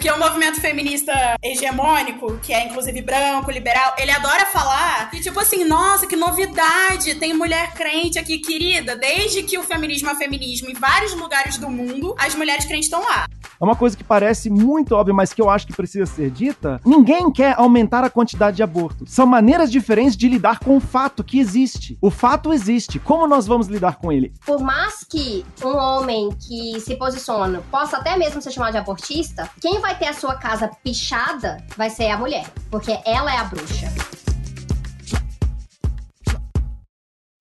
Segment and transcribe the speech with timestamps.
[0.00, 1.12] Porque o movimento feminista
[1.44, 7.16] hegemônico, que é inclusive branco, liberal, ele adora falar que, tipo assim, nossa, que novidade,
[7.16, 8.96] tem mulher crente aqui, querida.
[8.96, 13.02] Desde que o feminismo é feminismo em vários lugares do mundo, as mulheres crentes estão
[13.02, 13.28] lá.
[13.60, 16.80] É uma coisa que parece muito óbvia, mas que eu acho que precisa ser dita.
[16.82, 19.12] Ninguém quer aumentar a quantidade de abortos.
[19.12, 21.98] São maneiras diferentes de lidar com o fato que existe.
[22.00, 22.98] O fato existe.
[22.98, 24.32] Como nós vamos lidar com ele?
[24.46, 29.50] Por mais que um homem que se posiciona possa até mesmo ser chamado de abortista,
[29.60, 33.44] quem vai ter a sua casa pichada vai ser a mulher, porque ela é a
[33.44, 33.92] bruxa.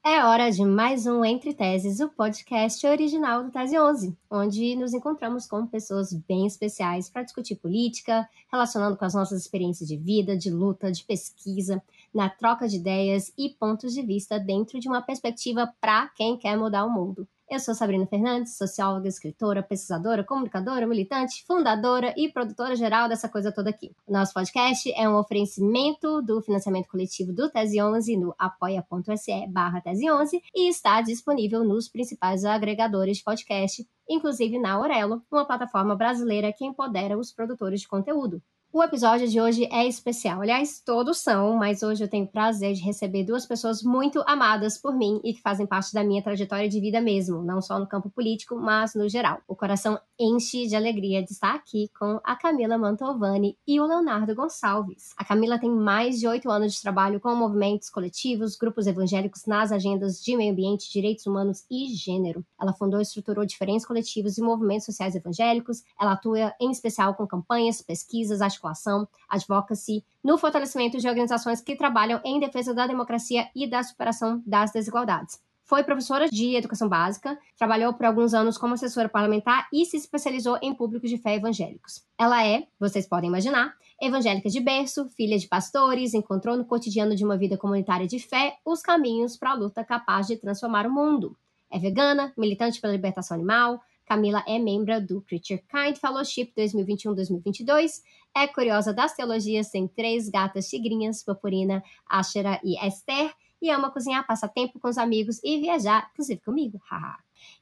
[0.03, 4.93] É hora de mais um Entre Teses, o podcast original do Tese 11, onde nos
[4.93, 10.37] encontramos com pessoas bem especiais para discutir política, relacionando com as nossas experiências de vida,
[10.37, 15.01] de luta, de pesquisa, na troca de ideias e pontos de vista dentro de uma
[15.01, 17.27] perspectiva para quem quer mudar o mundo.
[17.49, 23.51] Eu sou Sabrina Fernandes, socióloga, escritora, pesquisadora, comunicadora, militante, fundadora e produtora geral dessa coisa
[23.51, 23.91] toda aqui.
[24.07, 30.11] Nosso podcast é um oferecimento do financiamento coletivo do Tese 11 no apoia.se barra Tese
[30.11, 36.53] 11 e está disponível nos principais agregadores de podcast, inclusive na Aurelo, uma plataforma brasileira
[36.53, 38.43] que empodera os produtores de conteúdo.
[38.71, 40.41] O episódio de hoje é especial.
[40.41, 44.77] Aliás, todos são, mas hoje eu tenho o prazer de receber duas pessoas muito amadas
[44.77, 47.87] por mim e que fazem parte da minha trajetória de vida mesmo, não só no
[47.87, 49.39] campo político, mas no geral.
[49.47, 54.35] O coração enche de alegria de estar aqui com a Camila Mantovani e o Leonardo
[54.35, 55.15] Gonçalves.
[55.17, 59.71] A Camila tem mais de oito anos de trabalho com movimentos coletivos, grupos evangélicos nas
[59.71, 62.45] agendas de meio ambiente, direitos humanos e gênero.
[62.61, 65.81] Ela fundou e estruturou diferentes coletivos e movimentos sociais evangélicos.
[65.99, 72.21] Ela atua em especial com campanhas, pesquisas, articulação, advocacy, no fortalecimento de organizações que trabalham
[72.23, 75.39] em defesa da democracia e da superação das desigualdades.
[75.63, 80.57] Foi professora de educação básica, trabalhou por alguns anos como assessora parlamentar e se especializou
[80.63, 82.03] em públicos de fé evangélicos.
[82.17, 87.23] Ela é, vocês podem imaginar, evangélica de berço, filha de pastores, encontrou no cotidiano de
[87.23, 91.37] uma vida comunitária de fé os caminhos para a luta capaz de transformar o mundo.
[91.71, 93.79] É vegana, militante pela libertação animal,
[94.09, 98.01] Camila é membro do Creature Kind Fellowship 2021-2022,
[98.35, 104.25] é curiosa das teologias, tem três gatas tigrinhas, Purpurina, Ashera e Esther, e ama cozinhar,
[104.25, 106.79] passar tempo com os amigos e viajar, inclusive comigo.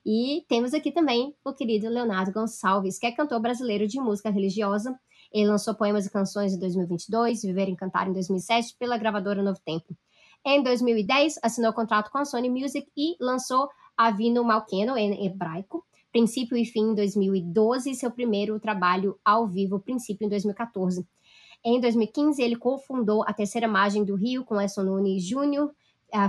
[0.05, 4.97] e temos aqui também o querido Leonardo Gonçalves, que é cantor brasileiro de música religiosa.
[5.31, 9.59] Ele lançou poemas e canções em 2022, Viver e Cantar em 2007 pela gravadora Novo
[9.65, 9.95] Tempo.
[10.45, 13.67] Em 2010, assinou contrato com a Sony Music e lançou
[13.97, 19.79] Avino Malkeno, em hebraico, Princípio e Fim em 2012 e seu primeiro trabalho ao vivo,
[19.79, 21.05] Princípio, em 2014.
[21.63, 25.71] Em 2015, ele cofundou a Terceira Margem do Rio com Edson Nunes Júnior,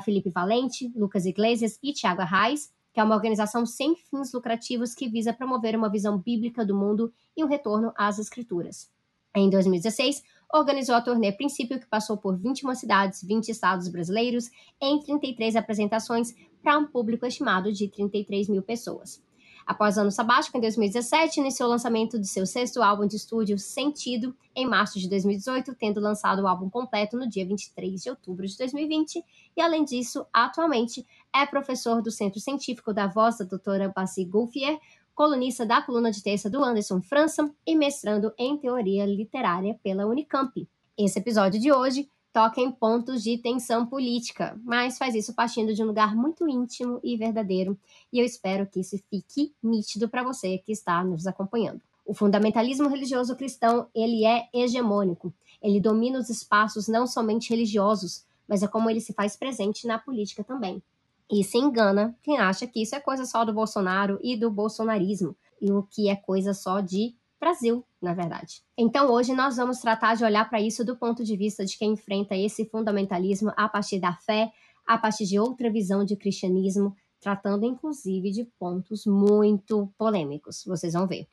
[0.05, 5.09] Felipe Valente, Lucas Iglesias e Tiago Arraes, que é uma organização sem fins lucrativos que
[5.09, 8.91] visa promover uma visão bíblica do mundo e um retorno às escrituras.
[9.37, 14.51] Em 2016, organizou a turnê Princípio, que passou por 21 cidades, 20 estados brasileiros,
[14.81, 19.23] em 33 apresentações para um público estimado de 33 mil pessoas.
[19.69, 24.35] Após ano sabático, em 2017, iniciou o lançamento de seu sexto álbum de estúdio, Sentido,
[24.57, 28.57] em março de 2018, tendo lançado o álbum completo no dia 23 de outubro de
[28.57, 29.23] 2020.
[29.55, 31.07] E, além disso, atualmente
[31.37, 34.81] é professor do Centro Científico da Voz da doutora Bassi Gouffier,
[35.15, 40.67] colunista da coluna de terça do Anderson França e mestrando em teoria literária pela Unicamp.
[40.97, 42.09] Esse episódio de hoje
[42.39, 47.01] toca em pontos de tensão política, mas faz isso partindo de um lugar muito íntimo
[47.03, 47.77] e verdadeiro,
[48.13, 51.81] e eu espero que isso fique nítido para você que está nos acompanhando.
[52.07, 55.35] O fundamentalismo religioso cristão, ele é hegemônico.
[55.61, 59.99] Ele domina os espaços não somente religiosos, mas é como ele se faz presente na
[59.99, 60.81] política também.
[61.29, 65.35] E se engana quem acha que isso é coisa só do Bolsonaro e do bolsonarismo,
[65.61, 68.63] e o que é coisa só de Brasil, na verdade.
[68.77, 71.93] Então, hoje nós vamos tratar de olhar para isso do ponto de vista de quem
[71.93, 74.51] enfrenta esse fundamentalismo a partir da fé,
[74.87, 80.65] a partir de outra visão de cristianismo, tratando inclusive de pontos muito polêmicos.
[80.67, 81.29] Vocês vão ver.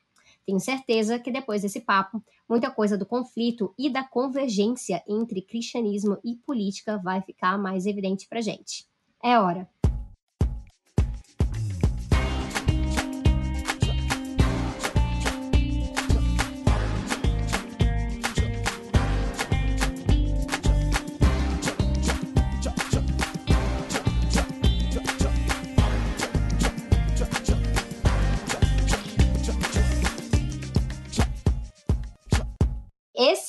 [0.46, 6.18] Tenho certeza que depois desse papo, muita coisa do conflito e da convergência entre cristianismo
[6.24, 8.86] e política vai ficar mais evidente para gente.
[9.22, 9.68] É hora.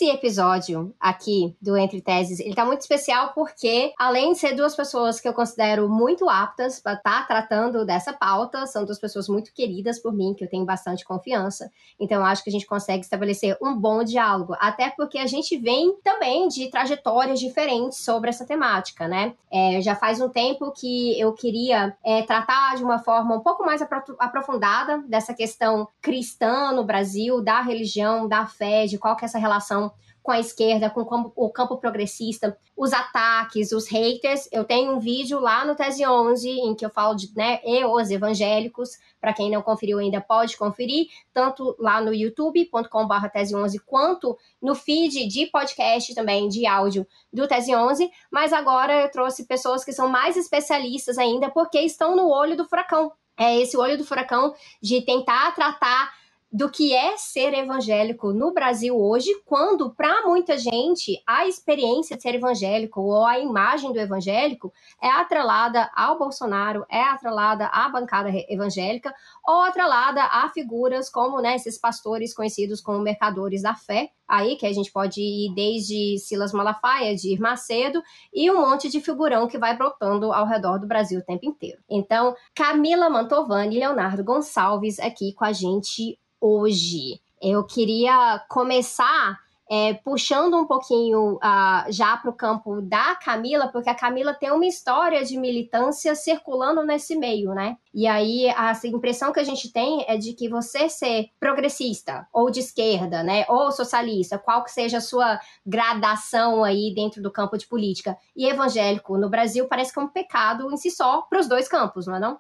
[0.08, 4.76] Esse episódio aqui do Entre Teses, ele tá muito especial porque, além de ser duas
[4.76, 9.28] pessoas que eu considero muito aptas para estar tá tratando dessa pauta, são duas pessoas
[9.28, 11.70] muito queridas por mim, que eu tenho bastante confiança.
[12.00, 15.96] Então, acho que a gente consegue estabelecer um bom diálogo, até porque a gente vem
[16.04, 19.34] também de trajetórias diferentes sobre essa temática, né?
[19.52, 23.66] É, já faz um tempo que eu queria é, tratar de uma forma um pouco
[23.66, 29.28] mais aprofundada dessa questão cristã no Brasil, da religião, da fé, de qual que é
[29.28, 29.92] essa relação relação
[30.28, 31.00] com a esquerda, com
[31.38, 34.50] o campo progressista, os ataques, os haters.
[34.52, 37.86] Eu tenho um vídeo lá no Tese 11 em que eu falo de né, e
[37.86, 38.90] os evangélicos.
[39.22, 44.76] Para quem não conferiu ainda, pode conferir, tanto lá no youtube.com.br Tese 11 quanto no
[44.76, 48.12] feed de podcast também, de áudio do Tese 11.
[48.30, 52.66] Mas agora eu trouxe pessoas que são mais especialistas ainda, porque estão no olho do
[52.66, 53.14] furacão.
[53.38, 56.12] É esse olho do furacão de tentar tratar
[56.58, 62.24] do que é ser evangélico no Brasil hoje, quando para muita gente a experiência de
[62.24, 68.32] ser evangélico ou a imagem do evangélico é atrelada ao Bolsonaro, é atrelada à bancada
[68.50, 69.14] evangélica
[69.46, 74.66] ou atrelada a figuras como né, esses pastores conhecidos como mercadores da fé, aí que
[74.66, 78.02] a gente pode ir desde Silas Malafaia, de Macedo
[78.34, 81.78] e um monte de figurão que vai brotando ao redor do Brasil o tempo inteiro.
[81.88, 87.22] Então, Camila Mantovani e Leonardo Gonçalves aqui com a gente hoje.
[87.42, 89.38] Eu queria começar
[89.70, 94.52] é, puxando um pouquinho uh, já para o campo da Camila, porque a Camila tem
[94.52, 97.78] uma história de militância circulando nesse meio, né?
[97.94, 102.50] E aí a impressão que a gente tem é de que você ser progressista, ou
[102.50, 107.58] de esquerda, né, ou socialista, qual que seja a sua gradação aí dentro do campo
[107.58, 111.40] de política, e evangélico no Brasil parece que é um pecado em si só para
[111.40, 112.40] os dois campos, não é não?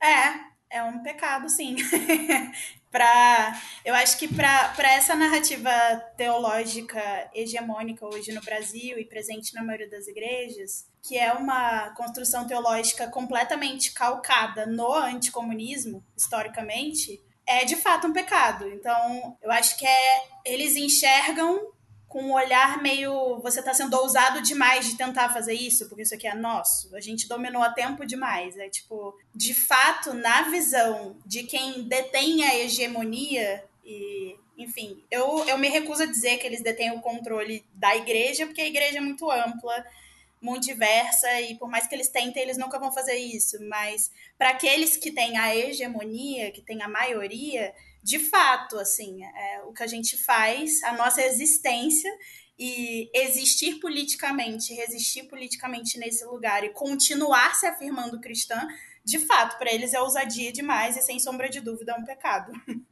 [0.00, 1.74] É, é um pecado, sim.
[2.90, 5.70] para eu acho que para essa narrativa
[6.16, 7.00] teológica
[7.34, 13.08] hegemônica hoje no Brasil e presente na maioria das igrejas, que é uma construção teológica
[13.08, 18.68] completamente calcada no anticomunismo, historicamente, é de fato um pecado.
[18.68, 21.72] Então, eu acho que é eles enxergam
[22.08, 23.38] com um olhar meio.
[23.40, 26.94] Você está sendo ousado demais de tentar fazer isso, porque isso aqui é nosso.
[26.96, 28.56] A gente dominou a tempo demais.
[28.56, 35.58] É tipo, de fato, na visão de quem detém a hegemonia, e, enfim, eu, eu
[35.58, 39.02] me recuso a dizer que eles detêm o controle da igreja, porque a igreja é
[39.02, 39.84] muito ampla,
[40.40, 43.58] muito diversa, e por mais que eles tentem, eles nunca vão fazer isso.
[43.68, 49.62] Mas para aqueles que têm a hegemonia, que têm a maioria, de fato, assim, é,
[49.64, 52.10] o que a gente faz, a nossa existência
[52.58, 58.66] e existir politicamente, resistir politicamente nesse lugar e continuar se afirmando cristã,
[59.04, 62.52] de fato, para eles é ousadia demais e, sem sombra de dúvida, é um pecado.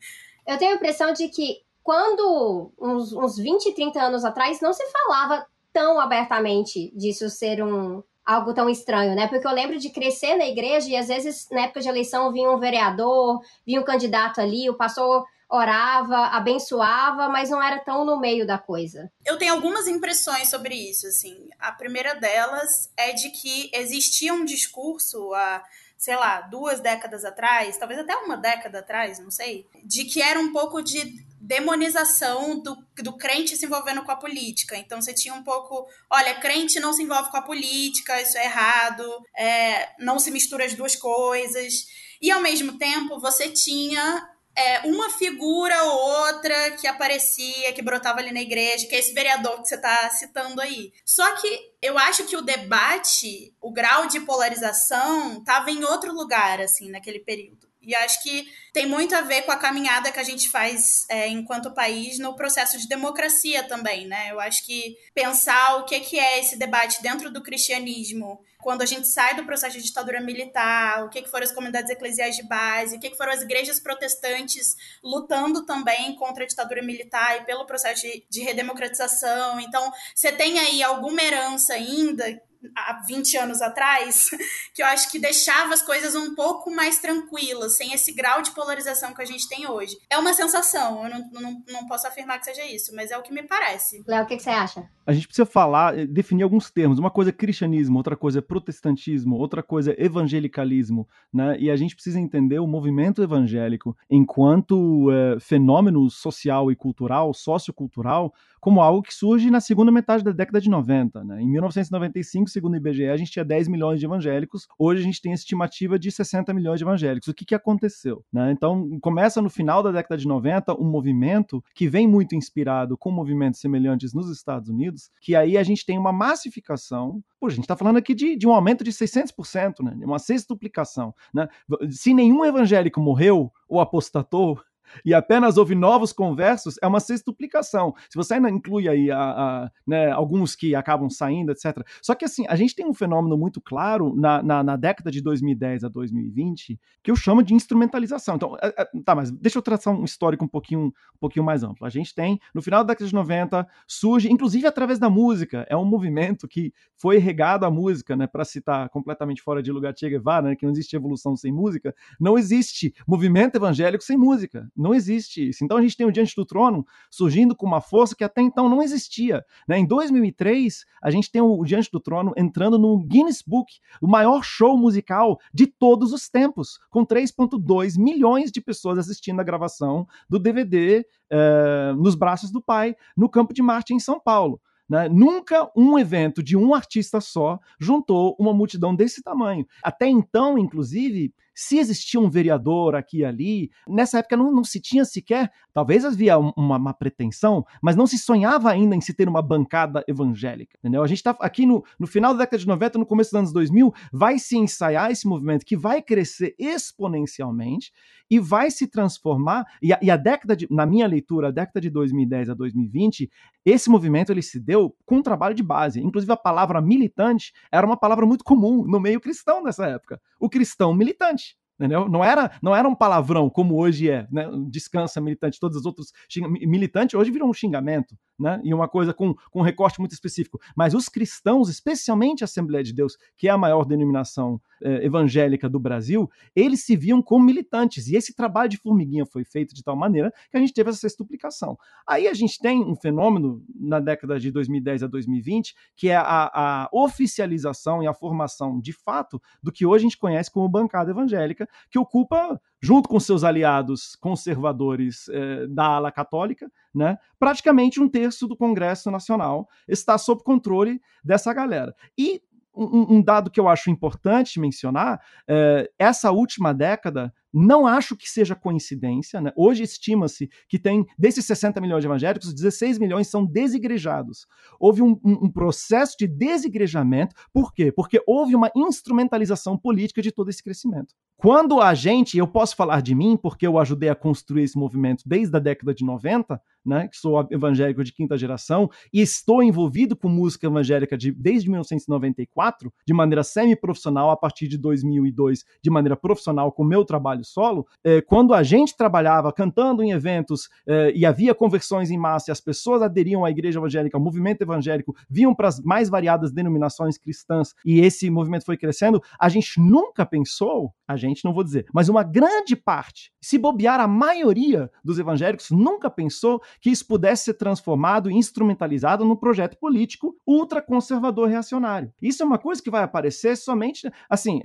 [0.46, 4.84] Eu tenho a impressão de que quando, uns, uns 20, 30 anos atrás, não se
[4.90, 9.28] falava tão abertamente disso ser um, algo tão estranho, né?
[9.28, 12.50] Porque eu lembro de crescer na igreja e às vezes na época de eleição vinha
[12.50, 18.18] um vereador, vinha um candidato ali, o pastor orava, abençoava, mas não era tão no
[18.18, 19.10] meio da coisa.
[19.24, 21.48] Eu tenho algumas impressões sobre isso, assim.
[21.60, 25.62] A primeira delas é de que existia um discurso há,
[25.96, 30.40] sei lá, duas décadas atrás, talvez até uma década atrás, não sei, de que era
[30.40, 34.76] um pouco de demonização do, do crente se envolvendo com a política.
[34.76, 38.44] Então você tinha um pouco, olha, crente não se envolve com a política, isso é
[38.44, 39.04] errado,
[39.36, 41.86] é, não se mistura as duas coisas.
[42.20, 48.18] E ao mesmo tempo você tinha é, uma figura ou outra que aparecia, que brotava
[48.18, 50.92] ali na igreja, que é esse vereador que você está citando aí.
[51.04, 56.60] Só que eu acho que o debate, o grau de polarização, estava em outro lugar,
[56.60, 57.65] assim, naquele período.
[57.86, 61.28] E acho que tem muito a ver com a caminhada que a gente faz é,
[61.28, 64.32] enquanto país no processo de democracia também, né?
[64.32, 68.86] Eu acho que pensar o que, que é esse debate dentro do cristianismo, quando a
[68.86, 72.42] gente sai do processo de ditadura militar, o que, que foram as comunidades eclesiais de
[72.42, 74.74] base, o que, que foram as igrejas protestantes
[75.04, 79.60] lutando também contra a ditadura militar e pelo processo de, de redemocratização.
[79.60, 82.42] Então, você tem aí alguma herança ainda
[82.74, 84.30] há 20 anos atrás,
[84.74, 88.50] que eu acho que deixava as coisas um pouco mais tranquilas, sem esse grau de
[88.52, 89.96] polarização que a gente tem hoje.
[90.10, 93.22] É uma sensação, eu não, não, não posso afirmar que seja isso, mas é o
[93.22, 94.02] que me parece.
[94.06, 94.88] Léo, o que, que você acha?
[95.06, 96.98] A gente precisa falar, eh, definir alguns termos.
[96.98, 101.56] Uma coisa é cristianismo, outra coisa é protestantismo, outra coisa é evangelicalismo, né?
[101.60, 108.34] E a gente precisa entender o movimento evangélico enquanto é, fenômeno social e cultural, sociocultural,
[108.66, 111.22] como algo que surge na segunda metade da década de 90.
[111.22, 111.40] Né?
[111.40, 115.22] Em 1995, segundo o IBGE, a gente tinha 10 milhões de evangélicos, hoje a gente
[115.22, 117.28] tem a estimativa de 60 milhões de evangélicos.
[117.28, 118.24] O que, que aconteceu?
[118.32, 118.50] Né?
[118.50, 123.12] Então, começa no final da década de 90 um movimento que vem muito inspirado com
[123.12, 127.22] movimentos semelhantes nos Estados Unidos, que aí a gente tem uma massificação.
[127.38, 129.96] Pô, a gente está falando aqui de, de, um aumento de 600%, né?
[130.04, 131.14] uma sextuplicação.
[131.32, 131.46] Né?
[131.88, 134.58] Se nenhum evangélico morreu ou apostatou,
[135.04, 137.94] e apenas houve novos conversos, é uma sextuplicação.
[138.08, 141.84] Se você ainda inclui aí a, a, né, alguns que acabam saindo, etc.
[142.02, 145.20] Só que assim, a gente tem um fenômeno muito claro na, na, na, década de
[145.20, 148.36] 2010 a 2020 que eu chamo de instrumentalização.
[148.36, 151.62] Então, é, é, tá, mas deixa eu traçar um histórico um pouquinho, um pouquinho mais
[151.62, 151.86] amplo.
[151.86, 155.76] A gente tem, no final da década de 90, surge, inclusive através da música, é
[155.76, 160.08] um movimento que foi regado à música, né, para citar completamente fora de lugar Che
[160.08, 164.68] Guevara, né, que não existe evolução sem música, não existe movimento evangélico sem música.
[164.76, 165.64] Não existe isso.
[165.64, 168.68] Então a gente tem o Diante do Trono surgindo com uma força que até então
[168.68, 169.44] não existia.
[169.66, 169.78] Né?
[169.78, 174.42] Em 2003, a gente tem o Diante do Trono entrando no Guinness Book, o maior
[174.42, 180.38] show musical de todos os tempos, com 3,2 milhões de pessoas assistindo a gravação do
[180.38, 184.60] DVD uh, Nos Braços do Pai, no Campo de Marte, em São Paulo.
[184.88, 185.08] Né?
[185.08, 189.66] Nunca um evento de um artista só juntou uma multidão desse tamanho.
[189.82, 194.78] Até então, inclusive, se existia um vereador aqui e ali, nessa época não, não se
[194.78, 199.28] tinha sequer, talvez havia uma, uma, pretensão, mas não se sonhava ainda em se ter
[199.28, 201.02] uma bancada evangélica, entendeu?
[201.02, 203.52] A gente está aqui no, no final da década de 90, no começo dos anos
[203.52, 207.92] 2000, vai se ensaiar esse movimento que vai crescer exponencialmente
[208.30, 211.78] e vai se transformar, e a, e a década de, na minha leitura, a década
[211.78, 213.30] de 2010 a 2020,
[213.62, 216.00] esse movimento ele se deu com um trabalho de base.
[216.00, 220.18] Inclusive a palavra militante era uma palavra muito comum no meio cristão nessa época.
[220.40, 221.54] O cristão militante.
[221.78, 222.08] Entendeu?
[222.08, 224.48] Não era, não era um palavrão como hoje é, né?
[224.68, 228.58] Descansa militante, todos os outros militante hoje virou um xingamento, né?
[228.64, 230.58] E uma coisa com, com um recorte muito específico.
[230.74, 235.68] Mas os cristãos, especialmente a Assembleia de Deus, que é a maior denominação eh, evangélica
[235.68, 238.08] do Brasil, eles se viam como militantes.
[238.08, 240.98] E esse trabalho de formiguinha foi feito de tal maneira que a gente teve essa
[240.98, 241.78] sextuplicação.
[242.06, 246.50] Aí a gente tem um fenômeno na década de 2010 a 2020, que é a,
[246.52, 251.10] a oficialização e a formação de fato do que hoje a gente conhece como bancada
[251.10, 258.08] evangélica, que ocupa junto com seus aliados conservadores eh, da ala católica, né, praticamente um
[258.08, 261.94] terço do Congresso Nacional está sob controle dessa galera.
[262.16, 262.40] E
[262.76, 268.28] um, um dado que eu acho importante mencionar, eh, essa última década não acho que
[268.28, 269.40] seja coincidência.
[269.40, 269.50] Né?
[269.56, 274.46] Hoje estima-se que tem, desses 60 milhões de evangélicos, 16 milhões são desigrejados.
[274.78, 277.34] Houve um, um, um, processo de desigrejamento.
[277.52, 277.90] Por quê?
[277.90, 281.14] Porque houve uma instrumentalização política de todo esse crescimento.
[281.38, 285.22] Quando a gente, eu posso falar de mim, porque eu ajudei a construir esse movimento
[285.26, 290.16] desde a década de 90, né, que sou evangélico de quinta geração e estou envolvido
[290.16, 296.16] com música evangélica de, desde 1994, de maneira semi-profissional, a partir de 2002, de maneira
[296.16, 301.26] profissional, com meu trabalho solo, é, quando a gente trabalhava cantando em eventos é, e
[301.26, 305.54] havia conversões em massa e as pessoas aderiam à igreja evangélica, ao movimento evangélico, vinham
[305.54, 310.92] para as mais variadas denominações cristãs e esse movimento foi crescendo, a gente nunca pensou,
[311.06, 315.70] a gente não vou dizer, mas uma grande parte, se bobear a maioria dos evangélicos,
[315.70, 322.12] nunca pensou que isso pudesse ser transformado e instrumentalizado num projeto político ultraconservador reacionário.
[322.20, 324.60] Isso é uma coisa que vai aparecer somente, assim,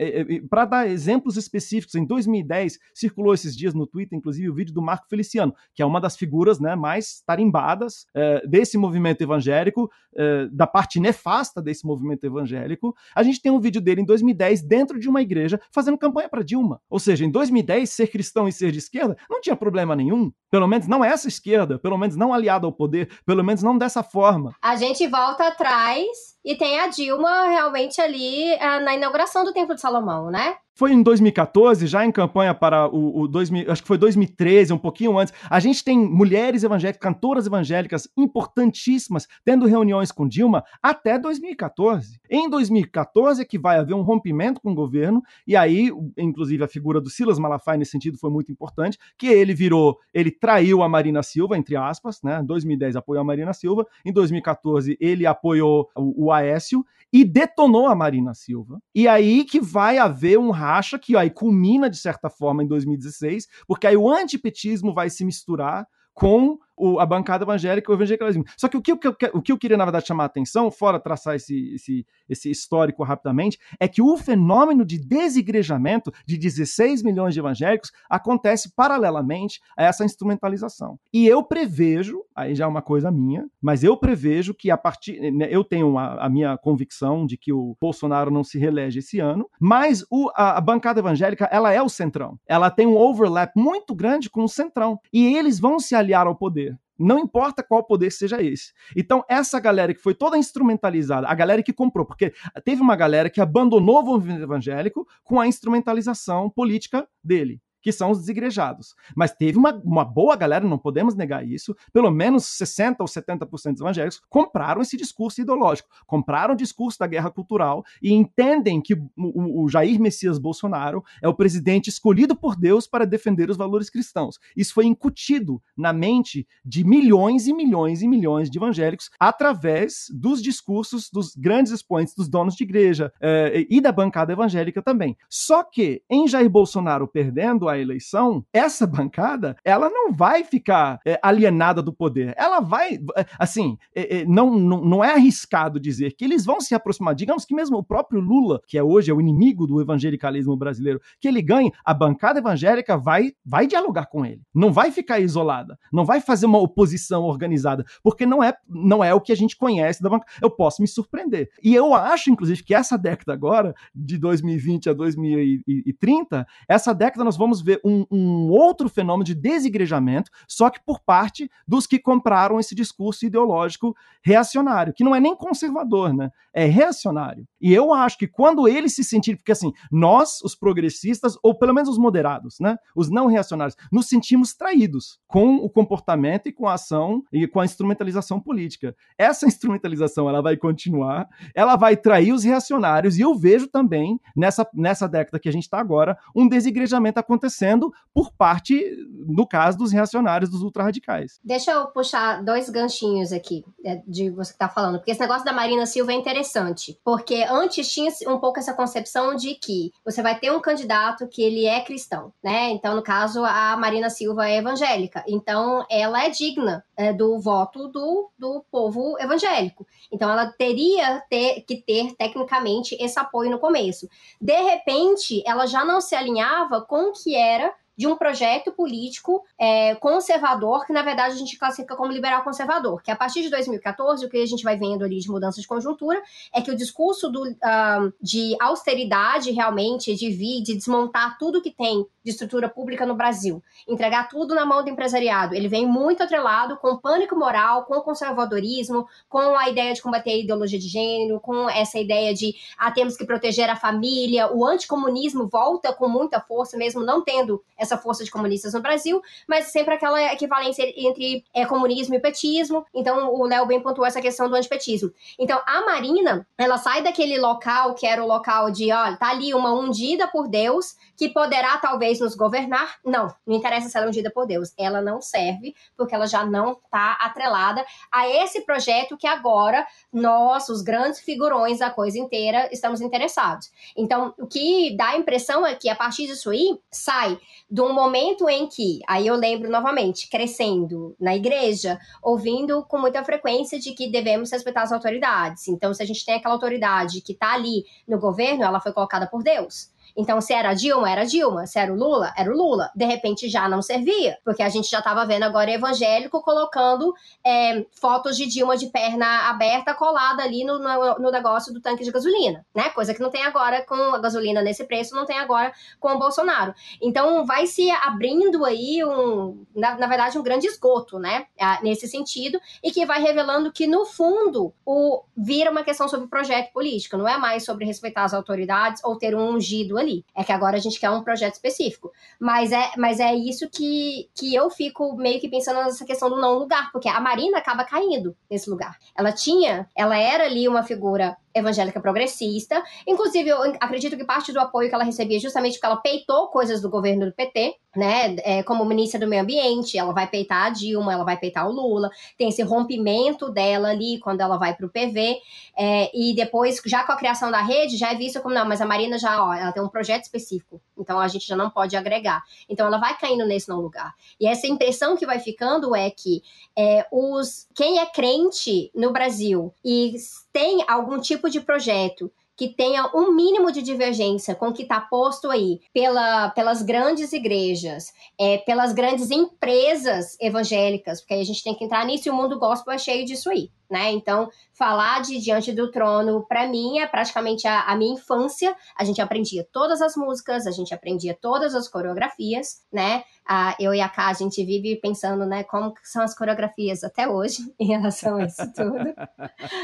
[0.50, 4.82] para dar exemplos específicos, em 2010 circulou esses dias no Twitter, inclusive, o vídeo do
[4.82, 10.48] Marco Feliciano, que é uma das figuras né, mais tarimbadas é, desse movimento evangélico, é,
[10.48, 12.96] da parte nefasta desse movimento evangélico.
[13.16, 16.44] A gente tem um vídeo dele em 2010 dentro de uma igreja fazendo campanha para
[16.52, 16.82] Dilma.
[16.90, 20.30] Ou seja, em 2010, ser cristão e ser de esquerda não tinha problema nenhum.
[20.50, 24.04] Pelo menos não essa esquerda, pelo menos não aliado ao poder, pelo menos não dessa
[24.04, 24.54] forma.
[24.62, 26.08] A gente volta atrás
[26.44, 30.58] e tem a Dilma realmente ali uh, na inauguração do Templo de Salomão, né?
[30.74, 34.78] Foi em 2014, já em campanha para o, o 2000, acho que foi 2013, um
[34.78, 35.34] pouquinho antes.
[35.50, 42.20] A gente tem mulheres evangélicas, cantoras evangélicas importantíssimas, tendo reuniões com Dilma até 2014.
[42.30, 46.68] Em 2014 é que vai haver um rompimento com o governo, e aí, inclusive, a
[46.68, 50.90] figura do Silas Malafaia nesse sentido foi muito importante, que ele virou, ele traiu a
[50.90, 52.40] Marina Silva, entre aspas, né?
[52.42, 57.88] Em 2010 apoiou a Marina Silva, em 2014 ele apoiou o, o Aécio e detonou
[57.88, 58.82] a Marina Silva.
[58.96, 63.48] E aí que vai haver um racha que aí culmina, de certa forma, em 2016,
[63.68, 68.44] porque aí o antipetismo vai se misturar com o, a bancada evangélica, o evangelicalismo.
[68.58, 71.00] Só que o que, que, o que eu queria, na verdade, chamar a atenção, fora
[71.00, 77.36] traçar esse, esse, esse histórico rapidamente, é que o fenômeno de desigrejamento de 16 milhões
[77.36, 80.98] de evangélicos acontece paralelamente a essa instrumentalização.
[81.14, 85.32] E eu prevejo, aí já é uma coisa minha, mas eu prevejo que a partir.
[85.32, 89.20] Né, eu tenho a, a minha convicção de que o Bolsonaro não se reelege esse
[89.20, 92.40] ano, mas o, a, a bancada evangélica, ela é o centrão.
[92.48, 95.00] Ela tem um overlap muito grande com o centrão.
[95.14, 96.71] E eles vão se aliar ao poder.
[96.98, 98.74] Não importa qual poder seja esse.
[98.96, 103.30] Então, essa galera que foi toda instrumentalizada, a galera que comprou, porque teve uma galera
[103.30, 108.96] que abandonou o movimento evangélico com a instrumentalização política dele que são os desigrejados.
[109.16, 113.72] Mas teve uma, uma boa galera, não podemos negar isso, pelo menos 60% ou 70%
[113.72, 118.94] dos evangélicos compraram esse discurso ideológico, compraram o discurso da guerra cultural e entendem que
[118.94, 123.90] o, o Jair Messias Bolsonaro é o presidente escolhido por Deus para defender os valores
[123.90, 124.40] cristãos.
[124.56, 130.42] Isso foi incutido na mente de milhões e milhões e milhões de evangélicos através dos
[130.42, 135.18] discursos dos grandes expoentes, dos donos de igreja eh, e da bancada evangélica também.
[135.30, 141.20] Só que, em Jair Bolsonaro perdendo a eleição, essa bancada, ela não vai ficar é,
[141.22, 142.34] alienada do poder.
[142.38, 146.60] Ela vai, é, assim, é, é, não, não, não é arriscado dizer que eles vão
[146.60, 147.16] se aproximar.
[147.16, 151.02] Digamos que mesmo o próprio Lula, que é hoje é o inimigo do evangelicalismo brasileiro,
[151.20, 154.42] que ele ganhe, a bancada evangélica vai, vai dialogar com ele.
[154.54, 155.78] Não vai ficar isolada.
[155.92, 159.56] Não vai fazer uma oposição organizada, porque não é, não é o que a gente
[159.56, 160.32] conhece da bancada.
[160.42, 161.50] Eu posso me surpreender.
[161.64, 167.38] E eu acho, inclusive, que essa década agora, de 2020 a 2030, essa década nós
[167.38, 172.60] vamos ver um, um, outro fenômeno de desigrejamento, só que por parte dos que compraram
[172.60, 176.30] esse discurso ideológico reacionário, que não é nem conservador, né?
[176.54, 177.46] É reacionário.
[177.60, 181.74] E eu acho que quando eles se sentirem, porque assim, nós, os progressistas, ou pelo
[181.74, 182.78] menos os moderados, né?
[182.96, 187.60] Os não reacionários, nos sentimos traídos com o comportamento e com a ação e com
[187.60, 188.96] a instrumentalização política.
[189.18, 194.68] Essa instrumentalização ela vai continuar, ela vai trair os reacionários, e eu vejo também, nessa,
[194.74, 198.76] nessa década que a gente está agora, um desigrejamento acontecendo acontecendo por parte,
[199.10, 201.40] no caso, dos reacionários, dos ultrarradicais.
[201.44, 205.46] Deixa eu puxar dois ganchinhos aqui é, de você que tá falando, porque esse negócio
[205.46, 210.22] da Marina Silva é interessante, porque antes tinha um pouco essa concepção de que você
[210.22, 212.70] vai ter um candidato que ele é cristão, né?
[212.72, 217.88] Então, no caso, a Marina Silva é evangélica, então ela é digna é, do voto
[217.88, 219.88] do, do povo evangélico.
[220.12, 224.10] Então, ela teria ter, que ter, tecnicamente, esse apoio no começo.
[224.40, 229.46] De repente, ela já não se alinhava com o que era de um projeto político
[229.60, 233.50] é, conservador, que na verdade a gente classifica como liberal conservador, que a partir de
[233.52, 236.20] 2014, o que a gente vai vendo ali de mudança de conjuntura,
[236.52, 241.70] é que o discurso do, uh, de austeridade realmente, de vir, de desmontar tudo que
[241.70, 246.24] tem de estrutura pública no Brasil, entregar tudo na mão do empresariado, ele vem muito
[246.24, 251.40] atrelado com pânico moral, com conservadorismo, com a ideia de combater a ideologia de gênero,
[251.40, 256.40] com essa ideia de ah, temos que proteger a família, o anticomunismo volta com muita
[256.40, 261.44] força, mesmo não tendo essa força de comunistas no Brasil, mas sempre aquela equivalência entre
[261.54, 262.86] é, comunismo e petismo.
[262.94, 265.12] Então, o Léo bem pontuou essa questão do antipetismo.
[265.40, 269.54] Então, a Marina, ela sai daquele local que era o local de, olha, tá ali
[269.54, 272.96] uma ungida por Deus que poderá talvez nos governar.
[273.06, 274.74] Não, não interessa se ela é ungida por Deus.
[274.76, 280.68] Ela não serve, porque ela já não está atrelada a esse projeto que agora nós,
[280.68, 283.70] os grandes figurões da coisa inteira, estamos interessados.
[283.96, 287.94] Então, o que dá a impressão é que a partir disso aí, sai de um
[287.94, 293.94] momento em que, aí eu lembro novamente, crescendo na igreja, ouvindo com muita frequência de
[293.94, 295.68] que devemos respeitar as autoridades.
[295.68, 299.28] Então, se a gente tem aquela autoridade que está ali no governo, ela foi colocada
[299.28, 299.92] por Deus.
[300.16, 301.66] Então, se era Dilma, era Dilma.
[301.66, 302.92] Se era o Lula, era o Lula.
[302.96, 307.14] De repente já não servia, porque a gente já estava vendo agora evangélico colocando
[307.46, 312.04] é, fotos de Dilma de perna aberta colada ali no, no, no, negócio do tanque
[312.04, 312.90] de gasolina, né?
[312.90, 316.20] Coisa que não tem agora com a gasolina nesse preço, não tem agora com o
[316.20, 316.74] Bolsonaro.
[317.02, 321.46] Então, vai se abrindo aí um, na, na verdade, um grande esgoto, né?
[321.82, 326.72] Nesse sentido, e que vai revelando que, no fundo, o vira uma questão sobre projeto
[326.72, 330.26] político, não é mais sobre respeitar as autoridades ou ter um ungido ali.
[330.36, 332.12] É que agora a gente quer um projeto específico.
[332.40, 336.40] Mas é, mas é isso que, que eu fico meio que pensando nessa questão do
[336.40, 338.98] não lugar, porque a Marina acaba caindo nesse lugar.
[339.16, 342.84] Ela tinha, ela era ali uma figura evangélica progressista.
[343.08, 346.82] Inclusive, eu acredito que parte do apoio que ela recebia justamente porque ela peitou coisas
[346.82, 348.36] do governo do PT, né?
[348.40, 351.72] É, como ministra do Meio Ambiente, ela vai peitar a Dilma, ela vai peitar o
[351.72, 352.10] Lula.
[352.38, 355.38] Tem esse rompimento dela ali quando ela vai para o PV.
[355.78, 358.82] É, e depois, já com a criação da rede, já é visto como, não, mas
[358.82, 360.82] a Marina já, ó, ela tem um projeto específico.
[360.98, 362.44] Então a gente já não pode agregar.
[362.70, 364.14] Então ela vai caindo nesse não lugar.
[364.40, 366.42] E essa impressão que vai ficando é que
[366.78, 370.14] é, os quem é crente no Brasil e
[370.52, 372.32] tem algum tipo de projeto
[372.62, 377.34] que tenha um mínimo de divergência com o que está posto aí pela, pelas grandes
[377.34, 382.32] igrejas, é, pelas grandes empresas evangélicas, porque aí a gente tem que entrar nisso e
[382.32, 384.10] o mundo gospel é cheio disso aí né?
[384.14, 388.74] Então, falar de Diante do Trono, para mim, é praticamente a, a, minha infância.
[388.98, 393.24] A gente aprendia todas as músicas, a gente aprendia todas as coreografias, né?
[393.46, 397.28] Ah, eu e a Ká, a gente vive pensando, né, como são as coreografias até
[397.28, 399.14] hoje em relação a isso tudo.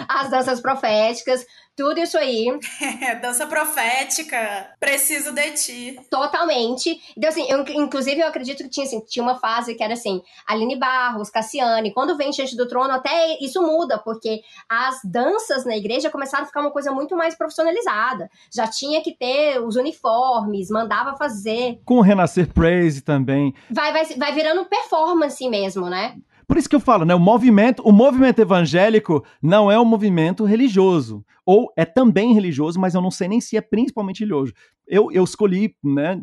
[0.08, 1.46] As danças proféticas,
[1.78, 2.48] tudo isso aí.
[3.22, 6.00] Dança profética, preciso de ti.
[6.10, 7.00] Totalmente.
[7.16, 10.20] Então, assim, eu, inclusive, eu acredito que tinha, assim, tinha uma fase que era assim,
[10.48, 15.78] Aline Barros, Cassiane, quando vem Diante do Trono, até isso muda, porque as danças na
[15.78, 18.28] igreja começaram a ficar uma coisa muito mais profissionalizada.
[18.52, 21.80] Já tinha que ter os uniformes, mandava fazer.
[21.86, 23.54] Com o Renascer Praise também.
[23.70, 26.16] Vai, vai, vai virando performance mesmo, né?
[26.48, 27.14] Por isso que eu falo, né?
[27.14, 31.26] O movimento, o movimento evangélico não é um movimento religioso.
[31.48, 34.52] Ou é também religioso, mas eu não sei nem se é principalmente religioso.
[34.86, 36.20] Eu, eu escolhi, né,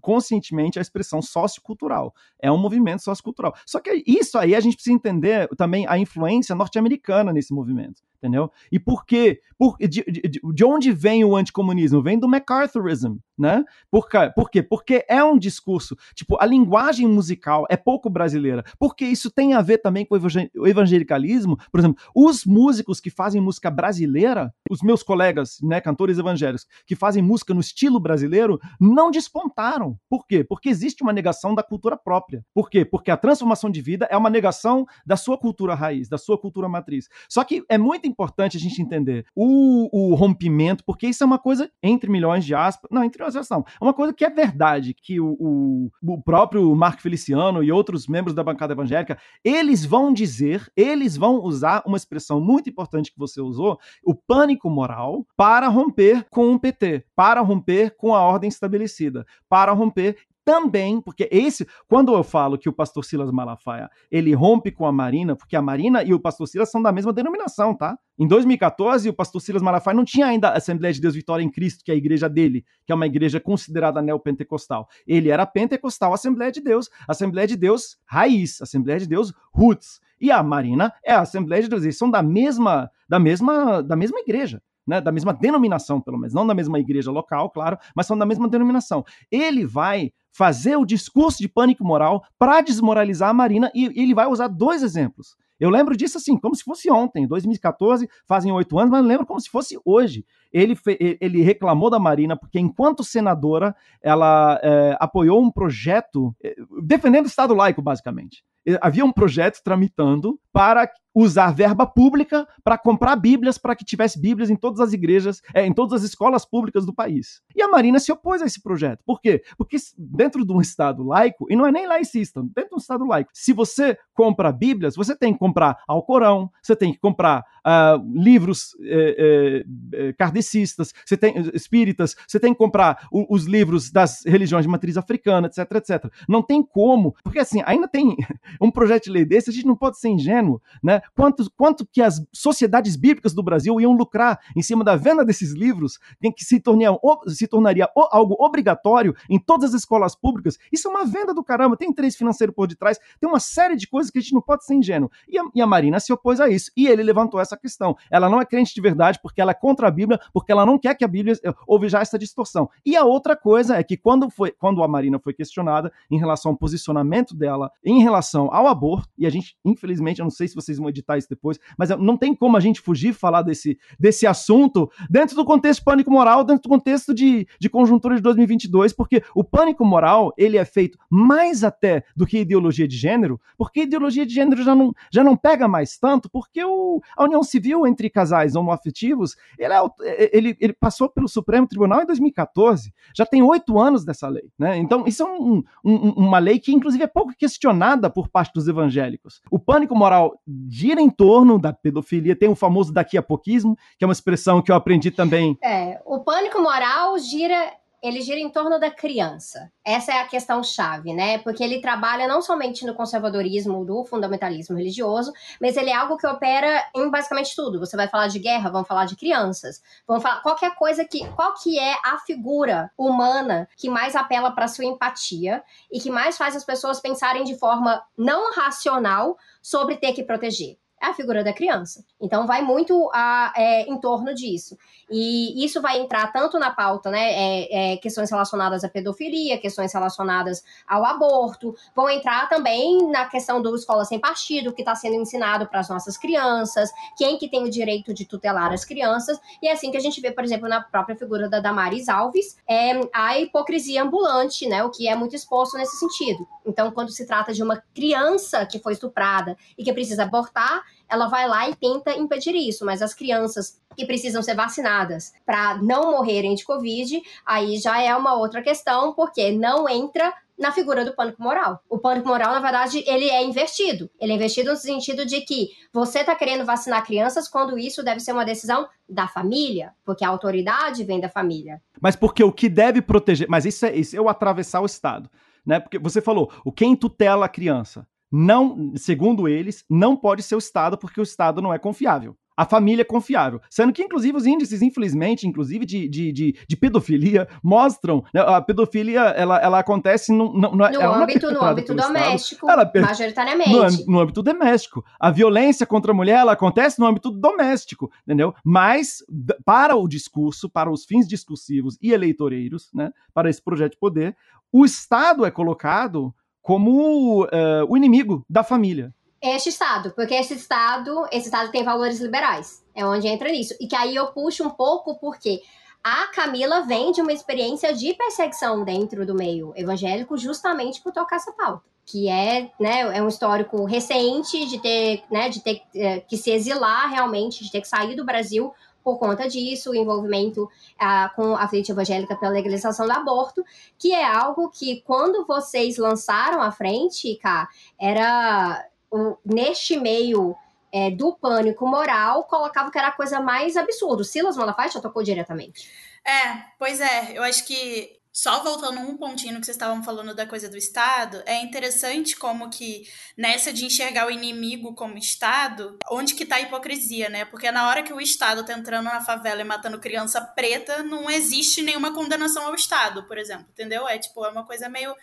[0.00, 2.12] conscientemente a expressão sociocultural.
[2.42, 3.54] É um movimento sociocultural.
[3.64, 8.50] Só que isso aí a gente precisa entender também a influência norte-americana nesse movimento entendeu?
[8.72, 9.40] E por quê?
[9.58, 12.02] Por, de, de, de, onde vem o anticomunismo?
[12.02, 13.62] Vem do MacArthurism, né?
[13.90, 14.62] Por, por quê?
[14.62, 19.60] Porque é um discurso, tipo, a linguagem musical é pouco brasileira, porque isso tem a
[19.60, 21.58] ver também com o evangelicalismo.
[21.70, 26.96] Por exemplo, os músicos que fazem música brasileira, os meus colegas, né, cantores evangélicos, que
[26.96, 29.98] fazem música no estilo brasileiro, não despontaram.
[30.08, 30.42] Por quê?
[30.42, 32.44] Porque existe uma negação da cultura própria.
[32.54, 32.84] Por quê?
[32.84, 36.68] Porque a transformação de vida é uma negação da sua cultura raiz, da sua cultura
[36.68, 37.08] matriz.
[37.28, 41.38] Só que é muito importante a gente entender o, o rompimento, porque isso é uma
[41.38, 44.24] coisa entre milhões de aspas, não, entre milhões de aspas não, é uma coisa que
[44.24, 49.18] é verdade, que o, o, o próprio Marco Feliciano e outros membros da bancada evangélica,
[49.44, 54.53] eles vão dizer, eles vão usar uma expressão muito importante que você usou, o pânico
[54.62, 61.00] moral, para romper com o PT, para romper com a ordem estabelecida, para romper também,
[61.00, 65.34] porque esse, quando eu falo que o pastor Silas Malafaia, ele rompe com a Marina,
[65.34, 67.98] porque a Marina e o pastor Silas são da mesma denominação, tá?
[68.18, 71.50] Em 2014, o pastor Silas Malafaia não tinha ainda a Assembleia de Deus Vitória em
[71.50, 74.86] Cristo, que é a igreja dele, que é uma igreja considerada neopentecostal.
[75.06, 80.00] Ele era pentecostal, Assembleia de Deus, Assembleia de Deus raiz, Assembleia de Deus roots.
[80.24, 83.94] E a Marina é a Assembleia de Deus, eles são da mesma, da mesma, da
[83.94, 88.06] mesma igreja né, da mesma denominação, pelo menos, não da mesma igreja local, claro, mas
[88.06, 89.04] são da mesma denominação.
[89.30, 94.26] Ele vai fazer o discurso de pânico moral para desmoralizar a Marina e ele vai
[94.26, 95.36] usar dois exemplos.
[95.60, 99.40] Eu lembro disso assim, como se fosse ontem, 2014, fazem oito anos, mas lembro como
[99.40, 100.24] se fosse hoje.
[100.52, 100.76] Ele,
[101.20, 107.28] ele reclamou da Marina porque, enquanto senadora, ela é, apoiou um projeto é, defendendo o
[107.28, 108.42] Estado laico, basicamente
[108.80, 114.50] havia um projeto tramitando para usar verba pública para comprar bíblias para que tivesse bíblias
[114.50, 117.40] em todas as igrejas, é, em todas as escolas públicas do país.
[117.54, 119.02] E a Marina se opôs a esse projeto.
[119.06, 119.42] Por quê?
[119.56, 123.04] Porque dentro de um Estado laico, e não é nem laicista, dentro de um Estado
[123.06, 128.20] laico, se você compra bíblias, você tem que comprar Alcorão, você tem que comprar uh,
[128.20, 134.24] livros é, é, kardecistas, você tem espíritas, você tem que comprar o, os livros das
[134.24, 136.12] religiões de matriz africana, etc, etc.
[136.28, 138.16] Não tem como, porque assim, ainda tem
[138.60, 141.00] um projeto de lei desse, a gente não pode ser ingênuo, né?
[141.14, 145.52] Quanto, quanto que as sociedades bíblicas do Brasil iam lucrar em cima da venda desses
[145.52, 150.58] livros, em que se, tornaria, se tornaria algo obrigatório em todas as escolas públicas.
[150.72, 153.86] Isso é uma venda do caramba, tem interesse financeiro por detrás, tem uma série de
[153.86, 155.10] coisas que a gente não pode ser ingênuo.
[155.28, 157.96] E a, e a Marina se opôs a isso, e ele levantou essa questão.
[158.10, 160.78] Ela não é crente de verdade porque ela é contra a Bíblia, porque ela não
[160.78, 162.68] quer que a Bíblia eh, houve já essa distorção.
[162.84, 166.52] E a outra coisa é que quando, foi, quando a Marina foi questionada em relação
[166.52, 170.54] ao posicionamento dela em relação ao aborto, e a gente, infelizmente, eu não sei se
[170.54, 174.26] vocês vão editar isso depois, mas não tem como a gente fugir falar desse, desse
[174.26, 179.22] assunto dentro do contexto pânico moral, dentro do contexto de, de conjuntura de 2022, porque
[179.34, 184.24] o pânico moral, ele é feito mais até do que ideologia de gênero, porque ideologia
[184.24, 188.08] de gênero já não, já não pega mais tanto, porque o, a união civil entre
[188.08, 193.78] casais homoafetivos, ele, é, ele, ele passou pelo Supremo Tribunal em 2014, já tem oito
[193.78, 194.76] anos dessa lei, né?
[194.78, 198.68] Então, isso é um, um, uma lei que, inclusive, é pouco questionada por parte dos
[198.68, 199.40] evangélicos.
[199.50, 202.36] O pânico moral de gira em torno da pedofilia.
[202.36, 205.56] Tem o famoso daqui a pouquismo, que é uma expressão que eu aprendi também.
[205.64, 207.72] É, o pânico moral gira
[208.04, 209.72] ele gira em torno da criança.
[209.82, 211.38] Essa é a questão chave, né?
[211.38, 216.26] Porque ele trabalha não somente no conservadorismo do fundamentalismo religioso, mas ele é algo que
[216.26, 217.80] opera em basicamente tudo.
[217.80, 221.54] Você vai falar de guerra, vamos falar de crianças, vamos falar qualquer coisa que qual
[221.54, 226.54] que é a figura humana que mais apela para sua empatia e que mais faz
[226.54, 231.52] as pessoas pensarem de forma não racional sobre ter que proteger é a figura da
[231.52, 232.04] criança.
[232.20, 234.76] Então vai muito a, é, em torno disso.
[235.10, 237.32] E isso vai entrar tanto na pauta, né?
[237.32, 243.60] É, é, questões relacionadas à pedofilia, questões relacionadas ao aborto, vão entrar também na questão
[243.60, 247.64] do escola sem partido, que está sendo ensinado para as nossas crianças, quem que tem
[247.64, 249.38] o direito de tutelar as crianças.
[249.62, 252.56] E é assim que a gente vê, por exemplo, na própria figura da Damaris Alves,
[252.68, 254.82] é a hipocrisia ambulante, né?
[254.82, 256.46] O que é muito exposto nesse sentido.
[256.66, 260.82] Então, quando se trata de uma criança que foi estuprada e que precisa abortar,
[261.14, 265.76] ela vai lá e tenta impedir isso, mas as crianças que precisam ser vacinadas para
[265.82, 271.04] não morrerem de Covid, aí já é uma outra questão, porque não entra na figura
[271.04, 271.80] do pânico moral.
[271.88, 274.08] O pânico moral, na verdade, ele é invertido.
[274.20, 278.20] Ele é invertido no sentido de que você está querendo vacinar crianças quando isso deve
[278.20, 281.82] ser uma decisão da família, porque a autoridade vem da família.
[282.00, 285.28] Mas porque o que deve proteger, mas isso é isso é o atravessar o estado,
[285.66, 285.80] né?
[285.80, 290.58] Porque você falou, o quem tutela a criança não, segundo eles, não pode ser o
[290.58, 292.36] Estado, porque o Estado não é confiável.
[292.56, 293.60] A família é confiável.
[293.70, 298.24] Sendo que, inclusive, os índices, infelizmente, inclusive de, de, de, de pedofilia, mostram.
[298.34, 302.90] Né, a pedofilia, ela, ela acontece no, no, no, no âmbito, no âmbito doméstico, ela,
[303.02, 303.70] majoritariamente.
[303.70, 305.04] No, no, âmbito doméstico.
[305.18, 308.52] A violência contra a mulher, ela acontece no âmbito doméstico, entendeu?
[308.64, 309.18] Mas,
[309.64, 314.36] para o discurso, para os fins discursivos e eleitoreiros, né, para esse projeto de poder,
[314.72, 317.48] o Estado é colocado como uh,
[317.86, 319.14] o inimigo da família.
[319.40, 322.82] Este Estado, porque esse Estado, esse Estado tem valores liberais.
[322.94, 323.74] É onde entra nisso.
[323.78, 325.60] E que aí eu puxo um pouco porque
[326.02, 331.36] a Camila vem de uma experiência de perseguição dentro do meio evangélico justamente por tocar
[331.36, 331.82] essa pauta.
[332.06, 336.50] Que é, né, é um histórico recente de ter, né, de ter é, que se
[336.50, 338.72] exilar realmente, de ter que sair do Brasil
[339.04, 343.62] por conta disso, o envolvimento ah, com a frente evangélica pela legalização do aborto,
[343.98, 347.68] que é algo que quando vocês lançaram à frente, cá,
[348.00, 350.56] era o, neste meio
[350.90, 354.24] é, do pânico moral, colocava que era a coisa mais absurda.
[354.24, 355.90] Silas Malafaia já tocou diretamente.
[356.26, 360.34] É, pois é, eu acho que só voltando um pontinho no que vocês estavam falando
[360.34, 363.04] da coisa do Estado, é interessante como que
[363.38, 367.44] nessa de enxergar o inimigo como Estado, onde que tá a hipocrisia, né?
[367.44, 371.30] Porque na hora que o Estado tá entrando na favela e matando criança preta, não
[371.30, 374.08] existe nenhuma condenação ao Estado, por exemplo, entendeu?
[374.08, 375.14] É tipo, é uma coisa meio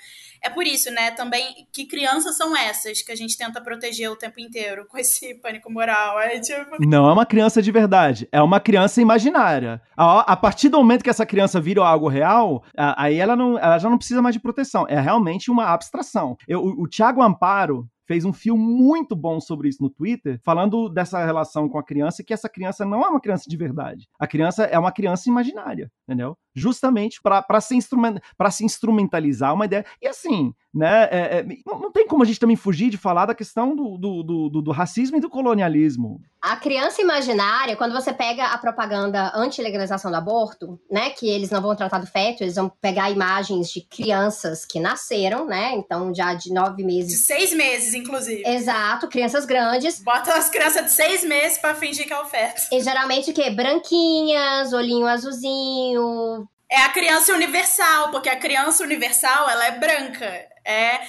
[0.43, 4.15] é por isso, né, também, que crianças são essas que a gente tenta proteger o
[4.15, 6.19] tempo inteiro com esse pânico moral.
[6.19, 6.77] É tipo.
[6.79, 9.79] Não é uma criança de verdade, é uma criança imaginária.
[9.95, 13.77] A, partir do momento que essa criança vira algo real, a, aí ela, não, ela
[13.79, 14.85] já não precisa mais de proteção.
[14.87, 16.37] É realmente uma abstração.
[16.47, 20.89] Eu, o, o Tiago Amparo, fez um filme muito bom sobre isso no Twitter, falando
[20.89, 24.05] dessa relação com a criança e que essa criança não é uma criança de verdade.
[24.19, 26.37] A criança é uma criança imaginária, entendeu?
[26.53, 28.19] Justamente para se, instrument,
[28.51, 29.85] se instrumentalizar uma ideia.
[30.01, 31.03] E assim, né?
[31.11, 34.23] É, é, não, tem como a gente também fugir de falar da questão do, do,
[34.23, 36.21] do, do, racismo e do colonialismo.
[36.41, 41.09] A criança imaginária, quando você pega a propaganda anti-legalização do aborto, né?
[41.09, 45.45] Que eles não vão tratar do feto, eles vão pegar imagens de crianças que nasceram,
[45.45, 45.73] né?
[45.75, 47.11] Então, já de nove meses.
[47.11, 48.43] De seis meses, inclusive.
[48.45, 50.01] Exato, crianças grandes.
[50.01, 52.61] Botam as crianças de seis meses para fingir que é o feto.
[52.71, 53.49] E geralmente o quê?
[53.49, 56.40] Branquinhas, olhinho azulzinho,
[56.71, 60.25] é a criança universal, porque a criança universal ela é branca
[60.65, 61.01] é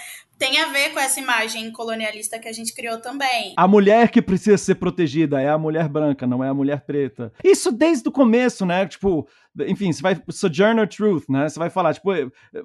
[0.42, 3.54] tem a ver com essa imagem colonialista que a gente criou também.
[3.56, 7.32] A mulher que precisa ser protegida é a mulher branca, não é a mulher preta.
[7.44, 8.84] Isso desde o começo, né?
[8.84, 9.28] Tipo,
[9.60, 11.48] enfim, você vai Sojourner Truth, né?
[11.48, 12.10] Você vai falar, tipo,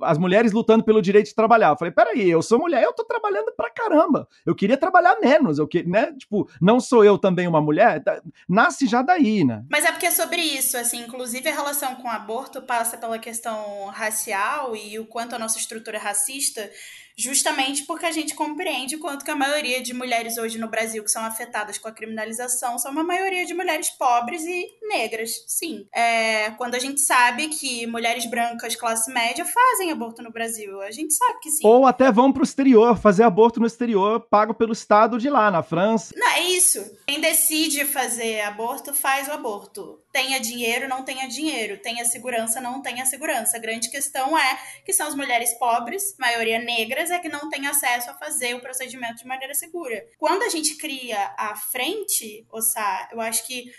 [0.02, 1.70] as mulheres lutando pelo direito de trabalhar.
[1.70, 4.28] Eu falei, peraí, eu sou mulher, eu tô trabalhando pra caramba.
[4.46, 6.14] Eu queria trabalhar menos, eu que, né?
[6.14, 8.02] Tipo, não sou eu também uma mulher?
[8.48, 9.64] Nasce já daí, né?
[9.70, 13.20] Mas é porque é sobre isso, assim, inclusive a relação com o aborto passa pela
[13.20, 16.70] questão racial e o quanto a nossa estrutura é racista
[17.18, 21.04] justamente porque a gente compreende o quanto que a maioria de mulheres hoje no Brasil
[21.04, 25.88] que são afetadas com a criminalização são uma maioria de mulheres pobres e negras, sim.
[25.92, 30.80] É, quando a gente sabe que mulheres brancas classe média fazem aborto no Brasil.
[30.82, 31.66] A gente sabe que sim.
[31.66, 35.64] Ou até vão pro exterior, fazer aborto no exterior, pago pelo Estado de lá, na
[35.64, 36.14] França.
[36.16, 36.80] Não, é isso.
[37.08, 40.00] Quem decide fazer aborto, faz o aborto.
[40.12, 41.80] Tenha dinheiro, não tenha dinheiro.
[41.82, 43.58] Tenha segurança, não tenha segurança.
[43.58, 47.66] A grande questão é que são as mulheres pobres, maioria negras, é que não têm
[47.68, 50.06] acesso a fazer o procedimento de maneira segura.
[50.20, 53.72] Quando a gente cria a frente, Ossá, eu acho que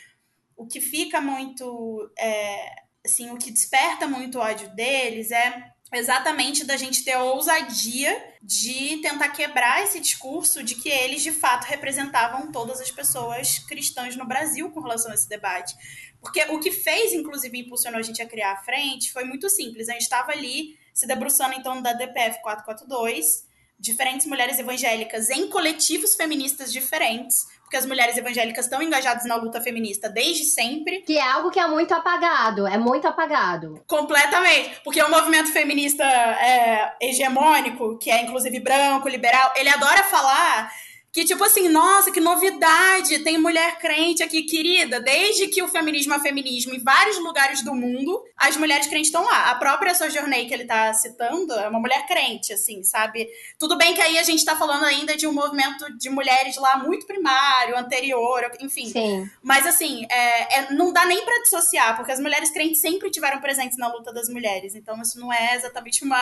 [0.59, 2.11] o que fica muito.
[2.19, 8.35] É, assim, o que desperta muito ódio deles é exatamente da gente ter a ousadia
[8.43, 14.15] de tentar quebrar esse discurso de que eles de fato representavam todas as pessoas cristãs
[14.15, 15.75] no Brasil com relação a esse debate.
[16.21, 19.89] Porque o que fez, inclusive, impulsionou a gente a criar a frente foi muito simples.
[19.89, 23.47] A gente estava ali se debruçando torno da DPF 442,
[23.79, 29.61] diferentes mulheres evangélicas em coletivos feministas diferentes, porque as mulheres evangélicas estão engajadas na luta
[29.61, 31.03] feminista desde sempre.
[31.03, 33.85] Que é algo que é muito apagado, é muito apagado.
[33.87, 40.73] Completamente, porque o movimento feminista é, hegemônico, que é inclusive branco, liberal, ele adora falar
[41.11, 43.21] que, tipo assim, nossa, que novidade!
[43.21, 45.01] Tem mulher crente aqui, querida.
[45.01, 49.25] Desde que o feminismo é feminismo em vários lugares do mundo, as mulheres crentes estão
[49.25, 49.51] lá.
[49.51, 53.27] A própria Sojourney que ele tá citando é uma mulher crente, assim, sabe?
[53.59, 56.77] Tudo bem que aí a gente tá falando ainda de um movimento de mulheres lá
[56.77, 58.91] muito primário, anterior, enfim.
[58.91, 59.31] Sim.
[59.43, 63.41] Mas, assim, é, é, não dá nem para dissociar, porque as mulheres crentes sempre tiveram
[63.41, 64.75] presentes na luta das mulheres.
[64.75, 66.19] Então, isso não é exatamente uma.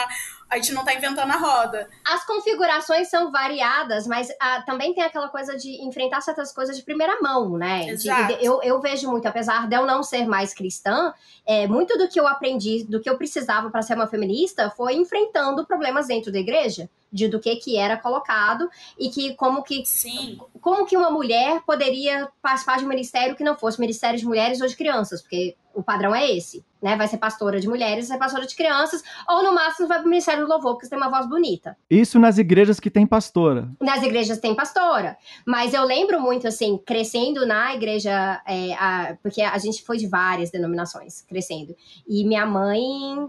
[0.49, 1.89] A gente não tá inventando a roda.
[2.05, 6.83] As configurações são variadas, mas ah, também tem aquela coisa de enfrentar certas coisas de
[6.83, 7.89] primeira mão, né?
[7.89, 8.37] Exato.
[8.37, 11.15] De, eu, eu vejo muito, apesar de eu não ser mais cristã,
[11.47, 14.95] é, muito do que eu aprendi, do que eu precisava para ser uma feminista, foi
[14.95, 19.87] enfrentando problemas dentro da igreja de do que que era colocado e que como que
[19.87, 20.39] Sim.
[20.61, 24.61] como que uma mulher poderia participar de um ministério que não fosse ministério de mulheres
[24.61, 26.97] ou de crianças, porque o padrão é esse, né?
[26.97, 30.09] Vai ser pastora de mulheres, vai ser pastora de crianças, ou no máximo vai pro
[30.09, 31.77] Ministério do Louvor, porque você tem uma voz bonita.
[31.91, 33.71] Isso nas igrejas que tem pastora.
[33.79, 35.19] Nas igrejas tem pastora.
[35.47, 40.07] Mas eu lembro muito, assim, crescendo na igreja, é, a, porque a gente foi de
[40.07, 41.77] várias denominações, crescendo.
[42.09, 42.81] E minha mãe,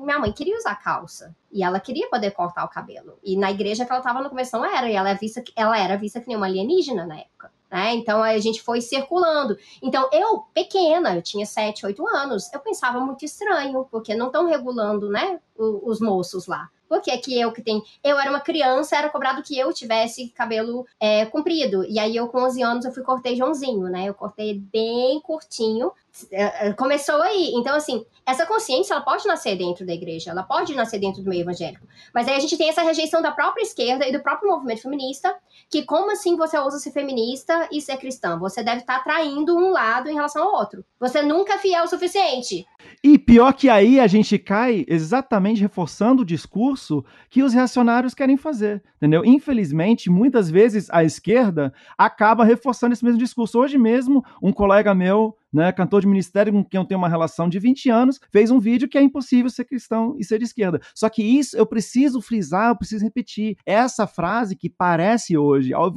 [0.02, 1.36] minha mãe queria usar calça.
[1.52, 3.20] E ela queria poder cortar o cabelo.
[3.24, 4.90] E na igreja que ela estava no começo não era.
[4.90, 7.52] E ela, é vista, ela era vista que nem uma alienígena na época.
[7.70, 7.94] Né?
[7.96, 9.58] Então a gente foi circulando.
[9.82, 14.48] Então eu, pequena, eu tinha 7, 8 anos, eu pensava muito estranho, porque não estão
[14.48, 16.70] regulando né, os, os moços lá.
[16.88, 17.82] Porque que eu que tenho.
[18.02, 21.84] Eu era uma criança, era cobrado que eu tivesse cabelo é, comprido.
[21.84, 24.06] E aí eu, com 11 anos, eu fui cortei Joãozinho, né?
[24.06, 25.92] Eu cortei bem curtinho.
[26.32, 27.52] É, é, começou aí.
[27.56, 31.30] Então, assim, essa consciência ela pode nascer dentro da igreja, ela pode nascer dentro do
[31.30, 31.86] meio evangélico.
[32.14, 35.36] Mas aí a gente tem essa rejeição da própria esquerda e do próprio movimento feminista,
[35.70, 38.38] que como assim você ousa ser feminista e ser cristã?
[38.40, 40.84] Você deve estar traindo um lado em relação ao outro.
[41.00, 42.66] Você nunca é fiel o suficiente.
[43.04, 48.38] E pior que aí a gente cai exatamente reforçando o discurso que os reacionários querem
[48.38, 49.24] fazer, entendeu?
[49.26, 53.60] Infelizmente, muitas vezes a esquerda acaba reforçando esse mesmo discurso.
[53.60, 57.48] Hoje mesmo, um colega meu né, cantor de ministério com quem eu tenho uma relação
[57.48, 60.80] de 20 anos, fez um vídeo que é impossível ser cristão e ser de esquerda.
[60.94, 63.58] Só que isso eu preciso frisar, eu preciso repetir.
[63.66, 65.92] Essa frase que parece hoje ao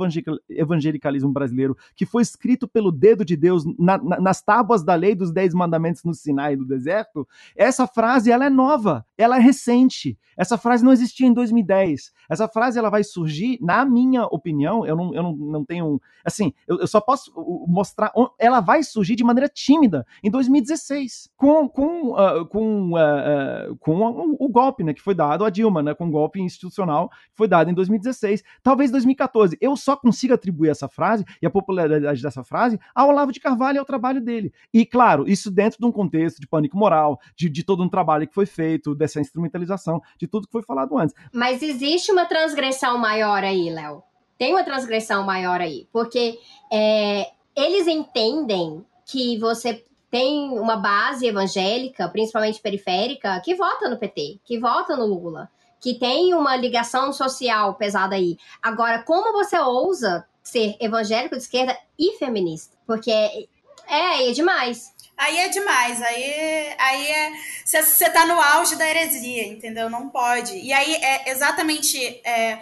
[0.48, 5.14] evangelicalismo brasileiro, que foi escrito pelo dedo de Deus na, na, nas tábuas da lei
[5.14, 10.18] dos Dez Mandamentos no Sinai do deserto, essa frase ela é nova, ela é recente.
[10.36, 12.12] Essa frase não existia em 2010.
[12.30, 16.00] Essa frase ela vai surgir, na minha opinião, eu não, eu não, não tenho.
[16.24, 17.32] Assim, eu, eu só posso
[17.68, 18.12] mostrar.
[18.38, 24.36] Ela vai surgir de maneira tímida em 2016, com, com, uh, com, uh, com o,
[24.38, 27.48] o, golpe né, que foi dado a Dilma, né, com o golpe institucional que foi
[27.48, 28.42] dado em 2016.
[28.62, 29.56] Talvez 2014.
[29.60, 33.76] Eu só consigo atribuir essa frase e a popularidade dessa frase ao Olavo de Carvalho
[33.76, 34.52] e ao trabalho dele.
[34.72, 38.26] E, claro, isso dentro de um contexto de pânico moral, de, de todo um trabalho
[38.26, 41.14] que foi feito, dessa instrumentalização, de tudo que foi falado antes.
[41.32, 44.02] Mas existe uma transgressão maior aí, Léo.
[44.38, 46.38] Tem uma transgressão maior aí, porque
[46.72, 54.40] é, eles entendem que você tem uma base evangélica, principalmente periférica, que vota no PT,
[54.44, 58.36] que vota no Lula, que tem uma ligação social pesada aí.
[58.62, 62.76] Agora, como você ousa ser evangélico de esquerda e feminista?
[62.86, 63.44] Porque é,
[63.86, 64.92] é, é demais.
[65.16, 67.32] Aí é demais, aí, aí é.
[67.64, 69.90] Você tá no auge da heresia, entendeu?
[69.90, 70.56] Não pode.
[70.56, 71.98] E aí é exatamente.
[72.24, 72.58] É,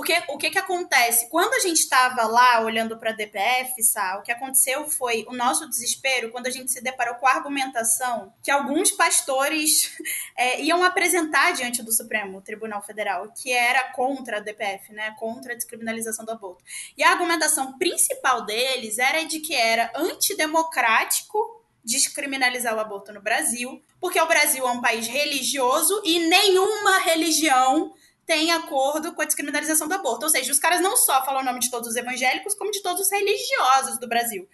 [0.00, 1.28] porque o que que acontece?
[1.28, 3.74] Quando a gente estava lá olhando para a DPF,
[4.18, 8.32] o que aconteceu foi o nosso desespero quando a gente se deparou com a argumentação
[8.42, 9.94] que alguns pastores
[10.34, 15.14] é, iam apresentar diante do Supremo Tribunal Federal, que era contra a DPF, né?
[15.18, 16.64] Contra a descriminalização do aborto.
[16.96, 23.82] E a argumentação principal deles era de que era antidemocrático descriminalizar o aborto no Brasil,
[24.00, 27.92] porque o Brasil é um país religioso e nenhuma religião
[28.26, 30.24] tem acordo com a descriminalização do aborto.
[30.24, 32.82] Ou seja, os caras não só falam o nome de todos os evangélicos, como de
[32.82, 34.48] todos os religiosos do Brasil.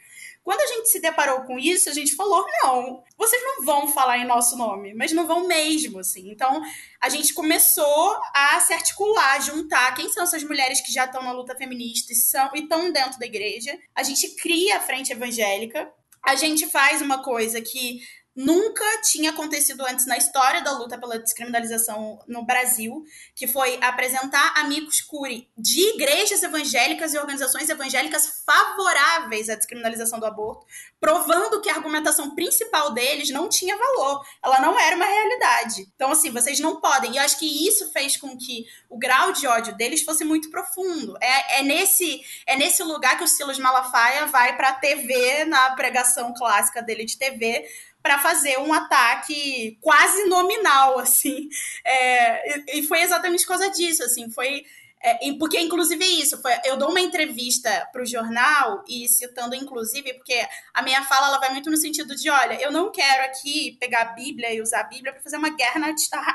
[0.46, 4.18] Quando a gente se deparou com isso, a gente falou: não, vocês não vão falar
[4.18, 6.30] em nosso nome, mas não vão mesmo, assim.
[6.30, 6.62] Então,
[7.00, 11.32] a gente começou a se articular, juntar quem são essas mulheres que já estão na
[11.32, 13.76] luta feminista e, são, e estão dentro da igreja.
[13.92, 15.92] A gente cria a frente evangélica.
[16.24, 18.00] A gente faz uma coisa que
[18.36, 23.02] nunca tinha acontecido antes na história da luta pela descriminalização no Brasil,
[23.34, 30.26] que foi apresentar amigos curi de igrejas evangélicas e organizações evangélicas favoráveis à descriminalização do
[30.26, 30.66] aborto,
[31.00, 35.90] provando que a argumentação principal deles não tinha valor, ela não era uma realidade.
[35.94, 37.14] Então, assim, vocês não podem.
[37.14, 40.50] E eu acho que isso fez com que o grau de ódio deles fosse muito
[40.50, 41.16] profundo.
[41.22, 45.70] É, é nesse, é nesse lugar que o Silas Malafaia vai para a TV, na
[45.70, 47.64] pregação clássica dele de TV,
[48.06, 51.48] para fazer um ataque quase nominal, assim.
[51.84, 54.64] É, e foi exatamente por causa disso, assim, foi
[55.08, 60.14] é, porque, inclusive, isso, foi, eu dou uma entrevista para o jornal, e citando, inclusive,
[60.14, 60.44] porque
[60.74, 64.00] a minha fala ela vai muito no sentido de: olha, eu não quero aqui pegar
[64.00, 65.80] a Bíblia e usar a Bíblia para fazer uma guerra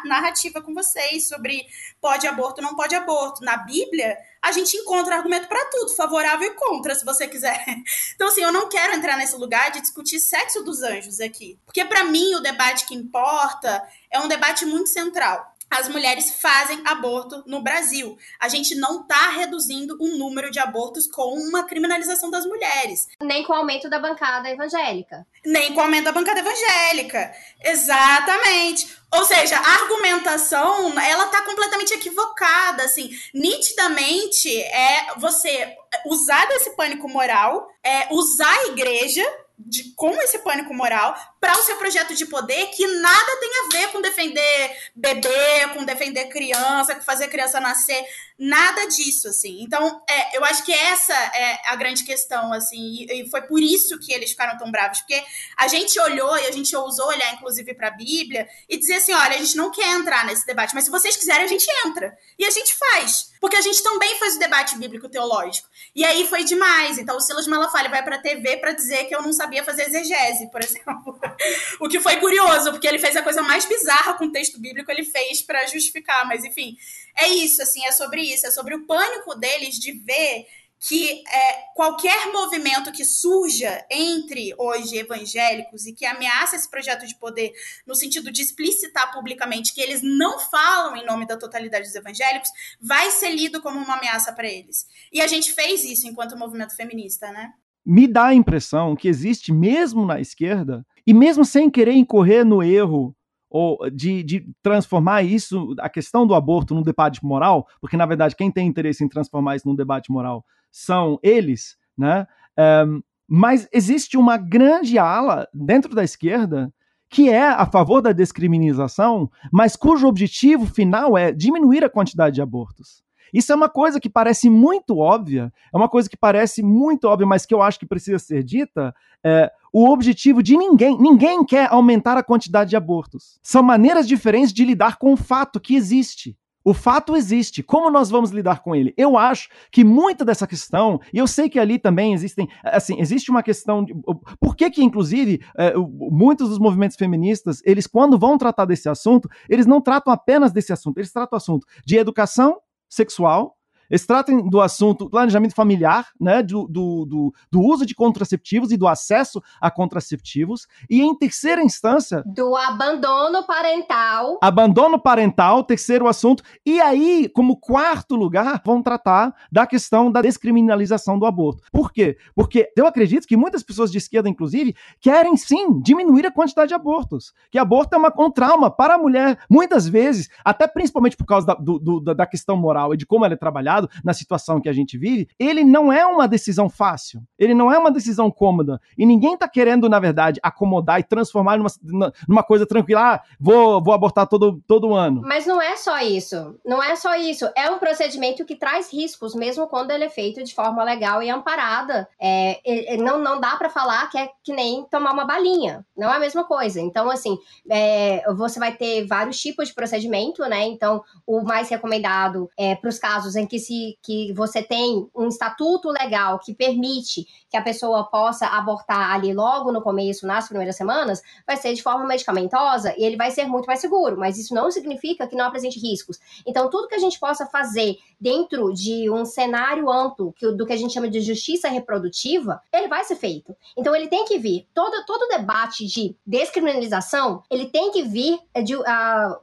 [0.06, 1.66] narrativa com vocês sobre
[2.00, 3.44] pode aborto, não pode aborto.
[3.44, 7.62] Na Bíblia, a gente encontra argumento para tudo, favorável e contra, se você quiser.
[8.16, 11.58] Então, assim, eu não quero entrar nesse lugar de discutir sexo dos anjos aqui.
[11.66, 16.82] Porque, para mim, o debate que importa é um debate muito central as mulheres fazem
[16.86, 18.18] aborto no Brasil.
[18.38, 23.08] A gente não está reduzindo o número de abortos com uma criminalização das mulheres.
[23.24, 25.26] Nem com o aumento da bancada evangélica.
[25.46, 27.34] Nem com o aumento da bancada evangélica.
[27.64, 28.94] Exatamente.
[29.14, 33.10] Ou seja, a argumentação, ela tá completamente equivocada, assim.
[33.34, 35.74] Nitidamente, é você
[36.06, 39.26] usar desse pânico moral, é usar a igreja
[39.58, 43.70] de, com esse pânico moral para o seu projeto de poder que nada tem a
[43.74, 48.06] ver com defender bebê, com defender criança, com fazer criança nascer,
[48.38, 49.64] nada disso, assim.
[49.64, 53.60] Então, é, eu acho que essa é a grande questão, assim, e, e, foi por
[53.60, 55.24] isso que eles ficaram tão bravos, porque
[55.58, 59.14] a gente olhou e a gente ousou olhar, inclusive, para a Bíblia e dizer assim,
[59.14, 62.16] olha, a gente não quer entrar nesse debate, mas se vocês quiserem, a gente entra.
[62.38, 65.68] E a gente faz, porque a gente também faz o debate bíblico-teológico.
[65.96, 67.00] E aí foi demais.
[67.00, 69.88] Então, o Silas Malafaia vai para a TV para dizer que eu não sabia fazer
[69.88, 71.20] exegese, por exemplo
[71.80, 74.92] o que foi curioso, porque ele fez a coisa mais bizarra com o texto bíblico,
[74.92, 76.78] ele fez para justificar, mas enfim,
[77.18, 80.46] é isso, assim, é sobre isso, é sobre o pânico deles de ver
[80.84, 87.14] que é, qualquer movimento que surja entre hoje evangélicos e que ameaça esse projeto de
[87.16, 87.54] poder
[87.86, 92.50] no sentido de explicitar publicamente que eles não falam em nome da totalidade dos evangélicos,
[92.82, 94.88] vai ser lido como uma ameaça para eles.
[95.14, 97.54] E a gente fez isso enquanto movimento feminista, né?
[97.86, 102.62] Me dá a impressão que existe, mesmo na esquerda, e mesmo sem querer incorrer no
[102.62, 103.16] erro
[103.50, 108.36] ou de, de, transformar isso, a questão do aborto, num debate moral, porque na verdade
[108.36, 112.26] quem tem interesse em transformar isso num debate moral são eles, né?
[112.58, 116.74] Um, mas existe uma grande ala dentro da esquerda
[117.10, 122.42] que é a favor da descriminalização, mas cujo objetivo final é diminuir a quantidade de
[122.42, 123.04] abortos.
[123.34, 127.28] Isso é uma coisa que parece muito óbvia, é uma coisa que parece muito óbvia,
[127.28, 128.94] mas que eu acho que precisa ser dita.
[129.24, 133.40] É, o objetivo de ninguém, ninguém quer aumentar a quantidade de abortos.
[133.42, 136.38] São maneiras diferentes de lidar com o fato que existe.
[136.64, 137.64] O fato existe.
[137.64, 138.94] Como nós vamos lidar com ele?
[138.96, 143.32] Eu acho que muita dessa questão, e eu sei que ali também existem, assim, existe
[143.32, 143.94] uma questão de,
[144.40, 149.28] por que que inclusive é, muitos dos movimentos feministas, eles quando vão tratar desse assunto,
[149.50, 152.58] eles não tratam apenas desse assunto, eles tratam o assunto de educação
[152.92, 153.58] sexual,
[153.92, 158.78] eles tratam do assunto planejamento familiar, né, do, do, do, do, uso de contraceptivos e
[158.78, 160.66] do acesso a contraceptivos.
[160.90, 162.24] E em terceira instância.
[162.26, 164.40] Do abandono parental.
[164.42, 166.42] Abandono parental, terceiro assunto.
[166.66, 171.62] E aí, como quarto lugar, vão tratar da questão da descriminalização do aborto.
[171.70, 172.18] Por quê?
[172.34, 176.76] Porque eu acredito que muitas pessoas de esquerda, inclusive, querem sim diminuir a quantidade de
[176.76, 177.34] abortos.
[177.52, 181.48] Que aborto é uma, um trauma para a mulher, muitas vezes, até principalmente por causa
[181.48, 184.74] da, do, da questão moral e de como ela é trabalhada na situação que a
[184.74, 187.22] gente vive, ele não é uma decisão fácil.
[187.38, 188.80] Ele não é uma decisão cômoda.
[188.98, 193.16] E ninguém está querendo, na verdade, acomodar e transformar numa, numa coisa tranquila.
[193.16, 195.22] Ah, vou, vou abortar todo, todo ano.
[195.24, 196.56] Mas não é só isso.
[196.66, 197.50] Não é só isso.
[197.56, 201.30] É um procedimento que traz riscos, mesmo quando ele é feito de forma legal e
[201.30, 202.08] amparada.
[202.20, 205.86] É, não, não dá para falar que é que nem tomar uma balinha.
[205.96, 206.80] Não é a mesma coisa.
[206.80, 207.38] Então, assim,
[207.70, 210.66] é, você vai ter vários tipos de procedimento, né?
[210.66, 213.71] Então, o mais recomendado é para os casos em que se
[214.02, 219.72] que você tem um estatuto legal que permite que a pessoa possa abortar ali logo
[219.72, 223.66] no começo, nas primeiras semanas, vai ser de forma medicamentosa e ele vai ser muito
[223.66, 226.20] mais seguro, mas isso não significa que não apresente riscos.
[226.46, 230.74] Então, tudo que a gente possa fazer dentro de um cenário amplo que, do que
[230.74, 233.56] a gente chama de justiça reprodutiva, ele vai ser feito.
[233.78, 234.68] Então, ele tem que vir.
[234.74, 238.84] Todo, todo debate de descriminalização, ele tem que vir de, uh,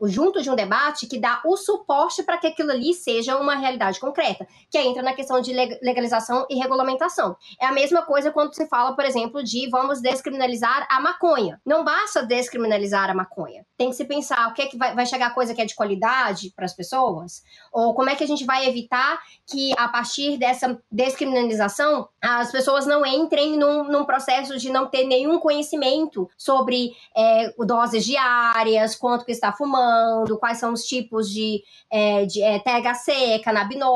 [0.04, 4.00] junto de um debate que dá o suporte para que aquilo ali seja uma realidade
[4.00, 4.17] concreta,
[4.70, 7.36] que entra na questão de legalização e regulamentação.
[7.60, 11.60] É a mesma coisa quando se fala, por exemplo, de vamos descriminalizar a maconha.
[11.64, 13.64] Não basta descriminalizar a maconha.
[13.76, 15.74] Tem que se pensar o que é que vai, vai chegar coisa que é de
[15.74, 17.42] qualidade para as pessoas,
[17.72, 22.86] ou como é que a gente vai evitar que a partir dessa descriminalização as pessoas
[22.86, 29.24] não entrem num, num processo de não ter nenhum conhecimento sobre é, doses diárias, quanto
[29.24, 33.40] que está fumando, quais são os tipos de, é, de é, THC,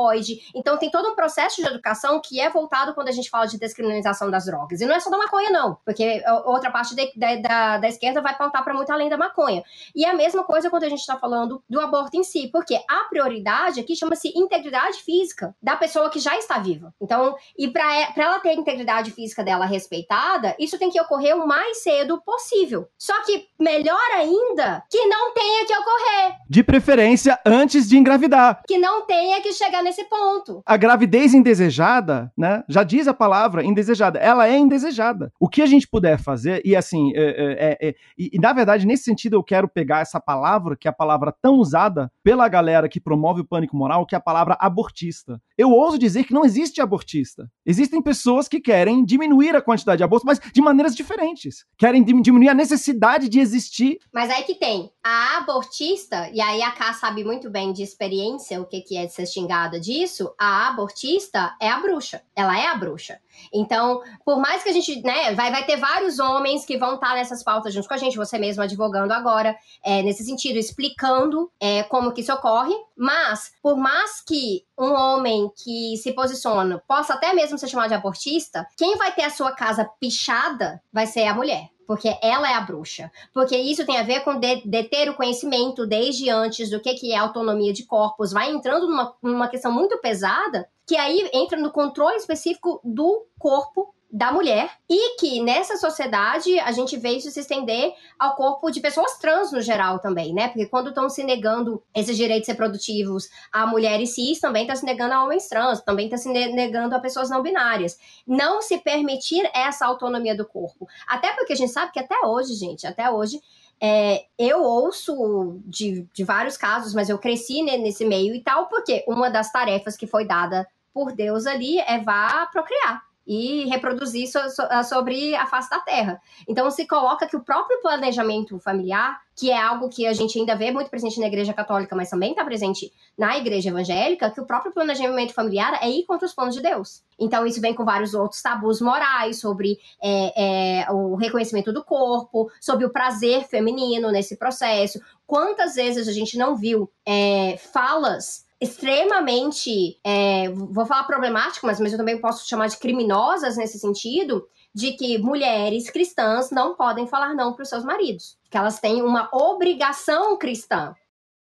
[0.03, 0.41] canabinoide.
[0.53, 3.57] Então tem todo um processo de educação que é voltado quando a gente fala de
[3.57, 4.81] descriminalização das drogas.
[4.81, 8.21] E não é só da maconha, não, porque outra parte de, de, da, da esquerda
[8.21, 9.63] vai pautar para muito além da maconha.
[9.95, 12.75] E é a mesma coisa quando a gente está falando do aborto em si, porque
[12.89, 16.93] a prioridade aqui chama-se integridade física da pessoa que já está viva.
[17.01, 21.47] Então, e para ela ter a integridade física dela respeitada, isso tem que ocorrer o
[21.47, 22.87] mais cedo possível.
[22.97, 26.35] Só que melhor ainda que não tenha que ocorrer.
[26.49, 28.61] De preferência antes de engravidar.
[28.67, 30.61] Que não tenha que chegar nesse ponto.
[30.65, 32.63] A gravidez indesejada, né?
[32.69, 34.19] Já diz a palavra indesejada.
[34.19, 35.31] Ela é indesejada.
[35.39, 38.53] O que a gente puder fazer, e assim, é, é, é, é e, e na
[38.53, 42.47] verdade, nesse sentido, eu quero pegar essa palavra, que é a palavra tão usada pela
[42.47, 45.41] galera que promove o pânico moral, que é a palavra abortista.
[45.57, 47.49] Eu ouso dizer que não existe abortista.
[47.65, 51.65] Existem pessoas que querem diminuir a quantidade de abortos, mas de maneiras diferentes.
[51.77, 53.99] Querem diminuir a necessidade de existir.
[54.13, 54.91] Mas aí que tem.
[55.03, 59.05] A abortista, e aí a Ká sabe muito bem de experiência o que, que é
[59.05, 62.21] de ser xingada disso, a abortista é a bruxa.
[62.35, 63.19] Ela é a bruxa.
[63.53, 67.13] Então, por mais que a gente, né, vai, vai ter vários homens que vão estar
[67.15, 71.83] nessas pautas junto com a gente, você mesmo advogando agora, é, nesse sentido, explicando é,
[71.83, 77.33] como que isso ocorre, mas, por mais que um homem que se posiciona possa até
[77.33, 81.33] mesmo ser chamado de abortista, quem vai ter a sua casa pichada vai ser a
[81.33, 83.11] mulher porque ela é a bruxa.
[83.33, 86.93] Porque isso tem a ver com de, de, ter o conhecimento desde antes do que,
[86.93, 91.57] que é autonomia de corpos, vai entrando numa, numa questão muito pesada, que aí entra
[91.57, 97.31] no controle específico do corpo da mulher e que nessa sociedade a gente vê isso
[97.31, 100.49] se estender ao corpo de pessoas trans no geral também, né?
[100.49, 105.15] Porque quando estão se negando esses direitos reprodutivos a mulheres cis, também está se negando
[105.15, 107.97] a homens trans, também está se negando a pessoas não binárias.
[108.27, 110.87] Não se permitir essa autonomia do corpo.
[111.07, 113.41] Até porque a gente sabe que até hoje, gente, até hoje
[113.81, 119.03] é, eu ouço de, de vários casos, mas eu cresci nesse meio e tal, porque
[119.07, 124.39] uma das tarefas que foi dada por Deus ali é vá procriar e reproduzir so,
[124.49, 126.21] so, ah, sobre a face da Terra.
[126.47, 130.55] Então se coloca que o próprio planejamento familiar, que é algo que a gente ainda
[130.55, 134.45] vê muito presente na Igreja Católica, mas também está presente na Igreja Evangélica, que o
[134.45, 137.03] próprio planejamento familiar é ir contra os planos de Deus.
[137.17, 142.51] Então isso vem com vários outros tabus morais sobre é, é, o reconhecimento do corpo,
[142.59, 144.99] sobre o prazer feminino nesse processo.
[145.25, 151.97] Quantas vezes a gente não viu é, falas extremamente, é, vou falar problemáticas, mas eu
[151.97, 157.53] também posso chamar de criminosas nesse sentido, de que mulheres cristãs não podem falar não
[157.53, 160.95] para os seus maridos, que elas têm uma obrigação cristã.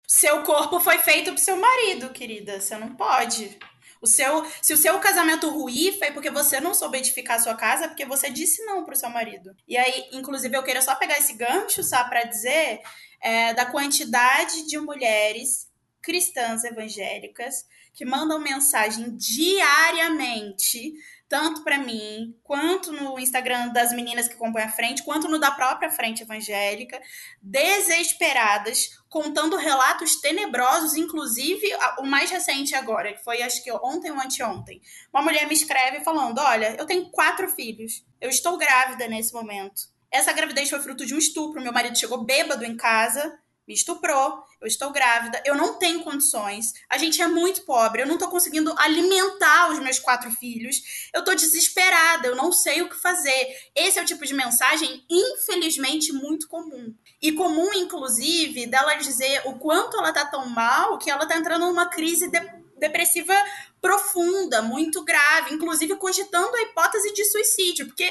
[0.06, 3.58] Seu corpo foi feito para seu marido, querida, você não pode.
[4.00, 7.54] O seu, se o seu casamento ruir foi porque você não soube edificar a sua
[7.54, 9.54] casa, porque você disse não para o seu marido.
[9.68, 12.80] E aí, inclusive, eu queria só pegar esse gancho, sabe, para dizer
[13.20, 15.69] é, da quantidade de mulheres
[16.02, 20.92] cristãs evangélicas que mandam mensagem diariamente,
[21.28, 25.50] tanto para mim, quanto no Instagram das meninas que compõem a frente, quanto no da
[25.50, 27.00] própria frente evangélica,
[27.40, 34.20] desesperadas, contando relatos tenebrosos, inclusive o mais recente agora, que foi acho que ontem ou
[34.20, 34.80] anteontem.
[35.12, 39.82] Uma mulher me escreve falando: Olha, eu tenho quatro filhos, eu estou grávida nesse momento.
[40.10, 41.62] Essa gravidez foi fruto de um estupro.
[41.62, 43.38] Meu marido chegou bêbado em casa
[43.70, 48.06] me estuprou, eu estou grávida, eu não tenho condições, a gente é muito pobre, eu
[48.06, 52.88] não estou conseguindo alimentar os meus quatro filhos, eu estou desesperada, eu não sei o
[52.88, 53.46] que fazer.
[53.72, 56.92] Esse é o tipo de mensagem, infelizmente, muito comum.
[57.22, 61.66] E comum, inclusive, dela dizer o quanto ela tá tão mal que ela tá entrando
[61.66, 62.40] numa crise de
[62.76, 63.34] depressiva
[63.80, 68.10] profunda, muito grave, inclusive cogitando a hipótese de suicídio, porque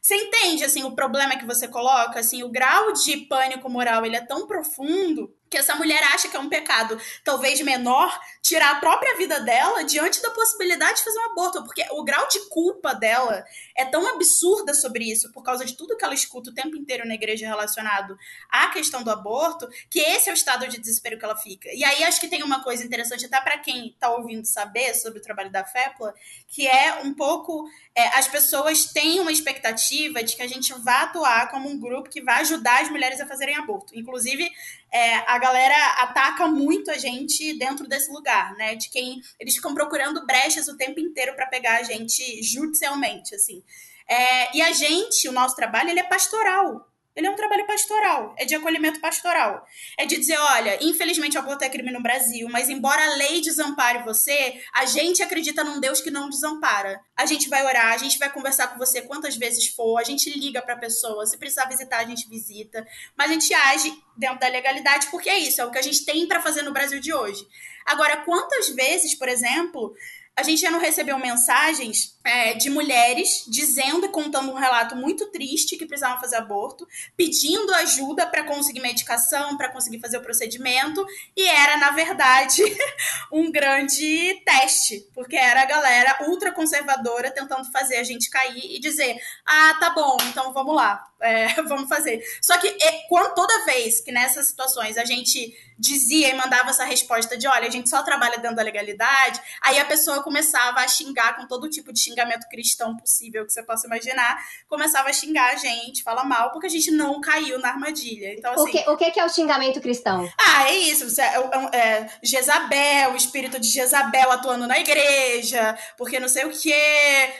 [0.00, 2.20] você entende, assim, o problema que você coloca?
[2.20, 6.36] Assim, o grau de pânico moral, ele é tão profundo que essa mulher acha que
[6.36, 11.18] é um pecado, talvez menor, tirar a própria vida dela diante da possibilidade de fazer
[11.18, 13.44] um aborto, porque o grau de culpa dela
[13.76, 17.06] é tão absurda sobre isso, por causa de tudo que ela escuta o tempo inteiro
[17.06, 18.16] na igreja relacionado
[18.50, 21.68] à questão do aborto, que esse é o estado de desespero que ela fica.
[21.72, 25.18] E aí acho que tem uma coisa interessante até para quem está ouvindo saber sobre
[25.18, 26.14] o trabalho da FEPLA,
[26.46, 31.02] que é um pouco é, as pessoas têm uma expectativa de que a gente vá
[31.02, 33.92] atuar como um grupo que vai ajudar as mulheres a fazerem aborto.
[33.98, 34.48] Inclusive,
[34.92, 38.74] é, a galera ataca muito a gente dentro desse lugar, né?
[38.74, 43.62] De quem eles ficam procurando brechas o tempo inteiro para pegar a gente judicialmente, assim.
[44.08, 46.87] É, e a gente, o nosso trabalho, ele é pastoral.
[47.18, 49.66] Ele é um trabalho pastoral, é de acolhimento pastoral.
[49.98, 53.40] É de dizer, olha, infelizmente o aborto é crime no Brasil, mas embora a lei
[53.40, 57.00] desampare você, a gente acredita num Deus que não desampara.
[57.16, 60.30] A gente vai orar, a gente vai conversar com você quantas vezes for, a gente
[60.30, 64.38] liga para a pessoa, se precisar visitar, a gente visita, mas a gente age dentro
[64.38, 67.00] da legalidade porque é isso, é o que a gente tem para fazer no Brasil
[67.00, 67.44] de hoje.
[67.84, 69.92] Agora, quantas vezes, por exemplo,
[70.36, 75.26] a gente já não recebeu mensagens é, de mulheres dizendo e contando um relato muito
[75.30, 81.04] triste que precisavam fazer aborto, pedindo ajuda para conseguir medicação, para conseguir fazer o procedimento,
[81.34, 82.62] e era, na verdade,
[83.32, 89.16] um grande teste, porque era a galera ultraconservadora tentando fazer a gente cair e dizer:
[89.46, 92.22] ah, tá bom, então vamos lá, é, vamos fazer.
[92.42, 92.76] Só que
[93.08, 97.68] quando, toda vez que nessas situações a gente dizia e mandava essa resposta de: olha,
[97.68, 101.70] a gente só trabalha dentro da legalidade, aí a pessoa começava a xingar com todo
[101.70, 102.17] tipo de xingamento
[102.48, 104.38] cristão possível que você possa imaginar,
[104.68, 108.34] começava a xingar a gente, fala mal, porque a gente não caiu na armadilha.
[108.34, 110.28] Então, assim, o, que, o que é o xingamento cristão?
[110.38, 111.20] Ah, é isso.
[111.20, 116.50] É, é, é, Jezabel, o espírito de Jezabel atuando na igreja, porque não sei o
[116.50, 116.74] que,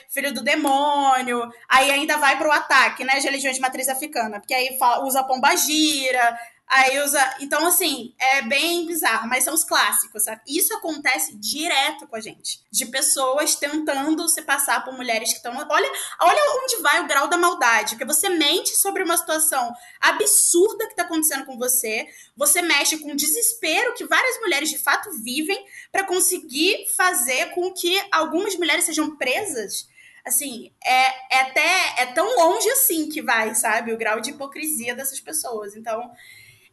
[0.08, 1.48] filho do demônio.
[1.68, 5.24] Aí ainda vai pro ataque, né, de religiões de matriz africana, porque aí fala, usa
[5.24, 5.48] pomba
[6.68, 7.36] Aí usa.
[7.40, 10.42] Então, assim, é bem bizarro, mas são os clássicos, sabe?
[10.46, 12.60] Isso acontece direto com a gente.
[12.70, 15.56] De pessoas tentando se passar por mulheres que estão.
[15.56, 17.96] Olha, olha onde vai o grau da maldade.
[17.96, 22.06] Porque você mente sobre uma situação absurda que está acontecendo com você.
[22.36, 27.72] Você mexe com o desespero que várias mulheres de fato vivem para conseguir fazer com
[27.72, 29.88] que algumas mulheres sejam presas
[30.28, 33.92] assim, é, é até é tão longe assim que vai, sabe?
[33.92, 35.74] O grau de hipocrisia dessas pessoas.
[35.74, 36.10] Então,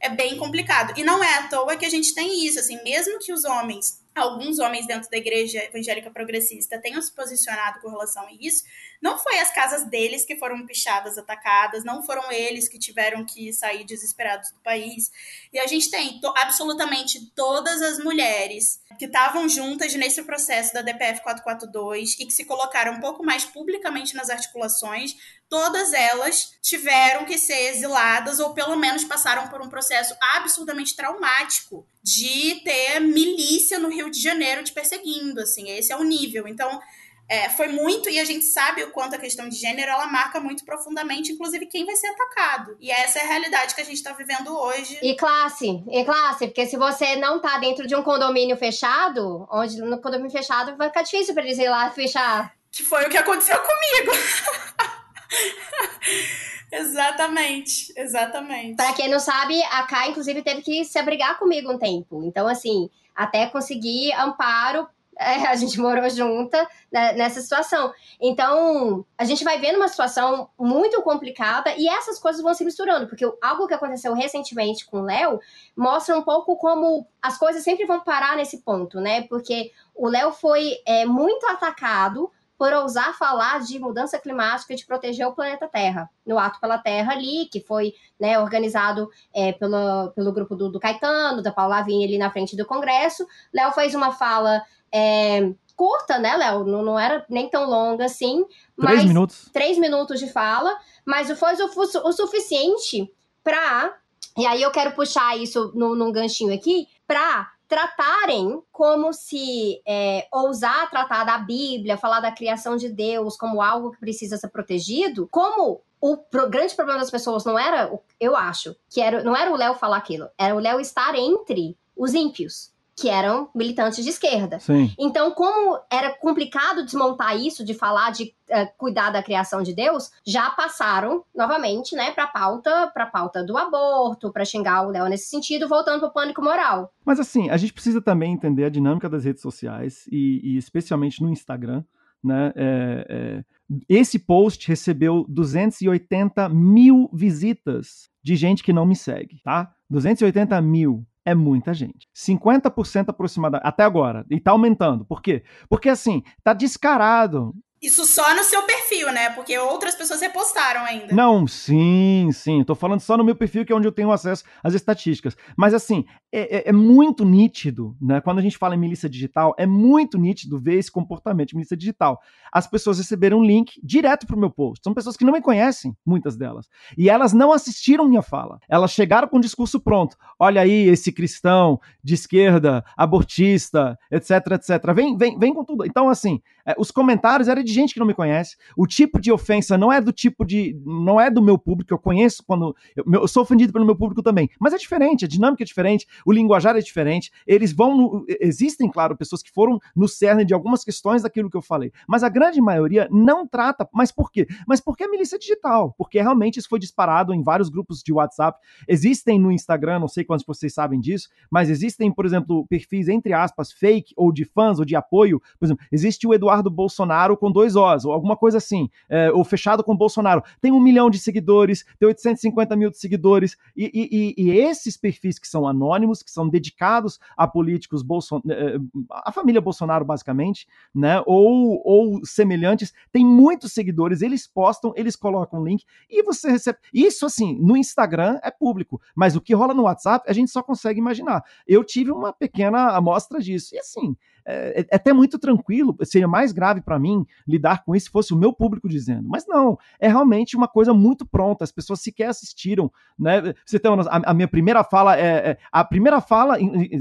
[0.06, 0.94] é bem complicado.
[0.98, 4.06] E não é à toa que a gente tem isso, assim, mesmo que os homens
[4.16, 8.64] alguns homens dentro da igreja evangélica progressista tenham se posicionado com relação a isso,
[9.02, 13.54] não foi as casas deles que foram pichadas, atacadas, não foram eles que tiveram que
[13.54, 15.12] sair desesperados do país.
[15.52, 20.82] E a gente tem to absolutamente todas as mulheres que estavam juntas nesse processo da
[20.82, 25.16] DPF 442 e que se colocaram um pouco mais publicamente nas articulações,
[25.50, 31.86] todas elas tiveram que ser exiladas ou pelo menos passaram por um processo absurdamente traumático
[32.02, 36.48] de ter milícia no Rio de Janeiro te perseguindo, assim, esse é o nível.
[36.48, 36.80] Então,
[37.28, 40.40] é, foi muito, e a gente sabe o quanto a questão de gênero ela marca
[40.40, 42.78] muito profundamente, inclusive quem vai ser atacado.
[42.80, 45.00] E essa é a realidade que a gente está vivendo hoje.
[45.02, 49.82] E classe, e classe, porque se você não tá dentro de um condomínio fechado, onde
[49.82, 52.54] no condomínio fechado vai ficar difícil para eles ir lá fechar.
[52.72, 54.12] Que foi o que aconteceu comigo.
[56.72, 58.76] exatamente, exatamente.
[58.76, 62.24] Para quem não sabe, a Kai, inclusive, teve que se abrigar comigo um tempo.
[62.24, 64.88] Então, assim, até conseguir amparo
[65.18, 67.94] é, a gente morou junta né, nessa situação.
[68.20, 73.08] Então, a gente vai vendo uma situação muito complicada e essas coisas vão se misturando,
[73.08, 75.40] porque algo que aconteceu recentemente com o Léo
[75.76, 79.24] mostra um pouco como as coisas sempre vão parar nesse ponto, né?
[79.24, 84.86] Porque o Léo foi é, muito atacado por ousar falar de mudança climática e de
[84.86, 90.12] proteger o planeta Terra, no Ato pela Terra ali, que foi né, organizado é, pelo,
[90.12, 93.28] pelo grupo do, do Caetano, da Paula Lavigne ali na frente do Congresso.
[93.54, 96.64] Léo fez uma fala é, curta, né, Léo?
[96.64, 98.46] Não, não era nem tão longa assim.
[98.80, 99.50] Três minutos.
[99.52, 100.76] Três minutos de fala,
[101.06, 103.12] mas foi o, o suficiente
[103.44, 103.94] para.
[104.38, 110.28] E aí eu quero puxar isso no, num ganchinho aqui, para tratarem como se é,
[110.32, 115.28] ousar tratar da Bíblia, falar da criação de Deus como algo que precisa ser protegido,
[115.32, 119.52] como o pro, grande problema das pessoas não era, eu acho, que era, não era
[119.52, 124.10] o Léo falar aquilo, era o Léo estar entre os ímpios que eram militantes de
[124.10, 124.60] esquerda.
[124.60, 124.94] Sim.
[124.98, 130.12] Então, como era complicado desmontar isso, de falar de uh, cuidar da criação de Deus,
[130.26, 135.28] já passaram novamente, né, para pauta, para pauta do aborto, para xingar o Léo nesse
[135.28, 136.94] sentido, voltando para o pânico moral.
[137.06, 141.22] Mas assim, a gente precisa também entender a dinâmica das redes sociais e, e especialmente
[141.22, 141.84] no Instagram,
[142.24, 142.54] né?
[142.56, 143.44] É, é,
[143.90, 149.72] esse post recebeu 280 mil visitas de gente que não me segue, tá?
[149.90, 152.08] 280 mil é muita gente.
[152.16, 154.26] 50% aproximadamente, até agora.
[154.30, 155.04] E tá aumentando.
[155.04, 155.44] Por quê?
[155.68, 157.54] Porque assim, tá descarado.
[157.82, 159.30] Isso só no seu perfil, né?
[159.32, 161.14] Porque outras pessoas repostaram ainda.
[161.14, 162.64] Não, sim, sim.
[162.64, 165.36] Tô falando só no meu perfil, que é onde eu tenho acesso às estatísticas.
[165.56, 168.22] Mas assim, é, é, é muito nítido, né?
[168.22, 171.78] Quando a gente fala em milícia digital, é muito nítido ver esse comportamento de milícia
[171.78, 172.20] digital.
[172.52, 174.82] As pessoas receberam um link direto pro meu post.
[174.84, 176.68] São pessoas que não me conhecem, muitas delas.
[176.98, 178.60] E elas não assistiram minha fala.
[178.70, 180.18] Elas chegaram com o discurso pronto.
[180.40, 184.94] Olha aí, esse cristão de esquerda, abortista, etc, etc.
[184.96, 185.86] Vem, vem, vem com tudo.
[185.86, 186.42] Então, assim,
[186.78, 188.58] os comentários eram de gente que não me conhece.
[188.76, 190.80] O tipo de ofensa não é do tipo de.
[190.86, 191.94] não é do meu público.
[191.94, 192.76] Eu conheço quando.
[192.96, 194.50] Eu, eu sou ofendido pelo meu público também.
[194.60, 197.32] Mas é diferente, a dinâmica é diferente, o linguajar é diferente.
[197.46, 197.96] Eles vão.
[197.96, 201.92] No, existem, claro, pessoas que foram no cerne de algumas questões daquilo que eu falei.
[202.08, 203.88] Mas a grande maioria não trata.
[203.94, 204.48] Mas por quê?
[204.68, 205.94] Mas porque é milícia digital.
[205.98, 208.60] Porque realmente isso foi disparado em vários grupos de WhatsApp.
[208.88, 213.34] Existem no Instagram, não sei quantos vocês sabem disso, mas existem, por exemplo, perfis, entre
[213.34, 215.42] aspas, fake ou de fãs ou de apoio.
[215.60, 219.44] Por exemplo, existe o Eduardo Bolsonaro com dois Os, ou alguma coisa assim, é, ou
[219.44, 220.44] fechado com Bolsonaro.
[220.62, 225.40] Tem um milhão de seguidores, tem 850 mil de seguidores, e, e, e esses perfis
[225.40, 228.78] que são anônimos, que são dedicados a políticos, Bolson é,
[229.10, 235.62] a família Bolsonaro, basicamente, né, ou, ou semelhantes, tem muitos seguidores, eles postam, eles colocam
[235.62, 236.78] o link, e você recebe.
[236.94, 240.62] Isso, assim, no Instagram é público, mas o que rola no WhatsApp, a gente só
[240.62, 241.44] consegue imaginar.
[241.68, 244.16] Eu tive uma pequena amostra disso, e assim,
[244.46, 248.34] é, é, até muito tranquilo, seria mais grave para mim lidar com isso se fosse
[248.34, 249.28] o meu público dizendo.
[249.28, 253.54] Mas não, é realmente uma coisa muito pronta, as pessoas sequer assistiram, né?
[253.66, 256.58] Você tem uma, a, a, minha primeira fala é, é, a primeira fala,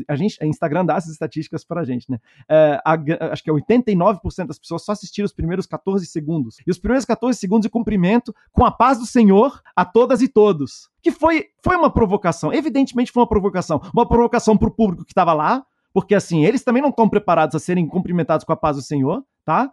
[0.09, 2.19] a gente, a Instagram dá essas estatísticas para a gente, né?
[2.49, 2.97] É, a,
[3.33, 6.57] acho que é 89% das pessoas só assistiram os primeiros 14 segundos.
[6.67, 10.29] E os primeiros 14 segundos de cumprimento com a paz do Senhor a todas e
[10.29, 10.89] todos.
[11.03, 13.81] Que foi, foi uma provocação, evidentemente foi uma provocação.
[13.93, 15.65] Uma provocação para o público que estava lá,
[15.95, 19.25] porque assim, eles também não estão preparados a serem cumprimentados com a paz do Senhor,
[19.45, 19.71] tá?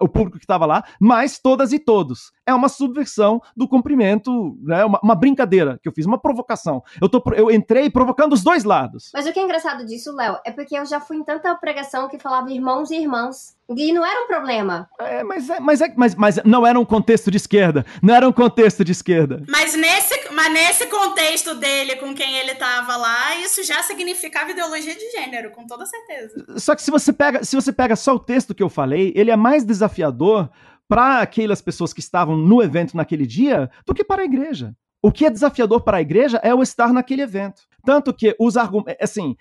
[0.00, 2.32] O público que estava lá, mas todas e todos.
[2.46, 4.84] É uma subversão do cumprimento, né?
[4.84, 6.82] Uma, uma, brincadeira que eu fiz, uma provocação.
[7.00, 9.10] Eu, tô, eu entrei provocando os dois lados.
[9.12, 12.08] Mas o que é engraçado disso, Léo, é porque eu já fui em tanta pregação
[12.08, 13.58] que falava irmãos e irmãs.
[13.76, 14.88] E não era um problema.
[14.98, 17.86] É, mas, é, mas, é, mas, mas não era um contexto de esquerda.
[18.02, 19.44] Não era um contexto de esquerda.
[19.48, 24.94] Mas nesse, mas nesse contexto dele, com quem ele tava lá, isso já significava ideologia
[24.94, 26.44] de gênero, com toda certeza.
[26.56, 29.30] Só que se você pega, se você pega só o texto que eu falei, ele
[29.30, 30.50] é mais desafiador
[30.88, 34.74] para aquelas pessoas que estavam no evento naquele dia do que para a igreja.
[35.02, 37.62] O que é desafiador para a igreja é o estar naquele evento.
[37.84, 38.96] Tanto que os argumentos.
[39.00, 39.36] Assim,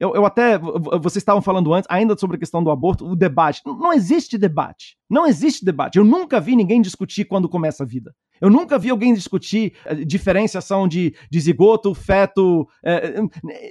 [0.00, 0.58] eu, eu até.
[0.58, 3.62] Vocês estavam falando antes, ainda sobre a questão do aborto, o debate.
[3.64, 4.96] Não existe debate.
[5.08, 5.98] Não existe debate.
[5.98, 8.14] Eu nunca vi ninguém discutir quando começa a vida.
[8.40, 12.66] Eu nunca vi alguém discutir eh, diferenciação de, de zigoto, feto.
[12.84, 13.20] É,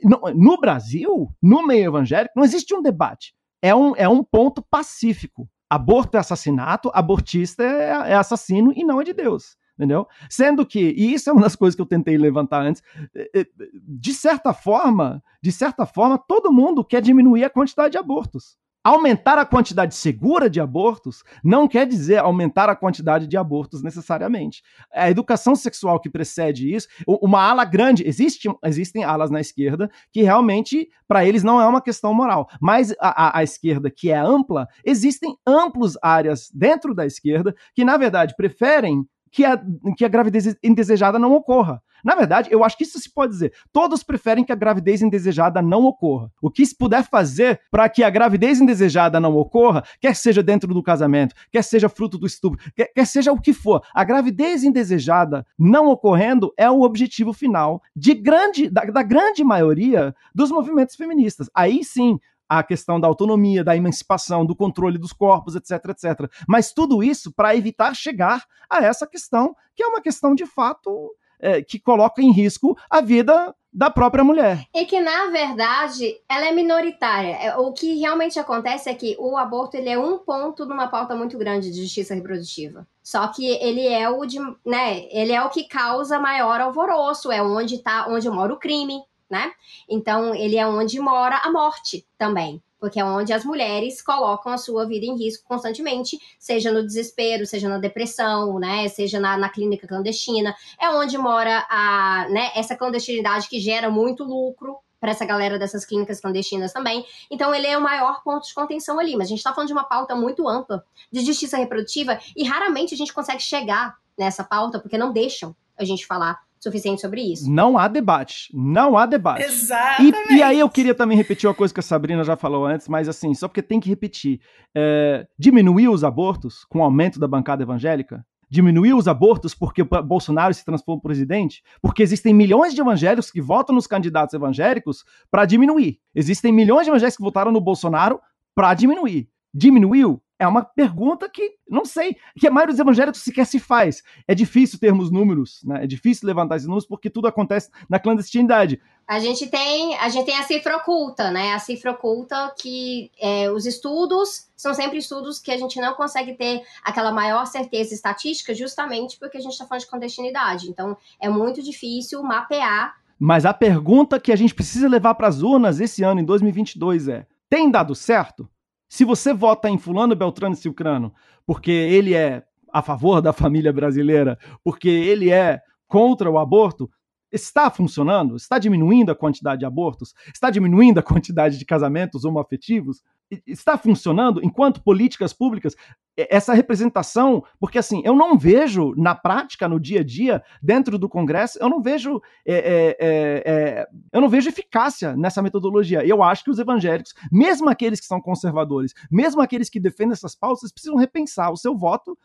[0.03, 3.33] no, no Brasil, no meio evangélico, não existe um debate.
[3.63, 5.49] É um, é um ponto pacífico.
[5.69, 10.07] Aborto é assassinato, abortista é, é assassino e não é de Deus entendeu?
[10.29, 12.81] Sendo que, e isso é uma das coisas que eu tentei levantar antes,
[13.15, 17.97] eh, eh, de certa forma, de certa forma, todo mundo quer diminuir a quantidade de
[17.97, 18.55] abortos.
[18.83, 24.61] Aumentar a quantidade segura de abortos não quer dizer aumentar a quantidade de abortos necessariamente.
[24.91, 30.21] A educação sexual que precede isso, uma ala grande, existe, existem alas na esquerda que
[30.21, 32.49] realmente, para eles, não é uma questão moral.
[32.59, 37.85] Mas a, a, a esquerda, que é ampla, existem amplas áreas dentro da esquerda que,
[37.85, 39.59] na verdade, preferem que a,
[39.97, 41.81] que a gravidez indesejada não ocorra.
[42.03, 43.53] Na verdade, eu acho que isso se pode dizer.
[43.71, 46.31] Todos preferem que a gravidez indesejada não ocorra.
[46.41, 50.73] O que se puder fazer para que a gravidez indesejada não ocorra, quer seja dentro
[50.73, 54.63] do casamento, quer seja fruto do estupro, quer, quer seja o que for, a gravidez
[54.63, 60.95] indesejada não ocorrendo é o objetivo final de grande, da, da grande maioria dos movimentos
[60.95, 61.49] feministas.
[61.53, 66.31] Aí sim, a questão da autonomia, da emancipação, do controle dos corpos, etc, etc.
[66.47, 71.15] Mas tudo isso para evitar chegar a essa questão, que é uma questão de fato
[71.43, 74.65] é, que coloca em risco a vida da própria mulher.
[74.73, 77.35] E que, na verdade, ela é minoritária.
[77.35, 81.15] É, o que realmente acontece é que o aborto ele é um ponto numa pauta
[81.15, 82.87] muito grande de justiça reprodutiva.
[83.01, 87.41] Só que ele é o de, né, ele é o que causa maior alvoroço, é
[87.41, 89.01] onde tá, onde mora o crime,
[89.33, 89.51] né?
[89.89, 94.57] Então, ele é onde mora a morte também porque é onde as mulheres colocam a
[94.57, 99.47] sua vida em risco constantemente, seja no desespero, seja na depressão, né, seja na, na
[99.47, 105.23] clínica clandestina, é onde mora a, né, essa clandestinidade que gera muito lucro para essa
[105.23, 107.05] galera dessas clínicas clandestinas também.
[107.31, 109.15] Então, ele é o maior ponto de contenção ali.
[109.15, 112.93] Mas a gente está falando de uma pauta muito ampla de justiça reprodutiva e raramente
[112.93, 117.51] a gente consegue chegar nessa pauta porque não deixam a gente falar suficiente sobre isso.
[117.51, 118.49] Não há debate.
[118.53, 119.43] Não há debate.
[119.43, 120.33] Exatamente.
[120.33, 122.87] E, e aí eu queria também repetir uma coisa que a Sabrina já falou antes,
[122.87, 124.39] mas assim, só porque tem que repetir.
[124.75, 128.25] É, diminuir os abortos com o aumento da bancada evangélica?
[128.49, 131.61] Diminuir os abortos porque o Bolsonaro se transformou em presidente?
[131.81, 135.99] Porque existem milhões de evangélicos que votam nos candidatos evangélicos para diminuir.
[136.15, 138.19] Existem milhões de evangélicos que votaram no Bolsonaro
[138.55, 139.27] para diminuir.
[139.53, 140.21] Diminuiu?
[140.39, 144.03] É uma pergunta que não sei, que a maioria dos evangélicos sequer se faz.
[144.27, 145.83] É difícil termos números, né?
[145.83, 148.81] É difícil levantar esses números porque tudo acontece na clandestinidade.
[149.07, 151.53] A gente tem a, gente tem a cifra oculta, né?
[151.53, 156.33] A cifra oculta que é, os estudos são sempre estudos que a gente não consegue
[156.33, 160.69] ter aquela maior certeza estatística justamente porque a gente está falando de clandestinidade.
[160.69, 162.95] Então, é muito difícil mapear.
[163.19, 167.07] Mas a pergunta que a gente precisa levar para as urnas esse ano, em 2022,
[167.07, 168.49] é: tem dado certo?
[168.93, 171.11] Se você vota em Fulano, Beltrano e Silcrano
[171.47, 176.87] porque ele é a favor da família brasileira, porque ele é contra o aborto,
[177.33, 178.35] está funcionando?
[178.35, 180.13] Está diminuindo a quantidade de abortos?
[180.31, 183.01] Está diminuindo a quantidade de casamentos homoafetivos?
[183.47, 185.75] Está funcionando enquanto políticas públicas?
[186.15, 191.09] Essa representação, porque assim, eu não vejo na prática, no dia a dia, dentro do
[191.09, 196.05] Congresso, eu não vejo é, é, é, é eu não vejo eficácia nessa metodologia.
[196.05, 200.35] Eu acho que os evangélicos, mesmo aqueles que são conservadores, mesmo aqueles que defendem essas
[200.35, 202.15] pautas, precisam repensar o seu voto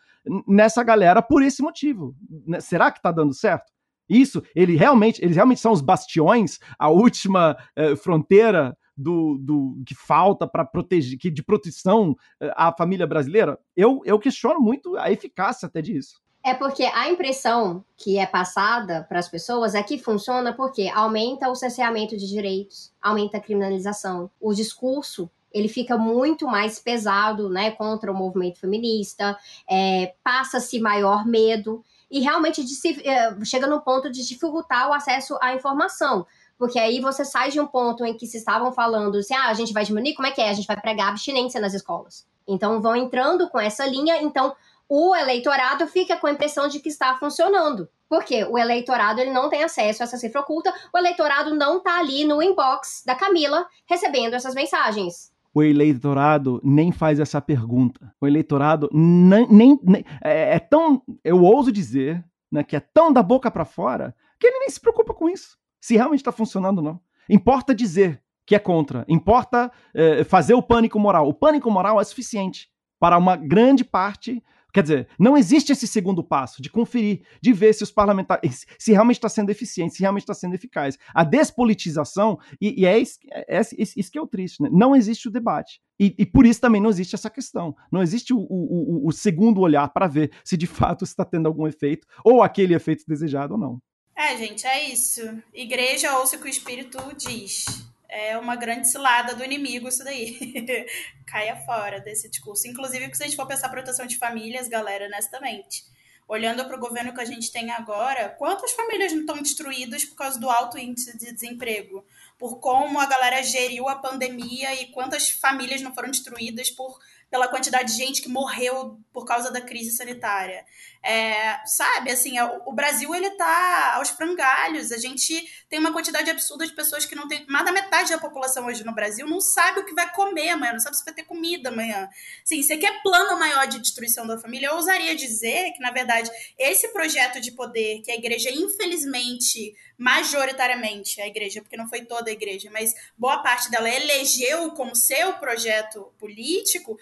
[0.47, 2.15] nessa galera por esse motivo.
[2.61, 3.73] Será que está dando certo?
[4.09, 9.95] Isso, ele realmente, eles realmente são os bastiões, a última eh, fronteira do, do que
[9.95, 13.59] falta para proteger, que de proteção eh, à família brasileira.
[13.77, 16.21] Eu, eu questiono muito a eficácia até disso.
[16.43, 21.49] É porque a impressão que é passada para as pessoas é que funciona porque aumenta
[21.49, 27.71] o cerceamento de direitos, aumenta a criminalização, o discurso ele fica muito mais pesado, né,
[27.71, 29.37] contra o movimento feminista,
[29.69, 32.65] é, passa-se maior medo e realmente
[33.05, 36.27] eh, chega no ponto de dificultar o acesso à informação.
[36.59, 39.55] Porque aí você sai de um ponto em que se estavam falando assim, ah, a
[39.55, 40.51] gente vai diminuir, como é que é?
[40.51, 42.27] A gente vai pregar abstinência nas escolas.
[42.47, 44.57] Então vão entrando com essa linha, então
[44.89, 47.89] o eleitorado fica com a impressão de que está funcionando.
[48.09, 51.99] Porque o eleitorado ele não tem acesso a essa cifra oculta, o eleitorado não está
[51.99, 58.15] ali no inbox da Camila recebendo essas mensagens o eleitorado nem faz essa pergunta.
[58.21, 63.13] O eleitorado nem, nem, nem é, é, tão, eu ouso dizer, né, que é tão
[63.13, 66.79] da boca para fora que ele nem se preocupa com isso, se realmente está funcionando
[66.79, 67.01] ou não.
[67.29, 71.29] Importa dizer que é contra, importa é, fazer o pânico moral.
[71.29, 72.69] O pânico moral é suficiente
[72.99, 74.43] para uma grande parte
[74.73, 78.93] Quer dizer, não existe esse segundo passo de conferir, de ver se os parlamentares, se
[78.93, 80.99] realmente está sendo eficiente, se realmente está sendo eficaz.
[81.15, 84.69] A despolitização, e, e é, isso, é, é, isso, que é o triste, né?
[84.71, 85.81] não existe o debate.
[85.99, 87.75] E, e, por isso também não existe essa questão.
[87.91, 91.47] Não existe o, o, o, o segundo olhar para ver se de fato está tendo
[91.47, 93.83] algum efeito, ou aquele efeito desejado ou não.
[94.15, 95.23] É, gente, é isso.
[95.53, 100.87] Igreja ouça o que o Espírito diz é uma grande cilada do inimigo isso daí.
[101.27, 102.67] Caia fora desse discurso.
[102.67, 105.85] Inclusive, se a gente for pensar proteção de famílias, galera, honestamente,
[106.27, 110.17] olhando para o governo que a gente tem agora, quantas famílias não estão destruídas por
[110.17, 112.05] causa do alto índice de desemprego?
[112.39, 116.99] Por como a galera geriu a pandemia e quantas famílias não foram destruídas por
[117.31, 120.65] pela quantidade de gente que morreu por causa da crise sanitária.
[121.11, 124.93] É, sabe, assim, é, o Brasil ele tá aos frangalhos.
[124.93, 127.47] A gente tem uma quantidade absurda de pessoas que não tem.
[127.49, 130.75] Mais da metade da população hoje no Brasil não sabe o que vai comer amanhã,
[130.75, 132.11] não sabe se vai ter comida amanhã.
[132.45, 134.67] Sim, você quer plano maior de destruição da família?
[134.67, 141.23] Eu ousaria dizer que, na verdade, esse projeto de poder que a igreja, infelizmente, majoritariamente,
[141.23, 145.33] a igreja, porque não foi toda a igreja, mas boa parte dela elegeu como seu
[145.39, 146.99] projeto político,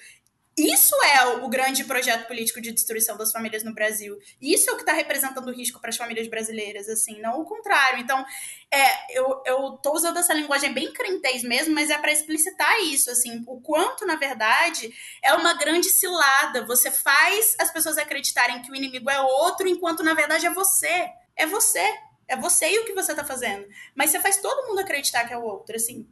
[0.59, 4.19] isso é o grande projeto político de destruição das famílias no Brasil.
[4.41, 8.01] Isso é o que está representando risco para as famílias brasileiras, assim, não o contrário.
[8.01, 8.25] Então,
[8.71, 13.11] é, eu, eu tô usando essa linguagem bem crentez mesmo, mas é para explicitar isso,
[13.11, 14.91] assim, o quanto, na verdade,
[15.23, 16.65] é uma grande cilada.
[16.65, 21.11] Você faz as pessoas acreditarem que o inimigo é outro, enquanto, na verdade, é você.
[21.37, 21.85] É você.
[22.27, 23.69] É você e o que você está fazendo.
[23.95, 26.09] Mas você faz todo mundo acreditar que é o outro, assim.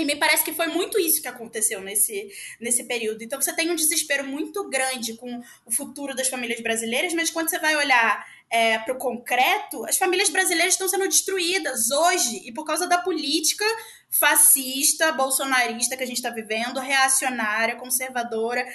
[0.00, 2.30] E me parece que foi muito isso que aconteceu nesse,
[2.60, 3.22] nesse período.
[3.22, 7.50] Então você tem um desespero muito grande com o futuro das famílias brasileiras, mas quando
[7.50, 12.52] você vai olhar é, para o concreto, as famílias brasileiras estão sendo destruídas hoje e
[12.52, 13.64] por causa da política
[14.10, 18.66] fascista, bolsonarista que a gente está vivendo, reacionária, conservadora,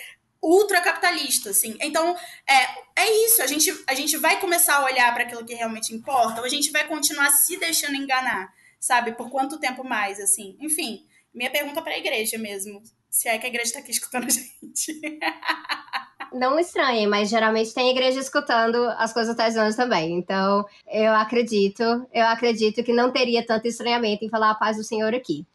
[0.41, 1.77] ultracapitalista, assim.
[1.79, 2.15] Então,
[2.47, 3.41] é, é isso.
[3.41, 6.49] A gente, a gente vai começar a olhar para aquilo que realmente importa ou a
[6.49, 9.13] gente vai continuar se deixando enganar, sabe?
[9.13, 10.57] Por quanto tempo mais, assim.
[10.59, 12.81] Enfim, minha pergunta para a igreja mesmo.
[13.09, 15.01] Se é que a igreja está aqui escutando a gente.
[16.33, 20.17] não estranhem, mas geralmente tem igreja escutando as coisas das também.
[20.17, 24.83] Então, eu acredito, eu acredito que não teria tanto estranhamento em falar a paz do
[24.83, 25.45] Senhor aqui.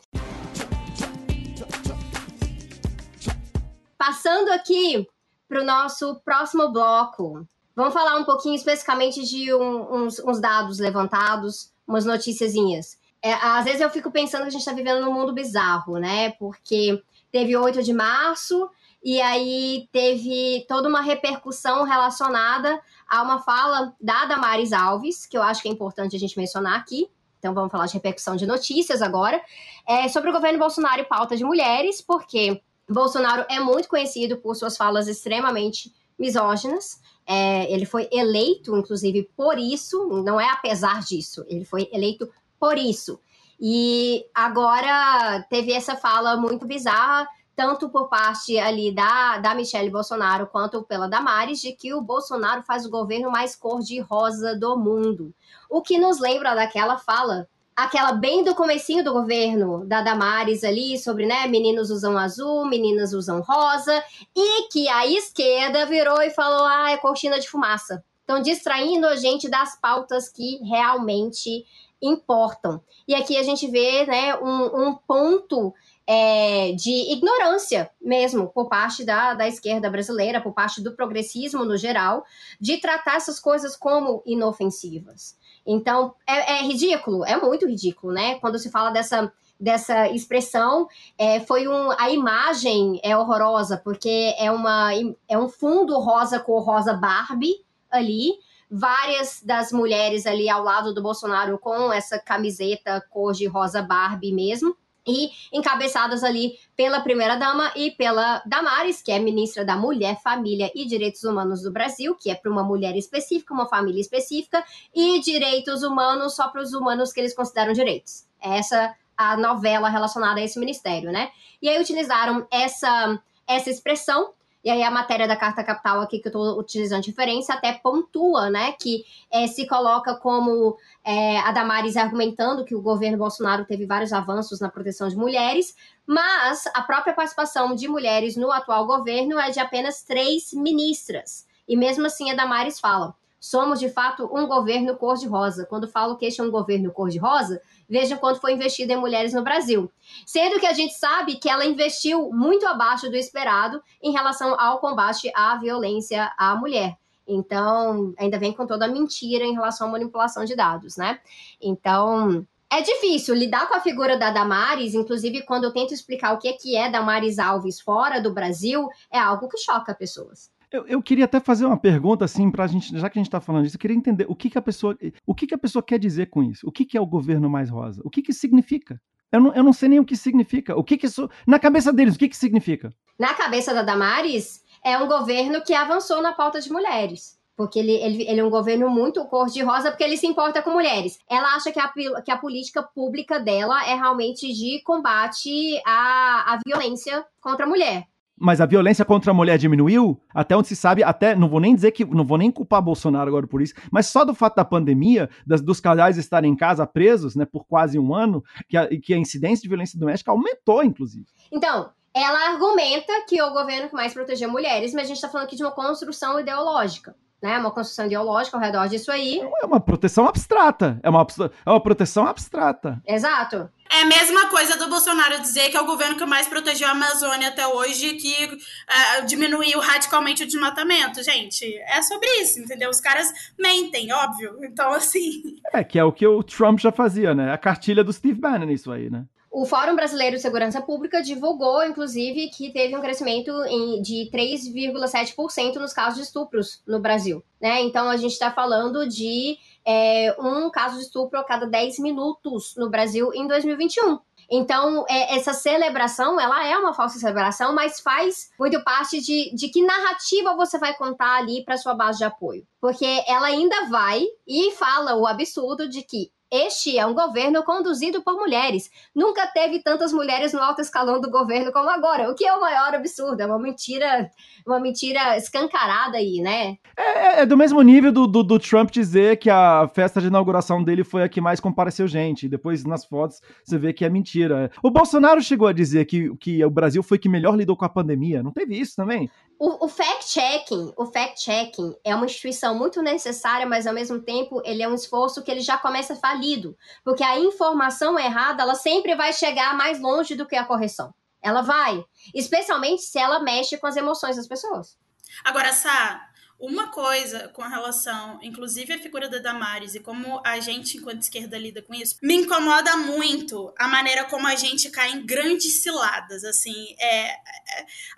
[3.96, 5.06] Passando aqui
[5.48, 10.78] para o nosso próximo bloco, vamos falar um pouquinho especificamente de um, uns, uns, dados
[10.78, 12.96] levantados, umas noticiazinhas.
[13.22, 16.30] É, às vezes eu fico pensando que a gente está vivendo num mundo bizarro, né?
[16.32, 17.02] Porque
[17.32, 18.70] teve 8 de março
[19.02, 25.42] e aí teve toda uma repercussão relacionada a uma fala da Damares Alves, que eu
[25.42, 27.08] acho que é importante a gente mencionar aqui.
[27.38, 29.40] Então vamos falar de repercussão de notícias agora.
[29.86, 34.56] É, sobre o governo Bolsonaro e pauta de mulheres, porque Bolsonaro é muito conhecido por
[34.56, 37.00] suas falas extremamente misóginas.
[37.26, 42.28] É, ele foi eleito, inclusive, por isso, não é apesar disso, ele foi eleito
[42.58, 43.20] por isso.
[43.60, 47.26] E agora teve essa fala muito bizarra
[47.58, 52.62] tanto por parte ali da, da Michelle Bolsonaro quanto pela Damares, de que o Bolsonaro
[52.62, 55.34] faz o governo mais cor-de-rosa do mundo.
[55.68, 60.96] O que nos lembra daquela fala, aquela bem do comecinho do governo da Damares ali,
[60.98, 64.04] sobre, né, meninos usam azul, meninas usam rosa,
[64.36, 68.04] e que a esquerda virou e falou, ah, é cortina de fumaça.
[68.20, 71.64] Estão distraindo a gente das pautas que realmente
[72.00, 72.80] importam.
[73.06, 75.74] E aqui a gente vê, né, um, um ponto
[76.06, 81.76] é, de ignorância mesmo por parte da, da esquerda brasileira, por parte do progressismo no
[81.76, 82.24] geral,
[82.58, 85.36] de tratar essas coisas como inofensivas.
[85.66, 88.38] Então, é, é ridículo, é muito ridículo, né?
[88.38, 89.30] Quando se fala dessa
[89.60, 90.86] dessa expressão
[91.18, 94.92] é, foi um a imagem é horrorosa porque é uma
[95.28, 98.34] é um fundo rosa cor rosa Barbie ali
[98.70, 104.32] várias das mulheres ali ao lado do Bolsonaro com essa camiseta cor de rosa Barbie
[104.32, 110.70] mesmo e encabeçadas ali pela primeira-dama e pela Damares, que é ministra da Mulher, Família
[110.74, 114.62] e Direitos Humanos do Brasil, que é para uma mulher específica, uma família específica,
[114.94, 118.26] e direitos humanos só para os humanos que eles consideram direitos.
[118.38, 121.30] Essa a novela relacionada a esse ministério, né?
[121.60, 124.34] E aí utilizaram essa essa expressão
[124.68, 127.72] e aí a matéria da Carta Capital aqui que eu estou utilizando de referência até
[127.72, 133.64] pontua, né, que é, se coloca como é, a Damares argumentando que o governo Bolsonaro
[133.64, 135.74] teve vários avanços na proteção de mulheres,
[136.06, 141.46] mas a própria participação de mulheres no atual governo é de apenas três ministras.
[141.66, 145.66] E mesmo assim a Damares fala, somos de fato um governo cor-de-rosa.
[145.66, 149.42] Quando falo que este é um governo cor-de-rosa, Vejam quanto foi investido em mulheres no
[149.42, 149.90] Brasil.
[150.26, 154.78] Sendo que a gente sabe que ela investiu muito abaixo do esperado em relação ao
[154.78, 156.98] combate à violência à mulher.
[157.26, 161.18] Então, ainda vem com toda a mentira em relação à manipulação de dados, né?
[161.60, 166.38] Então, é difícil lidar com a figura da Damares, inclusive quando eu tento explicar o
[166.38, 170.50] que é, que é Damares Alves fora do Brasil, é algo que choca pessoas.
[170.70, 173.28] Eu, eu, queria até fazer uma pergunta assim para a gente, já que a gente
[173.28, 174.96] está falando disso, eu queria entender o que, que a pessoa,
[175.26, 176.68] o que, que a pessoa quer dizer com isso?
[176.68, 178.02] O que, que é o governo mais rosa?
[178.04, 179.00] O que que significa?
[179.32, 180.76] Eu não, eu não sei nem o que significa.
[180.76, 182.92] O que que isso, na cabeça deles, o que que significa?
[183.18, 187.38] Na cabeça da Damares, é um governo que avançou na pauta de mulheres.
[187.56, 191.18] Porque ele, ele, ele é um governo muito cor-de-rosa, porque ele se importa com mulheres.
[191.28, 191.92] Ela acha que a,
[192.22, 198.06] que a política pública dela é realmente de combate à, à violência contra a mulher
[198.40, 201.74] mas a violência contra a mulher diminuiu, até onde se sabe, até não vou nem
[201.74, 204.64] dizer que não vou nem culpar Bolsonaro agora por isso, mas só do fato da
[204.64, 208.88] pandemia, das, dos casais estarem em casa presos, né, por quase um ano, que a,
[208.88, 211.26] que a incidência de violência doméstica aumentou, inclusive.
[211.52, 215.46] Então, ela argumenta que o governo que mais protegeu mulheres, mas a gente está falando
[215.46, 217.14] aqui de uma construção ideológica.
[217.40, 219.40] Né, uma construção ideológica ao redor disso aí.
[219.62, 220.98] É uma proteção abstrata.
[221.04, 221.24] É uma,
[221.64, 223.00] é uma proteção abstrata.
[223.06, 223.70] Exato.
[223.90, 226.90] É a mesma coisa do Bolsonaro dizer que é o governo que mais protegeu a
[226.90, 231.22] Amazônia até hoje, que uh, diminuiu radicalmente o desmatamento.
[231.22, 232.90] Gente, é sobre isso, entendeu?
[232.90, 233.28] Os caras
[233.58, 234.58] mentem, óbvio.
[234.62, 235.56] Então, assim.
[235.72, 237.52] É, que é o que o Trump já fazia, né?
[237.52, 239.24] A cartilha do Steve Bannon, isso aí, né?
[239.50, 245.76] O Fórum Brasileiro de Segurança Pública divulgou, inclusive, que teve um crescimento em, de 3,7%
[245.76, 247.42] nos casos de estupros no Brasil.
[247.60, 247.80] Né?
[247.82, 249.56] Então, a gente está falando de
[249.90, 254.18] é, um caso de estupro a cada 10 minutos no Brasil em 2021.
[254.50, 259.68] Então, é, essa celebração, ela é uma falsa celebração, mas faz muito parte de, de
[259.68, 262.66] que narrativa você vai contar ali para sua base de apoio.
[262.78, 268.22] Porque ela ainda vai e fala o absurdo de que este é um governo conduzido
[268.22, 268.90] por mulheres.
[269.14, 272.60] Nunca teve tantas mulheres no alto escalão do governo como agora, o que é o
[272.60, 273.40] maior absurdo.
[273.40, 274.30] É uma mentira,
[274.66, 276.76] uma mentira escancarada aí, né?
[276.96, 280.28] É, é, é do mesmo nível do, do, do, Trump dizer que a festa de
[280.28, 282.46] inauguração dele foi a que mais compareceu gente.
[282.46, 284.70] E depois nas fotos você vê que é mentira.
[284.82, 287.90] O Bolsonaro chegou a dizer que, que o Brasil foi que melhor lidou com a
[287.90, 288.42] pandemia.
[288.42, 289.30] Não teve isso também?
[289.58, 294.82] O, o fact-checking, o fact-checking é uma instituição muito necessária, mas ao mesmo tempo ele
[294.82, 299.32] é um esforço que ele já começa falido, porque a informação errada, ela sempre vai
[299.32, 301.12] chegar mais longe do que a correção.
[301.42, 302.04] Ela vai,
[302.34, 304.96] especialmente se ela mexe com as emoções das pessoas.
[305.44, 306.27] Agora, Sá,
[306.58, 311.56] uma coisa com relação, inclusive a figura da Damares e como a gente, enquanto esquerda,
[311.56, 316.42] lida com isso, me incomoda muito a maneira como a gente cai em grandes ciladas,
[316.42, 316.96] assim.
[316.98, 317.36] É, é,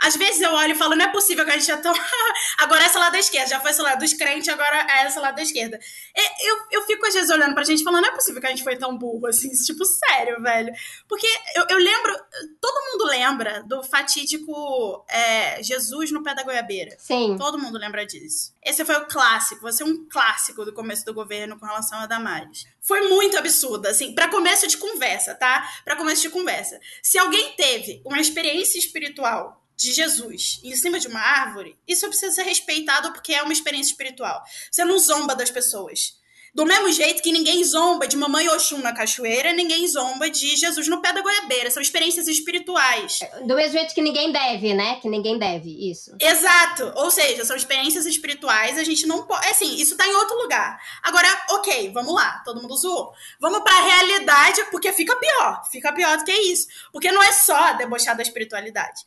[0.01, 1.93] às vezes eu olho e falo, não é possível que a gente já tão...
[2.59, 5.37] agora é essa lado da esquerda, já foi lado dos crentes, agora é essa lado
[5.37, 5.79] da esquerda.
[6.17, 8.51] É, eu, eu fico às vezes olhando pra gente falando, não é possível que a
[8.51, 10.73] gente foi tão burro, assim, tipo, sério, velho.
[11.07, 12.17] Porque eu, eu lembro,
[12.59, 16.97] todo mundo lembra do fatídico é, Jesus no pé da goiabeira.
[16.99, 17.37] Sim.
[17.39, 18.30] Todo mundo lembra disso
[18.63, 22.07] Esse foi o clássico, vai ser um clássico do começo do governo com relação a
[22.07, 22.65] Damares.
[22.81, 25.69] Foi muito absurdo, assim, para começo de conversa, tá?
[25.85, 26.81] Para começo de conversa.
[27.03, 32.35] Se alguém teve uma experiência espiritual de Jesus em cima de uma árvore, isso precisa
[32.35, 34.43] ser respeitado porque é uma experiência espiritual.
[34.71, 36.20] Você não zomba das pessoas.
[36.55, 40.89] Do mesmo jeito que ninguém zomba de Mamãe Oxum na cachoeira, ninguém zomba de Jesus
[40.89, 41.71] no pé da goiabeira.
[41.71, 43.21] São experiências espirituais.
[43.47, 44.97] Do mesmo jeito que ninguém deve, né?
[45.01, 46.11] Que ninguém deve, isso.
[46.21, 46.93] Exato.
[46.97, 49.47] Ou seja, são experiências espirituais, a gente não pode.
[49.49, 50.81] Assim, isso tá em outro lugar.
[51.03, 53.13] Agora, ok, vamos lá, todo mundo zoou.
[53.41, 55.63] Vamos pra realidade, porque fica pior.
[55.71, 56.67] Fica pior do que isso.
[56.93, 59.03] Porque não é só debochar da espiritualidade.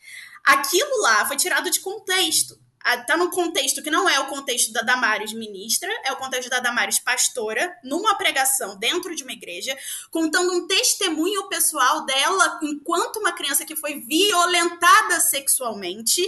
[0.45, 2.62] Aquilo lá foi tirado de contexto
[3.07, 6.59] tá num contexto que não é o contexto da Damares ministra, é o contexto da
[6.59, 9.77] Damares pastora, numa pregação dentro de uma igreja,
[10.11, 16.21] contando um testemunho pessoal dela enquanto uma criança que foi violentada sexualmente,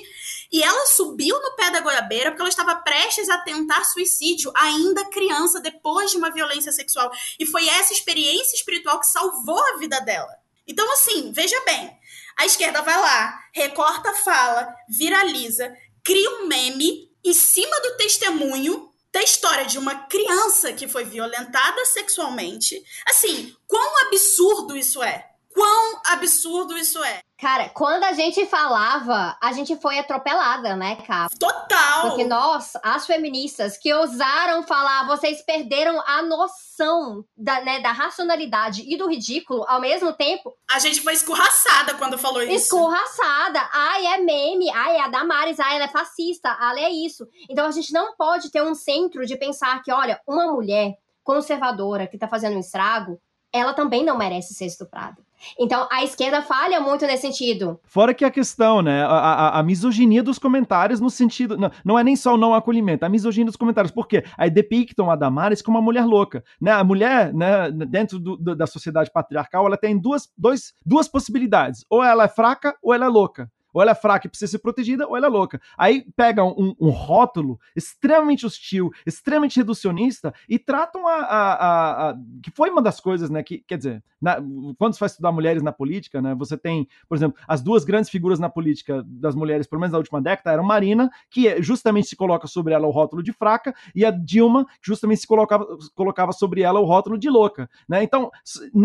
[0.51, 5.09] e ela subiu no pé da goiabeira porque ela estava prestes a tentar suicídio, ainda
[5.09, 7.11] criança, depois de uma violência sexual.
[7.39, 10.33] E foi essa experiência espiritual que salvou a vida dela.
[10.67, 11.95] Então, assim, veja bem.
[12.37, 15.73] A esquerda vai lá, recorta a fala, viraliza,
[16.05, 21.83] cria um meme em cima do testemunho da história de uma criança que foi violentada
[21.85, 22.81] sexualmente.
[23.07, 25.25] Assim, quão absurdo isso é?
[25.49, 27.21] Quão absurdo isso é?
[27.37, 31.27] Cara, quando a gente falava, a gente foi atropelada, né, cara?
[31.37, 32.01] Total!
[32.03, 38.85] Porque nós, as feministas, que ousaram falar, vocês perderam a noção da, né, da racionalidade
[38.87, 40.53] e do ridículo ao mesmo tempo.
[40.71, 42.53] A gente foi escorraçada quando falou isso.
[42.53, 43.69] Escorraçada.
[43.73, 44.69] Ai, é meme.
[44.69, 45.59] Ai, é a Damares.
[45.59, 46.47] Ai, ela é fascista.
[46.49, 47.27] Ela é isso.
[47.49, 52.07] Então a gente não pode ter um centro de pensar que, olha, uma mulher conservadora
[52.07, 53.19] que tá fazendo um estrago,
[53.51, 55.24] ela também não merece ser estuprada.
[55.59, 57.79] Então, a esquerda falha muito nesse sentido.
[57.85, 59.03] Fora que a questão, né?
[59.03, 61.57] A, a, a misoginia dos comentários no sentido.
[61.57, 63.91] Não, não, é nem só o não acolhimento, a misoginia dos comentários.
[63.91, 64.23] Por quê?
[64.37, 66.43] Aí depictam a Damares como uma mulher louca.
[66.59, 66.71] Né?
[66.71, 71.85] A mulher, né, dentro do, do, da sociedade patriarcal, ela tem duas, dois, duas possibilidades.
[71.89, 74.59] Ou ela é fraca ou ela é louca ou ela é fraca e precisa ser
[74.59, 75.61] protegida, ou ela é louca.
[75.77, 82.49] Aí pegam um, um rótulo extremamente hostil, extremamente reducionista e tratam a, a, a, que
[82.51, 84.37] foi uma das coisas, né, que, quer dizer, na,
[84.77, 88.09] quando você vai estudar mulheres na política, né, você tem, por exemplo, as duas grandes
[88.09, 92.15] figuras na política das mulheres, pelo menos na última década, eram Marina, que justamente se
[92.15, 96.31] coloca sobre ela o rótulo de fraca, e a Dilma, que justamente se colocava, colocava
[96.31, 98.03] sobre ela o rótulo de louca, né?
[98.03, 98.31] Então,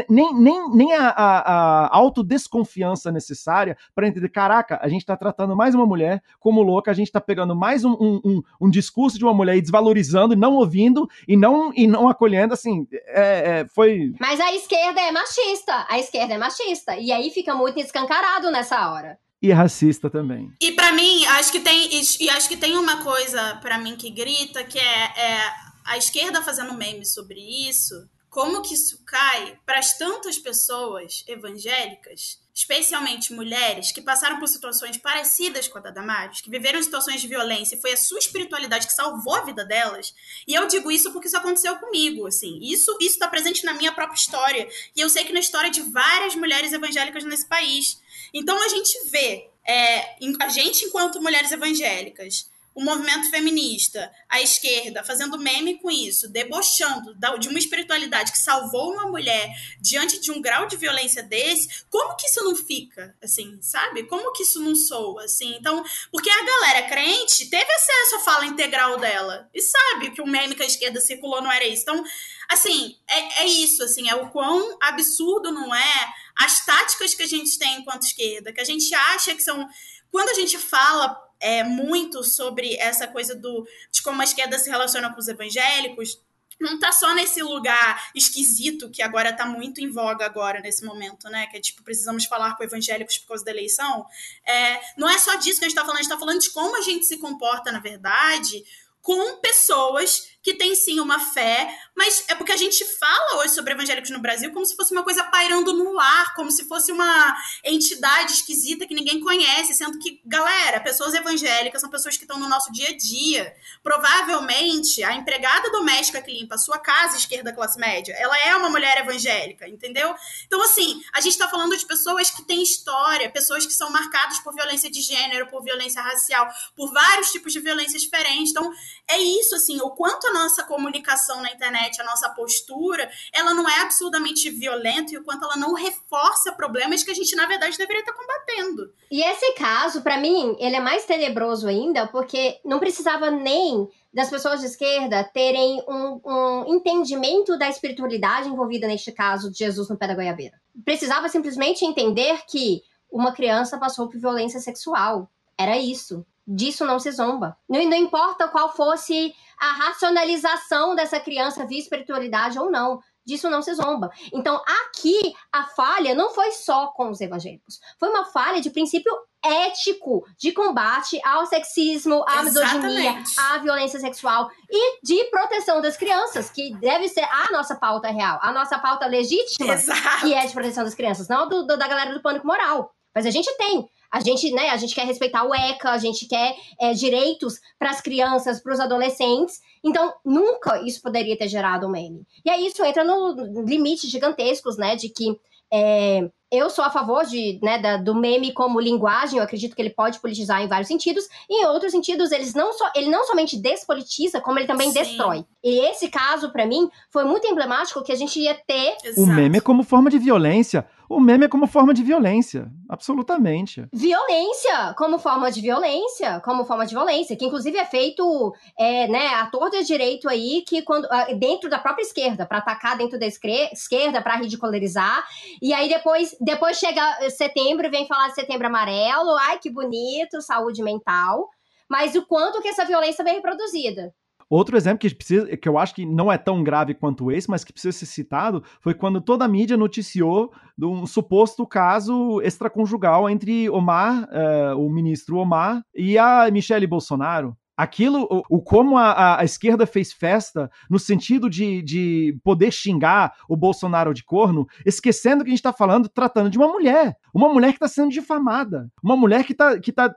[0.09, 5.55] nem, nem, nem a, a, a autodesconfiança necessária para entender, caraca, a gente está tratando
[5.55, 9.19] mais uma mulher como louca, a gente está pegando mais um, um, um, um, discurso
[9.19, 13.61] de uma mulher e desvalorizando, e não ouvindo e não, e não acolhendo, assim, é,
[13.61, 14.13] é, foi...
[14.19, 18.91] Mas a esquerda é machista, a esquerda é machista, e aí fica muito escancarado nessa
[18.91, 20.53] hora e racista também.
[20.61, 21.89] E para mim, acho que tem
[22.21, 25.41] e acho que tem uma coisa para mim que grita que é, é,
[25.87, 27.95] a esquerda fazendo memes sobre isso.
[28.31, 34.97] Como que isso cai para as tantas pessoas evangélicas especialmente mulheres, que passaram por situações
[34.99, 38.87] parecidas com a da Damares, que viveram situações de violência e foi a sua espiritualidade
[38.87, 40.15] que salvou a vida delas.
[40.47, 42.59] E eu digo isso porque isso aconteceu comigo, assim.
[42.61, 45.81] Isso isso está presente na minha própria história e eu sei que na história de
[45.81, 48.01] várias mulheres evangélicas nesse país.
[48.35, 55.03] Então a gente vê é, a gente enquanto mulheres evangélicas o movimento feminista, a esquerda,
[55.03, 59.51] fazendo meme com isso, debochando de uma espiritualidade que salvou uma mulher
[59.81, 64.05] diante de um grau de violência desse, como que isso não fica, assim, sabe?
[64.05, 65.57] Como que isso não soa, assim?
[65.57, 70.27] Então, porque a galera crente teve acesso à fala integral dela e sabe que o
[70.27, 71.83] meme que a esquerda circulou não era isso.
[71.83, 72.05] Então,
[72.49, 77.29] assim, é, é isso, assim, é o quão absurdo não é as táticas que a
[77.29, 79.69] gente tem enquanto esquerda, que a gente acha que são...
[80.11, 84.69] Quando a gente fala é, muito sobre essa coisa do, de como a esquerda se
[84.69, 86.21] relaciona com os evangélicos,
[86.61, 91.29] não tá só nesse lugar esquisito que agora tá muito em voga agora nesse momento,
[91.31, 91.47] né?
[91.47, 94.05] Que é tipo, precisamos falar com evangélicos por causa da eleição.
[94.47, 96.51] É, não é só disso que a gente tá falando, a gente tá falando de
[96.51, 98.63] como a gente se comporta, na verdade,
[99.01, 103.75] com pessoas que têm sim uma fé, mas é porque a gente fala hoje sobre
[103.75, 107.37] evangélicos no Brasil como se fosse uma coisa pairando no ar, como se fosse uma
[107.63, 112.49] entidade esquisita que ninguém conhece, sendo que, galera, pessoas evangélicas são pessoas que estão no
[112.49, 113.55] nosso dia a dia.
[113.83, 118.71] Provavelmente, a empregada doméstica que limpa a sua casa, esquerda classe média, ela é uma
[118.71, 120.15] mulher evangélica, entendeu?
[120.47, 124.39] Então, assim, a gente está falando de pessoas que têm história, pessoas que são marcadas
[124.39, 128.51] por violência de gênero, por violência racial, por vários tipos de violência diferentes.
[128.51, 128.73] Então,
[129.09, 133.69] é isso, assim, o quanto a nossa comunicação na internet, a nossa postura, ela não
[133.69, 137.77] é absurdamente violenta e o quanto ela não reforça problemas que a gente, na verdade,
[137.77, 138.93] deveria estar combatendo.
[139.11, 144.31] E esse caso, para mim, ele é mais tenebroso ainda, porque não precisava nem das
[144.31, 149.97] pessoas de esquerda terem um, um, entendimento da espiritualidade envolvida neste caso de Jesus no
[149.97, 150.61] pé da goiabeira.
[150.85, 155.31] Precisava simplesmente entender que uma criança passou por violência sexual.
[155.57, 157.57] Era isso disso não se zomba.
[157.69, 163.01] Não, não importa qual fosse a racionalização dessa criança via espiritualidade ou não.
[163.25, 164.11] Disso não se zomba.
[164.33, 167.79] Então, aqui, a falha não foi só com os evangélicos.
[167.99, 169.13] Foi uma falha de princípio
[169.45, 176.51] ético de combate ao sexismo, à misoginia, à violência sexual e de proteção das crianças,
[176.51, 180.21] que deve ser a nossa pauta real, a nossa pauta legítima, Exato.
[180.21, 182.91] que é de proteção das crianças, não do, do, da galera do pânico moral.
[183.15, 186.27] Mas a gente tem a gente, né, a gente quer respeitar o ECA, a gente
[186.27, 189.61] quer é, direitos para as crianças, para os adolescentes.
[189.85, 192.27] Então, nunca isso poderia ter gerado um meme.
[192.45, 195.39] E aí isso entra no limites gigantescos, né, de que
[195.73, 199.81] é, eu sou a favor de, né, da, do meme como linguagem, eu acredito que
[199.81, 203.25] ele pode politizar em vários sentidos, e em outros sentidos eles não só, ele não
[203.25, 204.95] somente despolitiza, como ele também Sim.
[204.95, 205.45] destrói.
[205.63, 208.97] E esse caso, para mim, foi muito emblemático que a gente ia ter...
[209.05, 209.21] Exato.
[209.23, 210.85] O meme é como forma de violência.
[211.11, 212.71] O meme é como forma de violência.
[212.89, 213.85] Absolutamente.
[213.93, 216.41] Violência como forma de violência.
[216.45, 217.37] Como forma de violência.
[217.37, 221.09] Que inclusive é feito, é, né, ator de direito aí, que quando.
[221.11, 225.27] Ah, dentro da própria esquerda, para atacar dentro da esquerda, para ridicularizar.
[225.61, 229.37] E aí depois, depois chega setembro e vem falar de setembro amarelo.
[229.49, 231.51] Ai, que bonito, saúde mental.
[231.89, 234.15] Mas o quanto que essa violência vem reproduzida.
[234.51, 237.63] Outro exemplo que, precisa, que eu acho que não é tão grave quanto esse, mas
[237.63, 243.31] que precisa ser citado, foi quando toda a mídia noticiou de um suposto caso extraconjugal
[243.31, 247.57] entre Omar, uh, o ministro Omar, e a Michelle Bolsonaro.
[247.77, 253.33] Aquilo, o, o como a, a, esquerda fez festa no sentido de, de poder xingar
[253.49, 257.17] o Bolsonaro de corno, esquecendo que a gente está falando, tratando de uma mulher.
[257.33, 258.91] Uma mulher que está sendo difamada.
[259.03, 259.79] Uma mulher que está.
[259.79, 260.15] Que tá,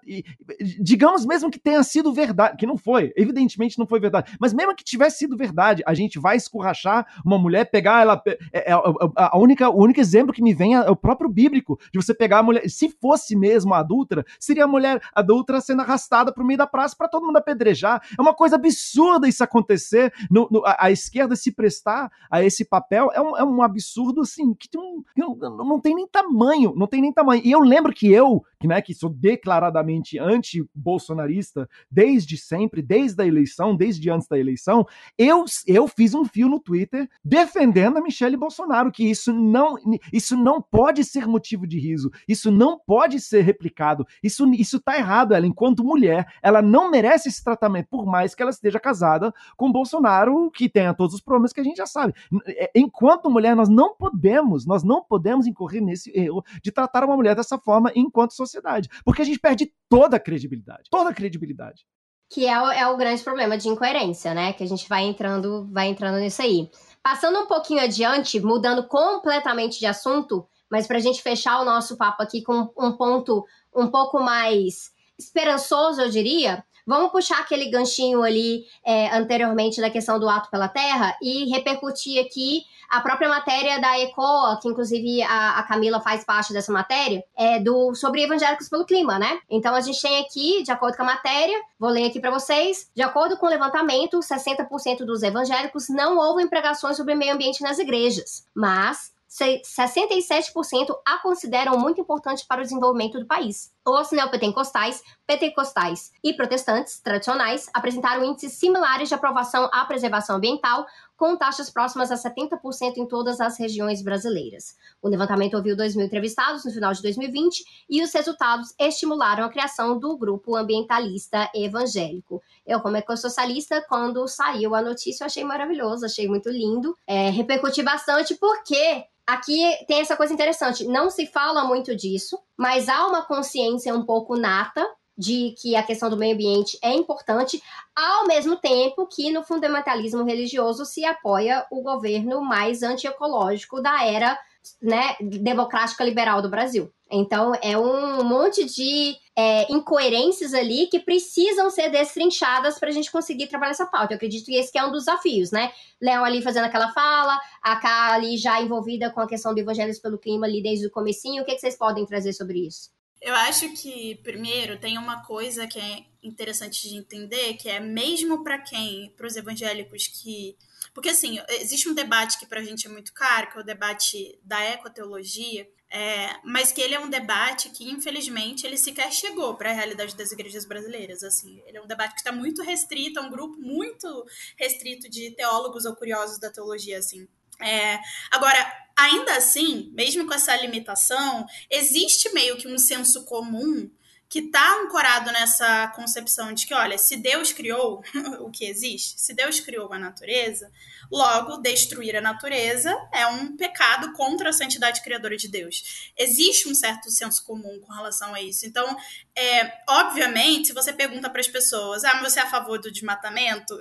[0.80, 4.76] digamos mesmo que tenha sido verdade, que não foi, evidentemente não foi verdade, mas mesmo
[4.76, 8.22] que tivesse sido verdade, a gente vai escorrachar uma mulher, pegar ela.
[8.52, 8.74] É, é,
[9.16, 12.40] a única, o único exemplo que me vem é o próprio bíblico, de você pegar
[12.40, 12.70] a mulher.
[12.70, 16.68] Se fosse mesmo a adulta, seria a mulher adulta sendo arrastada para o meio da
[16.68, 18.02] praça para todo mundo apedrejar.
[18.18, 22.66] É uma coisa absurda isso acontecer, no, no a, a, esquerda se prestar a esse
[22.66, 23.10] papel.
[23.14, 27.02] É um, é um absurdo, assim, que um, não, não tem nem tamanho, não tem
[27.04, 27.42] nem tamanho.
[27.46, 33.28] E eu lembro que eu, que, né, que sou declaradamente anti-bolsonarista desde sempre, desde a
[33.28, 34.86] eleição, desde antes da eleição,
[35.18, 39.76] eu, eu fiz um fio no Twitter defendendo a Michelle Bolsonaro, que isso não,
[40.12, 44.98] isso não pode ser motivo de riso, isso não pode ser replicado, isso, isso tá
[44.98, 45.34] errado.
[45.34, 49.72] Ela, enquanto mulher, ela não merece esse tratamento, por mais que ela esteja casada com
[49.72, 52.14] Bolsonaro, que tenha todos os problemas que a gente já sabe.
[52.48, 57.16] É, enquanto mulher, nós não podemos, nós não podemos incorrer nesse erro de tratar uma
[57.16, 61.86] mulher dessa forma enquanto sociedade, porque a gente perde toda a credibilidade, toda a credibilidade.
[62.30, 64.54] Que é o, é o grande problema de incoerência, né?
[64.54, 66.70] Que a gente vai entrando, vai entrando nisso aí.
[67.02, 71.98] Passando um pouquinho adiante, mudando completamente de assunto, mas para a gente fechar o nosso
[71.98, 73.46] papo aqui com um ponto
[73.76, 80.20] um pouco mais esperançoso, eu diria, Vamos puxar aquele ganchinho ali é, anteriormente da questão
[80.20, 85.60] do ato pela terra e repercutir aqui a própria matéria da ECOA, que inclusive a,
[85.60, 89.40] a, Camila faz parte dessa matéria, é do sobre evangélicos pelo clima, né?
[89.50, 92.92] Então a gente tem aqui, de acordo com a matéria, vou ler aqui para vocês,
[92.96, 97.80] de acordo com o levantamento, 60% dos evangélicos não ouvem pregações sobre meio ambiente nas
[97.80, 103.74] igrejas, mas 67% a consideram muito importante para o desenvolvimento do país.
[103.86, 110.86] Os neopentecostais, pentecostais e protestantes tradicionais apresentaram índices similares de aprovação à preservação ambiental,
[111.18, 114.76] com taxas próximas a 70% em todas as regiões brasileiras.
[115.02, 119.50] O levantamento ouviu 2 mil entrevistados no final de 2020 e os resultados estimularam a
[119.50, 122.42] criação do grupo ambientalista evangélico.
[122.66, 126.96] Eu, como ecossocialista, quando saiu a notícia, eu achei maravilhoso, achei muito lindo.
[127.08, 130.86] É, repercuti bastante porque aqui tem essa coisa interessante.
[130.86, 134.86] Não se fala muito disso, mas há uma consciência um pouco nata
[135.18, 137.62] de que a questão do meio ambiente é importante,
[137.96, 144.38] ao mesmo tempo que no fundamentalismo religioso se apoia o governo mais antiecológico da era
[144.82, 146.92] né, democrática liberal do Brasil.
[147.16, 153.12] Então, é um monte de é, incoerências ali que precisam ser destrinchadas para a gente
[153.12, 154.14] conseguir trabalhar essa pauta.
[154.14, 155.72] Eu acredito que esse que é um dos desafios, né?
[156.02, 160.00] Leão ali fazendo aquela fala, a Cá ali já envolvida com a questão do Evangelhos
[160.00, 161.44] pelo Clima ali desde o comecinho.
[161.44, 162.92] O que, que vocês podem trazer sobre isso?
[163.22, 168.44] Eu acho que, primeiro, tem uma coisa que é interessante de entender, que é mesmo
[168.44, 170.58] para quem, para os evangélicos que.
[170.94, 173.66] Porque, assim, existe um debate que para a gente é muito caro, que é o
[173.66, 175.66] debate da ecoteologia,
[175.96, 180.18] é, mas que ele é um debate que, infelizmente, ele sequer chegou para a realidade
[180.18, 181.22] das igrejas brasileiras.
[181.22, 184.26] Assim, ele é um debate que está muito restrito, é um grupo muito
[184.58, 187.28] restrito de teólogos ou curiosos da teologia, assim.
[187.62, 188.00] É,
[188.32, 188.58] agora,
[188.98, 193.88] ainda assim, mesmo com essa limitação, existe meio que um senso comum
[194.34, 198.04] que está ancorado nessa concepção de que, olha, se Deus criou
[198.42, 200.72] o que existe, se Deus criou a natureza,
[201.12, 206.12] logo destruir a natureza é um pecado contra a santidade criadora de Deus.
[206.18, 208.66] Existe um certo senso comum com relação a isso.
[208.66, 208.98] Então,
[209.36, 212.92] é, obviamente, se você pergunta para as pessoas, ah, mas você é a favor do
[212.92, 213.80] desmatamento?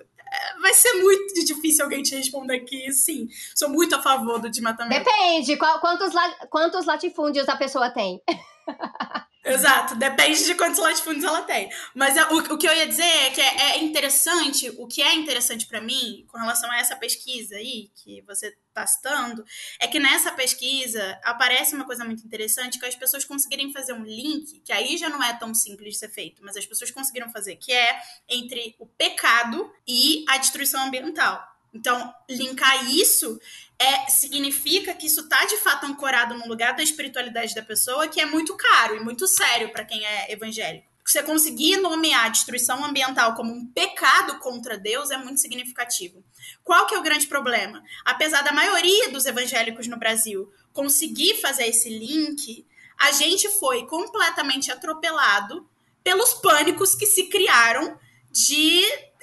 [0.63, 5.05] vai ser muito difícil alguém te responder que sim, sou muito a favor do desmatamento.
[5.05, 6.11] Depende, qual, quantos,
[6.49, 8.23] quantos latifúndios a pessoa tem.
[9.45, 11.69] Exato, depende de quantos latifúndios ela tem.
[11.95, 15.15] Mas o, o que eu ia dizer é que é, é interessante, o que é
[15.15, 19.45] interessante para mim, com relação a essa pesquisa aí, que você está citando,
[19.81, 24.05] é que nessa pesquisa aparece uma coisa muito interessante, que as pessoas conseguirem fazer um
[24.05, 27.31] link, que aí já não é tão simples de ser feito, mas as pessoas conseguiram
[27.33, 31.53] fazer, que é entre o pecado e a destruição ambiental.
[31.75, 33.41] Então, linkar isso
[33.79, 38.21] é, significa que isso está de fato ancorado num lugar da espiritualidade da pessoa que
[38.21, 40.93] é muito caro e muito sério para quem é evangélico.
[41.05, 46.25] Você conseguir nomear a destruição ambiental como um pecado contra Deus é muito significativo.
[46.63, 47.83] Qual que é o grande problema?
[48.05, 52.65] Apesar da maioria dos evangélicos no Brasil conseguir fazer esse link,
[53.01, 55.69] a gente foi completamente atropelado
[56.05, 57.99] pelos pânicos que se criaram
[58.31, 58.83] de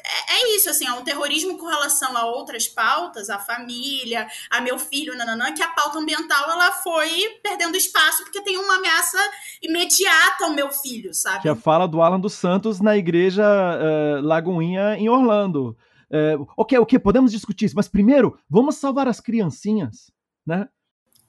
[0.10, 4.60] é, é, isso, assim, é um terrorismo com relação a outras pautas, a família, a
[4.60, 9.18] meu filho, nananã, que a pauta ambiental ela foi perdendo espaço porque tem uma ameaça
[9.62, 11.44] imediata ao meu filho, sabe?
[11.44, 15.78] Que é a fala do Alan dos Santos na igreja uh, Lagoinha em Orlando.
[16.10, 20.12] Uh, ok, ok, podemos discutir isso, mas primeiro, vamos salvar as criancinhas,
[20.46, 20.68] né?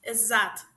[0.02, 0.70] Exato.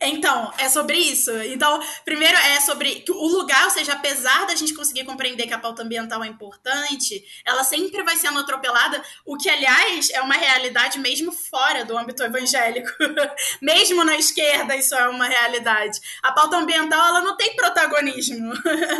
[0.00, 1.30] Então, é sobre isso.
[1.42, 5.58] Então, primeiro é sobre o lugar, ou seja, apesar da gente conseguir compreender que a
[5.58, 10.98] pauta ambiental é importante, ela sempre vai sendo atropelada, o que, aliás, é uma realidade
[10.98, 12.90] mesmo fora do âmbito evangélico.
[13.60, 15.98] mesmo na esquerda, isso é uma realidade.
[16.22, 18.52] A pauta ambiental, ela não tem protagonismo.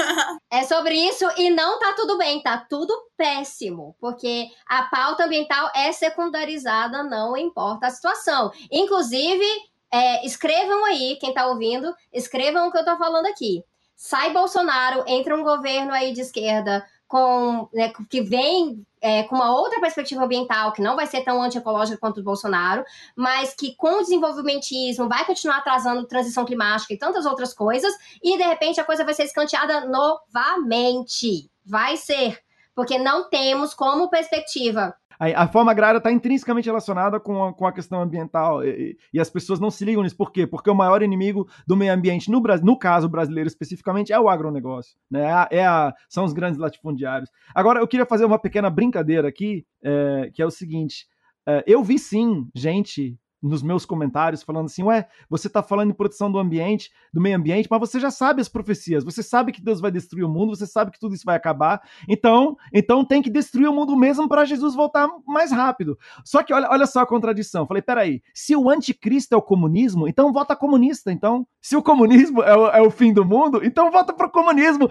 [0.50, 5.70] é sobre isso e não tá tudo bem, tá tudo péssimo, porque a pauta ambiental
[5.74, 8.52] é secundarizada, não importa a situação.
[8.70, 9.44] Inclusive,
[9.92, 13.62] é, escrevam aí, quem tá ouvindo, escrevam o que eu tô falando aqui.
[13.94, 19.54] Sai Bolsonaro, entra um governo aí de esquerda com né, que vem é, com uma
[19.56, 22.84] outra perspectiva ambiental, que não vai ser tão antiecológica quanto o Bolsonaro,
[23.14, 28.36] mas que com o desenvolvimentismo vai continuar atrasando transição climática e tantas outras coisas, e
[28.36, 31.48] de repente a coisa vai ser escanteada novamente.
[31.64, 32.40] Vai ser.
[32.74, 37.66] Porque não temos como perspectiva a, a forma agrária está intrinsecamente relacionada com a, com
[37.66, 40.16] a questão ambiental e, e, as pessoas não se ligam nisso.
[40.16, 40.46] Por quê?
[40.46, 44.96] Porque o maior inimigo do meio ambiente, no, no caso brasileiro especificamente, é o agronegócio.
[45.10, 45.22] Né?
[45.22, 47.30] É a, é a, são os grandes latifundiários.
[47.54, 51.06] Agora, eu queria fazer uma pequena brincadeira aqui, é, que é o seguinte.
[51.46, 55.94] É, eu vi sim gente nos meus comentários falando assim: ué, você está falando em
[55.94, 59.62] proteção do ambiente, do meio ambiente, mas você já sabe as profecias, você sabe que
[59.62, 63.22] Deus vai destruir o mundo, você sabe que tudo isso vai acabar, então, então tem
[63.22, 65.98] que destruir o mundo mesmo para Jesus voltar mais rápido.
[66.24, 67.66] Só que olha, olha só a contradição.
[67.66, 71.12] Falei, peraí, se o anticristo é o comunismo, então vota comunista.
[71.12, 74.88] Então, se o comunismo é o, é o fim do mundo, então vota pro comunismo,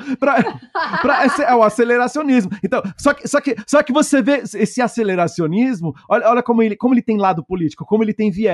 [1.26, 2.52] esse, é o aceleracionismo.
[2.64, 6.76] Então, só que, só que, só que você vê esse aceleracionismo, olha, olha como, ele,
[6.76, 8.45] como ele tem lado político, como ele tem viés.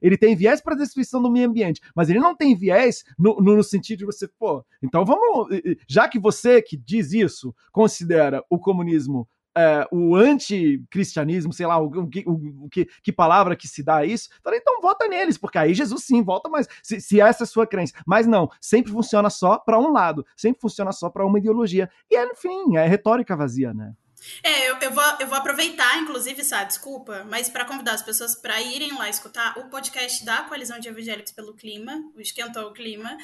[0.00, 3.62] Ele tem viés para destruição do meio ambiente, mas ele não tem viés no, no,
[3.62, 5.48] sentido de você, pô, então vamos.
[5.88, 11.86] Já que você que diz isso considera o comunismo é, o anticristianismo, sei lá, o,
[11.86, 15.56] o, o, o, que, que palavra que se dá a isso, então vota neles, porque
[15.56, 17.94] aí Jesus sim, volta mais, se, se essa é a sua crença.
[18.06, 21.88] Mas não, sempre funciona só para um lado, sempre funciona só para uma ideologia.
[22.10, 23.94] E, enfim, é retórica vazia, né?
[24.42, 28.34] É, eu, eu, vou, eu vou aproveitar, inclusive, Sá, desculpa, mas para convidar as pessoas
[28.34, 32.72] para irem lá escutar o podcast da Coalizão de Evangélicos pelo Clima, o Esquentou o
[32.72, 33.16] Clima.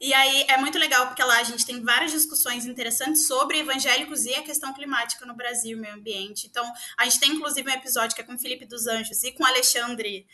[0.00, 4.24] E aí é muito legal, porque lá a gente tem várias discussões interessantes sobre evangélicos
[4.24, 6.46] e a questão climática no Brasil, meio ambiente.
[6.46, 9.32] Então, a gente tem, inclusive, um episódio que é com o Felipe dos Anjos e
[9.32, 10.26] com o Alexandre.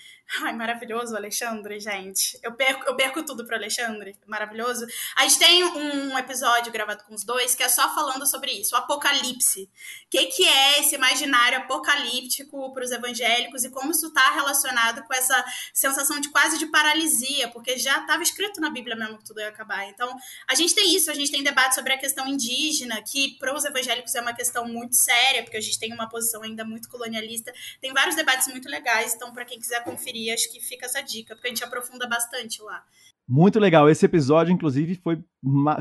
[0.43, 2.39] Ai, maravilhoso Alexandre, gente.
[2.43, 4.85] Eu perco, eu perco tudo pro Alexandre, maravilhoso.
[5.15, 8.75] A gente tem um episódio gravado com os dois que é só falando sobre isso,
[8.75, 9.71] o apocalipse
[10.11, 15.13] que, que é esse imaginário apocalíptico para os evangélicos e como isso está relacionado com
[15.13, 15.45] essa
[15.75, 19.49] sensação de quase de paralisia, porque já estava escrito na Bíblia mesmo que tudo ia
[19.49, 19.87] acabar.
[19.89, 20.17] Então,
[20.49, 23.65] a gente tem isso, a gente tem debate sobre a questão indígena, que para os
[23.65, 27.53] evangélicos é uma questão muito séria, porque a gente tem uma posição ainda muito colonialista.
[27.81, 31.35] Tem vários debates muito legais, então, para quem quiser conferir, acho que fica essa dica,
[31.35, 32.83] porque a gente aprofunda bastante lá.
[33.29, 33.91] Muito legal.
[33.91, 35.23] Esse episódio, inclusive, foi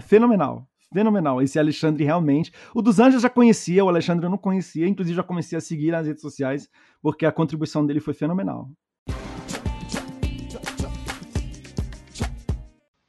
[0.01, 1.41] fenomenal fenomenal.
[1.41, 2.51] Esse Alexandre realmente.
[2.73, 5.91] O dos Anjos já conhecia, o Alexandre eu não conhecia, inclusive já comecei a seguir
[5.91, 6.69] nas redes sociais,
[7.01, 8.69] porque a contribuição dele foi fenomenal.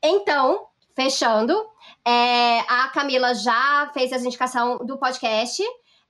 [0.02, 1.52] Então, fechando,
[2.04, 5.62] é, a Camila já fez as indicações do podcast.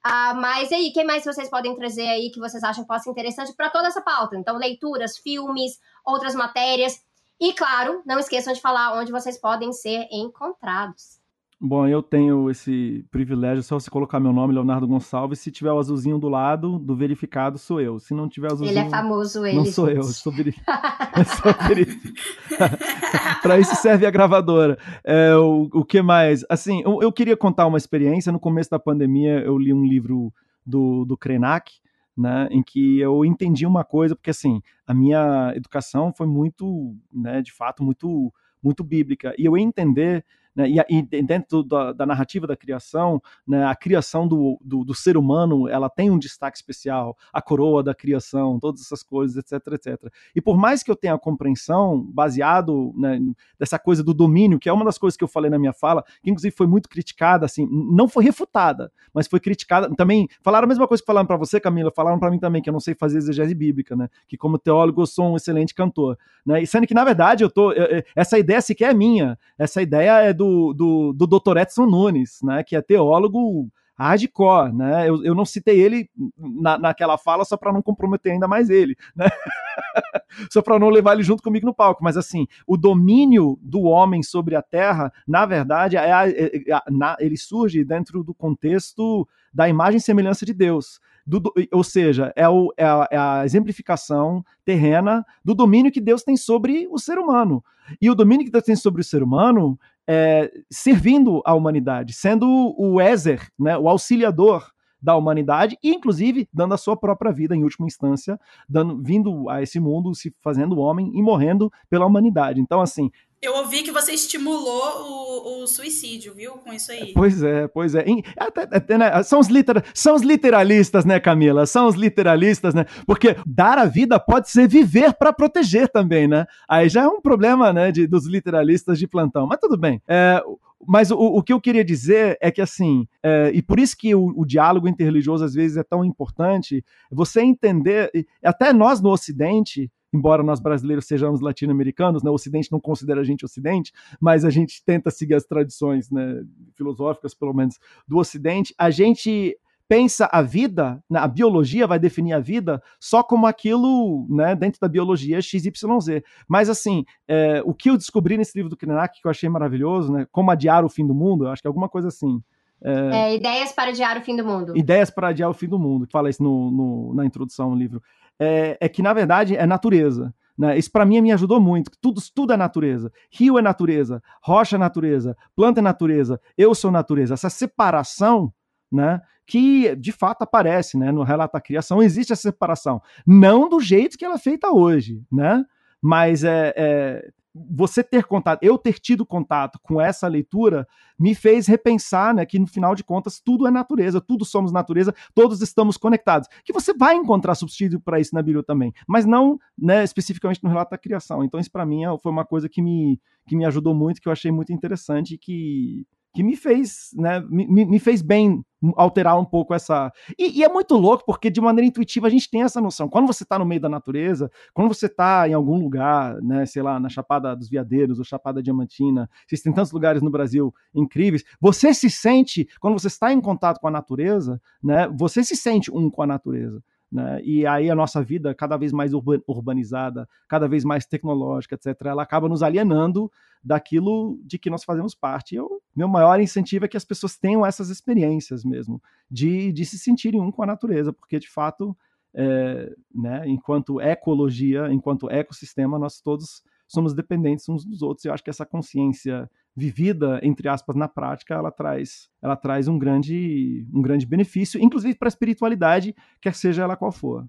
[0.03, 3.11] Ah, mas aí, quem mais vocês podem trazer aí que vocês acham que possa ser
[3.11, 4.37] interessante para toda essa pauta?
[4.37, 7.03] Então, leituras, filmes, outras matérias.
[7.41, 11.16] E, claro, não esqueçam de falar onde vocês podem ser encontrados.
[11.59, 15.79] Bom, eu tenho esse privilégio, só você colocar meu nome, Leonardo Gonçalves, se tiver o
[15.79, 17.99] azulzinho do lado, do verificado, sou eu.
[17.99, 18.79] Se não tiver o azulzinho...
[18.79, 19.57] Ele é famoso, ele.
[19.57, 19.97] Não sou gente.
[19.97, 20.79] eu, sou verificado.
[23.43, 24.79] Para isso serve a gravadora.
[25.03, 26.45] É, o, o que mais?
[26.51, 28.31] Assim, eu, eu, queria contar uma experiência.
[28.31, 30.31] No começo da pandemia, eu li um livro
[30.65, 31.73] do, do Krenak,
[32.15, 37.41] né, em que eu entendi uma coisa, porque assim, a minha educação foi muito, né,
[37.41, 38.31] de fato, muito,
[38.63, 39.35] muito bíblica.
[39.39, 40.23] E eu ia entender
[40.57, 40.69] né?
[40.71, 45.19] E, e, dentro da, da, narrativa da criação, né, a criação do, do, do, ser
[45.19, 50.11] humano ela tem um destaque especial, a coroa da criação, todas essas coisas, etc, etc.
[50.35, 53.21] E por mais que eu tenha a compreensão baseado né,
[53.59, 56.03] dessa coisa do domínio, que é uma das coisas que eu falei na minha fala,
[56.23, 59.95] que inclusive foi muito criticada, assim, não foi refutada, mas foi criticada.
[59.95, 62.71] Também falaram a mesma coisa que falaram para você, Camila, falaram para mim também que
[62.71, 64.09] eu não sei fazer exegese bíblica, né?
[64.27, 66.63] Que como teólogo eu sou um excelente cantor, né?
[66.63, 70.23] E sendo que na verdade eu tô, eu, essa ideia sequer é minha, essa ideia
[70.23, 71.59] é do do, do, do Dr.
[71.59, 73.69] Edson Nunes, né, que é teólogo
[73.99, 75.09] hardcore, né?
[75.09, 76.09] Eu, eu não citei ele
[76.39, 79.27] na, naquela fala só para não comprometer ainda mais ele, né?
[80.53, 82.05] só para não levar ele junto comigo no palco.
[82.05, 86.81] Mas assim, o domínio do homem sobre a Terra, na verdade, é, é, é, é
[86.91, 91.01] na, ele surge dentro do contexto da imagem e semelhança de Deus.
[91.27, 91.43] Do,
[91.73, 96.37] ou seja, é, o, é, a, é, a, exemplificação terrena do domínio que Deus tem
[96.37, 97.65] sobre o ser humano.
[98.01, 102.47] E o domínio que Deus tem sobre o ser humano é, servindo a humanidade, sendo
[102.79, 104.71] o Ézer, né, o auxiliador
[105.01, 109.63] da humanidade, e inclusive dando a sua própria vida, em última instância, dando, vindo a
[109.63, 112.61] esse mundo, se fazendo homem e morrendo pela humanidade.
[112.61, 113.11] Então, assim,
[113.41, 116.53] eu ouvi que você estimulou o, o, suicídio, viu?
[116.53, 117.13] Com isso aí.
[117.13, 118.05] Pois é, pois é.
[118.37, 119.23] Até, até, né?
[119.23, 121.67] são, os literal, são os literalistas, né, Camila?
[121.67, 122.87] São os literalistas, né?
[123.07, 126.47] Porque dar a vida pode ser viver para proteger também, né?
[126.69, 129.47] Aí já é um problema, né, de, dos literalistas de plantão.
[129.47, 130.01] Mas tudo bem.
[130.09, 130.43] É,
[130.87, 134.15] mas o, o, que eu queria dizer é que, assim, é, e por isso que
[134.15, 138.11] o, o, diálogo interreligioso às vezes é tão importante, você entender,
[138.43, 143.25] até nós no Ocidente, embora nós brasileiros sejamos latino-americanos, né, o Ocidente não considera a
[143.25, 146.43] gente Ocidente, mas a gente tenta seguir as tradições né,
[146.75, 147.79] filosóficas, pelo menos,
[148.09, 149.57] do Ocidente, a gente
[149.89, 154.81] pensa a vida, né, a biologia vai definir a vida só como aquilo, né, dentro
[154.81, 156.23] da biologia XYZ.
[156.49, 160.13] Mas assim, é, o que eu descobri nesse livro do Krenak, que eu achei maravilhoso,
[160.13, 162.43] né, como adiar o fim do mundo, eu acho que é alguma coisa assim.
[162.83, 164.77] É, é, ideias para adiar o fim do mundo.
[164.77, 167.77] Ideias para adiar o fim do mundo, que fala isso no, no, na introdução do
[167.77, 168.03] livro
[168.39, 170.35] é, é que, na verdade, é natureza.
[170.57, 170.79] Né?
[170.79, 171.91] Isso para mim me ajudou muito.
[172.01, 173.13] Tudo, tudo é natureza.
[173.31, 177.35] Rio é natureza, rocha é natureza, planta é natureza, eu sou natureza.
[177.35, 178.53] Essa separação,
[178.91, 183.03] né, que de fato aparece, né, no relato da criação, existe essa separação.
[183.27, 185.65] Não do jeito que ela é feita hoje, né?
[186.01, 187.31] Mas é, é
[187.71, 190.87] você ter contato, eu ter tido contato com essa leitura,
[191.19, 195.15] me fez repensar né, que, no final de contas, tudo é natureza, tudo somos natureza,
[195.35, 196.49] todos estamos conectados.
[196.65, 200.69] Que você vai encontrar subsídio para isso na Bíblia também, mas não né, especificamente no
[200.69, 201.43] relato da criação.
[201.43, 204.29] Então, isso para mim é, foi uma coisa que me, que me ajudou muito, que
[204.29, 208.63] eu achei muito interessante, que, que me fez, né, me, me fez bem
[208.97, 210.13] alterar um pouco essa.
[210.39, 213.09] E, e, é muito louco, porque de maneira intuitiva a gente tem essa noção.
[213.09, 216.83] Quando você está no meio da natureza, quando você está em algum lugar, né, sei
[216.83, 221.95] lá, na Chapada dos Veadeiros ou Chapada Diamantina, existem tantos lugares no Brasil incríveis, você
[221.95, 226.11] se sente, quando você está em contato com a natureza, né, você se sente um
[226.11, 226.83] com a natureza.
[227.17, 227.41] Né?
[227.43, 232.23] E aí a nossa vida, cada vez mais urbanizada, cada vez mais tecnológica, etc., ela
[232.23, 233.33] acaba nos alienando
[233.65, 235.57] daquilo de que nós fazemos parte.
[235.57, 239.99] Eu, meu maior incentivo é que as pessoas tenham essas experiências mesmo, de, de se
[239.99, 241.97] sentirem um com a natureza, porque de fato,
[242.35, 248.27] é, né, enquanto ecologia, enquanto ecossistema, nós todos somos dependentes uns dos outros.
[248.27, 252.99] Eu acho que essa consciência vivida, entre aspas, na prática, ela traz, ela traz um
[252.99, 257.45] grande, um grande benefício, inclusive para a espiritualidade, quer seja ela qual for.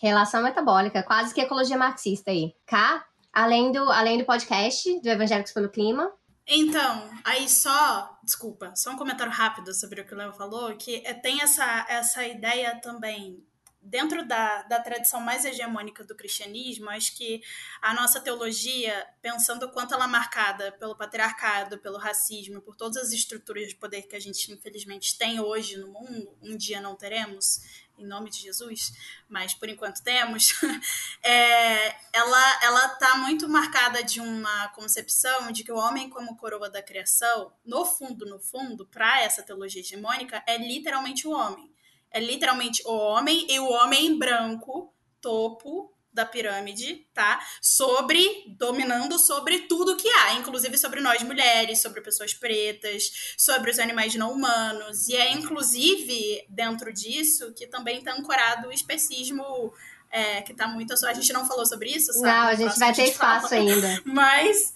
[0.00, 2.54] Relação metabólica, quase que ecologia marxista aí.
[2.64, 6.08] Cá, além do, além do podcast do Evangélicos pelo Clima,
[6.46, 10.96] então, aí só, desculpa, só um comentário rápido sobre o que o Léo falou, que
[11.06, 13.42] é, tem essa, essa ideia também
[13.82, 17.42] dentro da, da tradição mais hegemônica do cristianismo, acho que
[17.80, 22.96] a nossa teologia, pensando o quanto ela é marcada pelo patriarcado, pelo racismo, por todas
[22.96, 26.94] as estruturas de poder que a gente infelizmente tem hoje no mundo, um dia não
[26.94, 27.60] teremos,
[27.98, 28.92] em nome de Jesus,
[29.28, 30.54] mas por enquanto temos,
[31.22, 36.70] é, ela ela está muito marcada de uma concepção de que o homem como coroa
[36.70, 41.71] da criação, no fundo, no fundo, para essa teologia hegemônica, é literalmente o homem
[42.12, 47.40] é literalmente o homem e o homem branco, topo da pirâmide, tá?
[47.60, 53.78] Sobre, dominando sobre tudo que há, inclusive sobre nós mulheres, sobre pessoas pretas, sobre os
[53.78, 55.08] animais não humanos.
[55.08, 59.72] E é inclusive dentro disso que também está ancorado o especismo.
[60.14, 60.92] É, que tá muito.
[61.06, 62.26] A gente não falou sobre isso, sabe?
[62.26, 63.62] Não, a gente vai ter espaço fala.
[63.62, 63.98] ainda.
[64.04, 64.74] Mas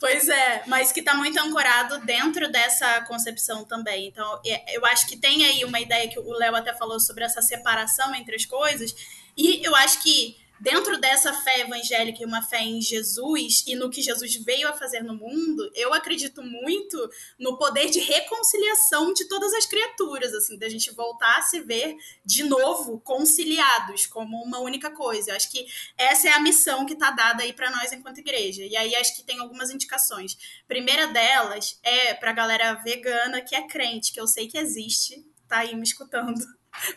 [0.00, 4.06] Pois é, mas que está muito ancorado dentro dessa concepção também.
[4.08, 4.40] Então,
[4.72, 8.14] eu acho que tem aí uma ideia que o Léo até falou sobre essa separação
[8.14, 8.94] entre as coisas,
[9.36, 13.90] e eu acho que dentro dessa fé evangélica e uma fé em Jesus e no
[13.90, 19.26] que Jesus veio a fazer no mundo, eu acredito muito no poder de reconciliação de
[19.26, 24.60] todas as criaturas, assim, da gente voltar a se ver de novo conciliados como uma
[24.60, 25.30] única coisa.
[25.30, 25.66] Eu acho que
[25.96, 28.64] essa é a missão que está dada aí para nós enquanto igreja.
[28.64, 30.36] E aí acho que tem algumas indicações.
[30.66, 35.24] Primeira delas é para a galera vegana que é crente, que eu sei que existe,
[35.48, 36.32] tá aí me escutando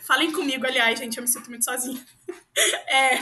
[0.02, 2.04] Falem comigo, aliás, gente, eu me sinto muito sozinha.
[2.88, 3.18] É,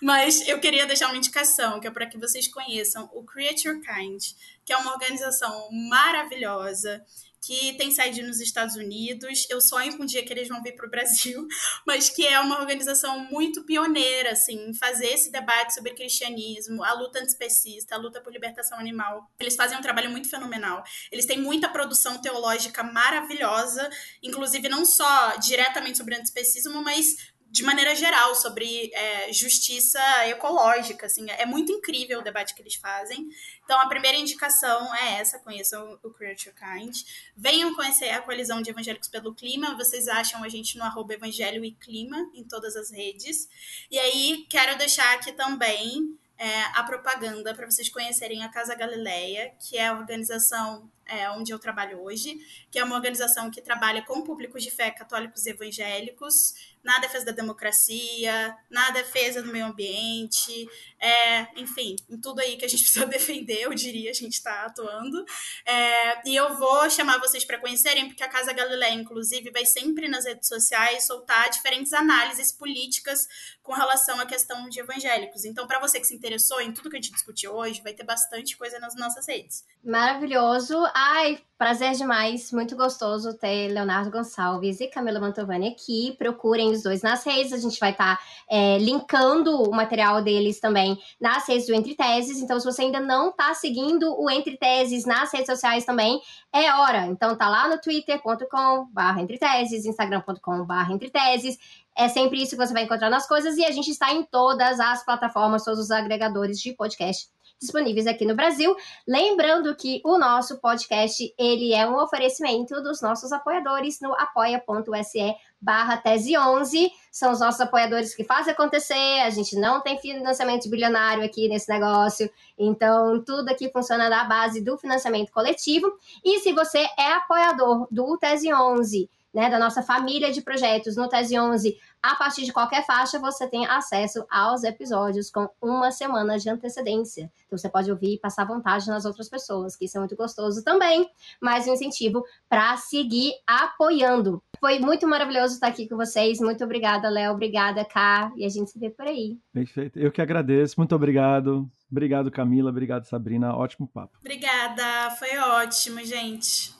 [0.00, 3.78] mas eu queria deixar uma indicação, que é para que vocês conheçam o Create Your
[3.80, 4.22] Kind,
[4.64, 7.04] que é uma organização maravilhosa
[7.46, 9.46] que tem sede nos Estados Unidos.
[9.50, 11.46] Eu sonho com um dia que eles vão vir para o Brasil,
[11.86, 16.92] mas que é uma organização muito pioneira, assim, em fazer esse debate sobre cristianismo, a
[16.94, 19.30] luta antispecista, a luta por libertação animal.
[19.38, 20.82] Eles fazem um trabalho muito fenomenal.
[21.12, 23.88] Eles têm muita produção teológica maravilhosa,
[24.22, 31.06] inclusive não só diretamente sobre antispecismo, mas de maneira geral, sobre é, justiça ecológica.
[31.06, 33.28] Assim, é muito incrível o debate que eles fazem.
[33.64, 36.96] Então, a primeira indicação é essa: conheçam o Create Your Kind.
[37.36, 39.76] Venham conhecer a coalizão de evangélicos pelo clima.
[39.76, 43.48] Vocês acham a gente no arroba evangelho e clima em todas as redes.
[43.88, 49.54] E aí, quero deixar aqui também é, a propaganda para vocês conhecerem a Casa Galileia,
[49.60, 52.38] que é a organização é, onde eu trabalho hoje,
[52.70, 57.24] que é uma organização que trabalha com públicos de fé católicos e evangélicos, na defesa
[57.24, 60.68] da democracia, na defesa do meio ambiente,
[61.00, 64.66] é, enfim, em tudo aí que a gente precisa defender, eu diria, a gente está
[64.66, 65.24] atuando.
[65.66, 70.08] É, e eu vou chamar vocês para conhecerem, porque a Casa Galileia, inclusive, vai sempre
[70.08, 73.26] nas redes sociais soltar diferentes análises políticas
[73.62, 75.44] com relação à questão de evangélicos.
[75.44, 78.04] Então, para você que se interessou em tudo que a gente discutiu hoje, vai ter
[78.04, 79.64] bastante coisa nas nossas redes.
[79.82, 80.76] Maravilhoso.
[80.94, 82.52] Ai, prazer demais.
[82.52, 86.14] Muito gostoso ter Leonardo Gonçalves e Camila Mantovani aqui.
[86.18, 87.52] Procurem os dois nas redes.
[87.52, 91.94] A gente vai estar tá, é, linkando o material deles também nas redes do Entre
[91.94, 92.40] Teses.
[92.40, 96.20] Então, se você ainda não está seguindo o Entre Teses nas redes sociais também,
[96.52, 97.06] é hora.
[97.06, 101.58] Então, tá lá no twitter.com/barra Entre Teses, instagram.com/barra Entre Teses.
[101.96, 103.56] É sempre isso que você vai encontrar nas coisas.
[103.56, 107.33] E a gente está em todas as plataformas, todos os agregadores de podcast
[107.64, 108.74] disponíveis aqui no Brasil.
[109.06, 115.96] Lembrando que o nosso podcast, ele é um oferecimento dos nossos apoiadores no apoia.se barra
[115.96, 116.90] tese 11.
[117.10, 119.20] São os nossos apoiadores que fazem acontecer.
[119.20, 122.30] A gente não tem financiamento bilionário aqui nesse negócio.
[122.58, 125.90] Então, tudo aqui funciona na base do financiamento coletivo.
[126.24, 131.08] E se você é apoiador do Tese 11, né, da nossa família de projetos no
[131.08, 136.38] Tese 11, A partir de qualquer faixa, você tem acesso aos episódios com uma semana
[136.38, 137.32] de antecedência.
[137.46, 140.62] Então você pode ouvir e passar vontade nas outras pessoas, que isso é muito gostoso
[140.62, 141.08] também.
[141.40, 144.42] Mais um incentivo para seguir apoiando.
[144.60, 146.40] Foi muito maravilhoso estar aqui com vocês.
[146.40, 147.32] Muito obrigada, Léo.
[147.32, 148.30] Obrigada, Ká.
[148.36, 149.38] E a gente se vê por aí.
[149.50, 149.98] Perfeito.
[149.98, 150.74] Eu que agradeço.
[150.76, 151.66] Muito obrigado.
[151.90, 152.68] Obrigado, Camila.
[152.68, 153.56] Obrigado, Sabrina.
[153.56, 154.18] Ótimo papo.
[154.20, 155.10] Obrigada.
[155.12, 156.74] Foi ótimo, gente.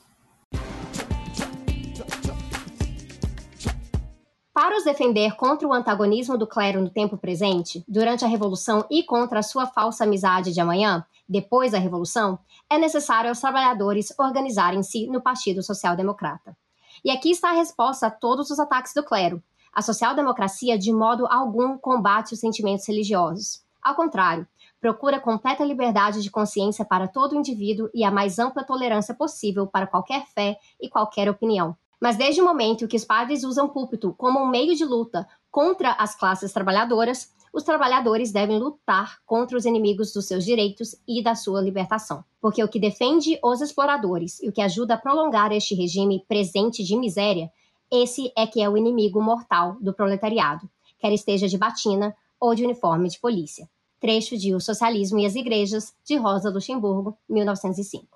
[4.54, 9.02] Para os defender contra o antagonismo do clero no tempo presente, durante a Revolução e
[9.02, 12.38] contra a sua falsa amizade de amanhã, depois da Revolução,
[12.70, 16.56] é necessário aos trabalhadores organizarem-se no Partido Social Democrata.
[17.04, 19.42] E aqui está a resposta a todos os ataques do clero.
[19.72, 23.60] A social-democracia, de modo algum, combate os sentimentos religiosos.
[23.82, 24.46] Ao contrário,
[24.80, 29.88] procura completa liberdade de consciência para todo indivíduo e a mais ampla tolerância possível para
[29.88, 31.76] qualquer fé e qualquer opinião.
[32.00, 35.92] Mas desde o momento que os padres usam púlpito como um meio de luta contra
[35.92, 41.36] as classes trabalhadoras, os trabalhadores devem lutar contra os inimigos dos seus direitos e da
[41.36, 42.24] sua libertação.
[42.40, 46.82] Porque o que defende os exploradores e o que ajuda a prolongar este regime presente
[46.82, 47.50] de miséria,
[47.90, 50.68] esse é que é o inimigo mortal do proletariado,
[50.98, 53.68] quer esteja de batina ou de uniforme de polícia.
[54.00, 58.13] Trecho de O Socialismo e as Igrejas, de Rosa Luxemburgo, 1905.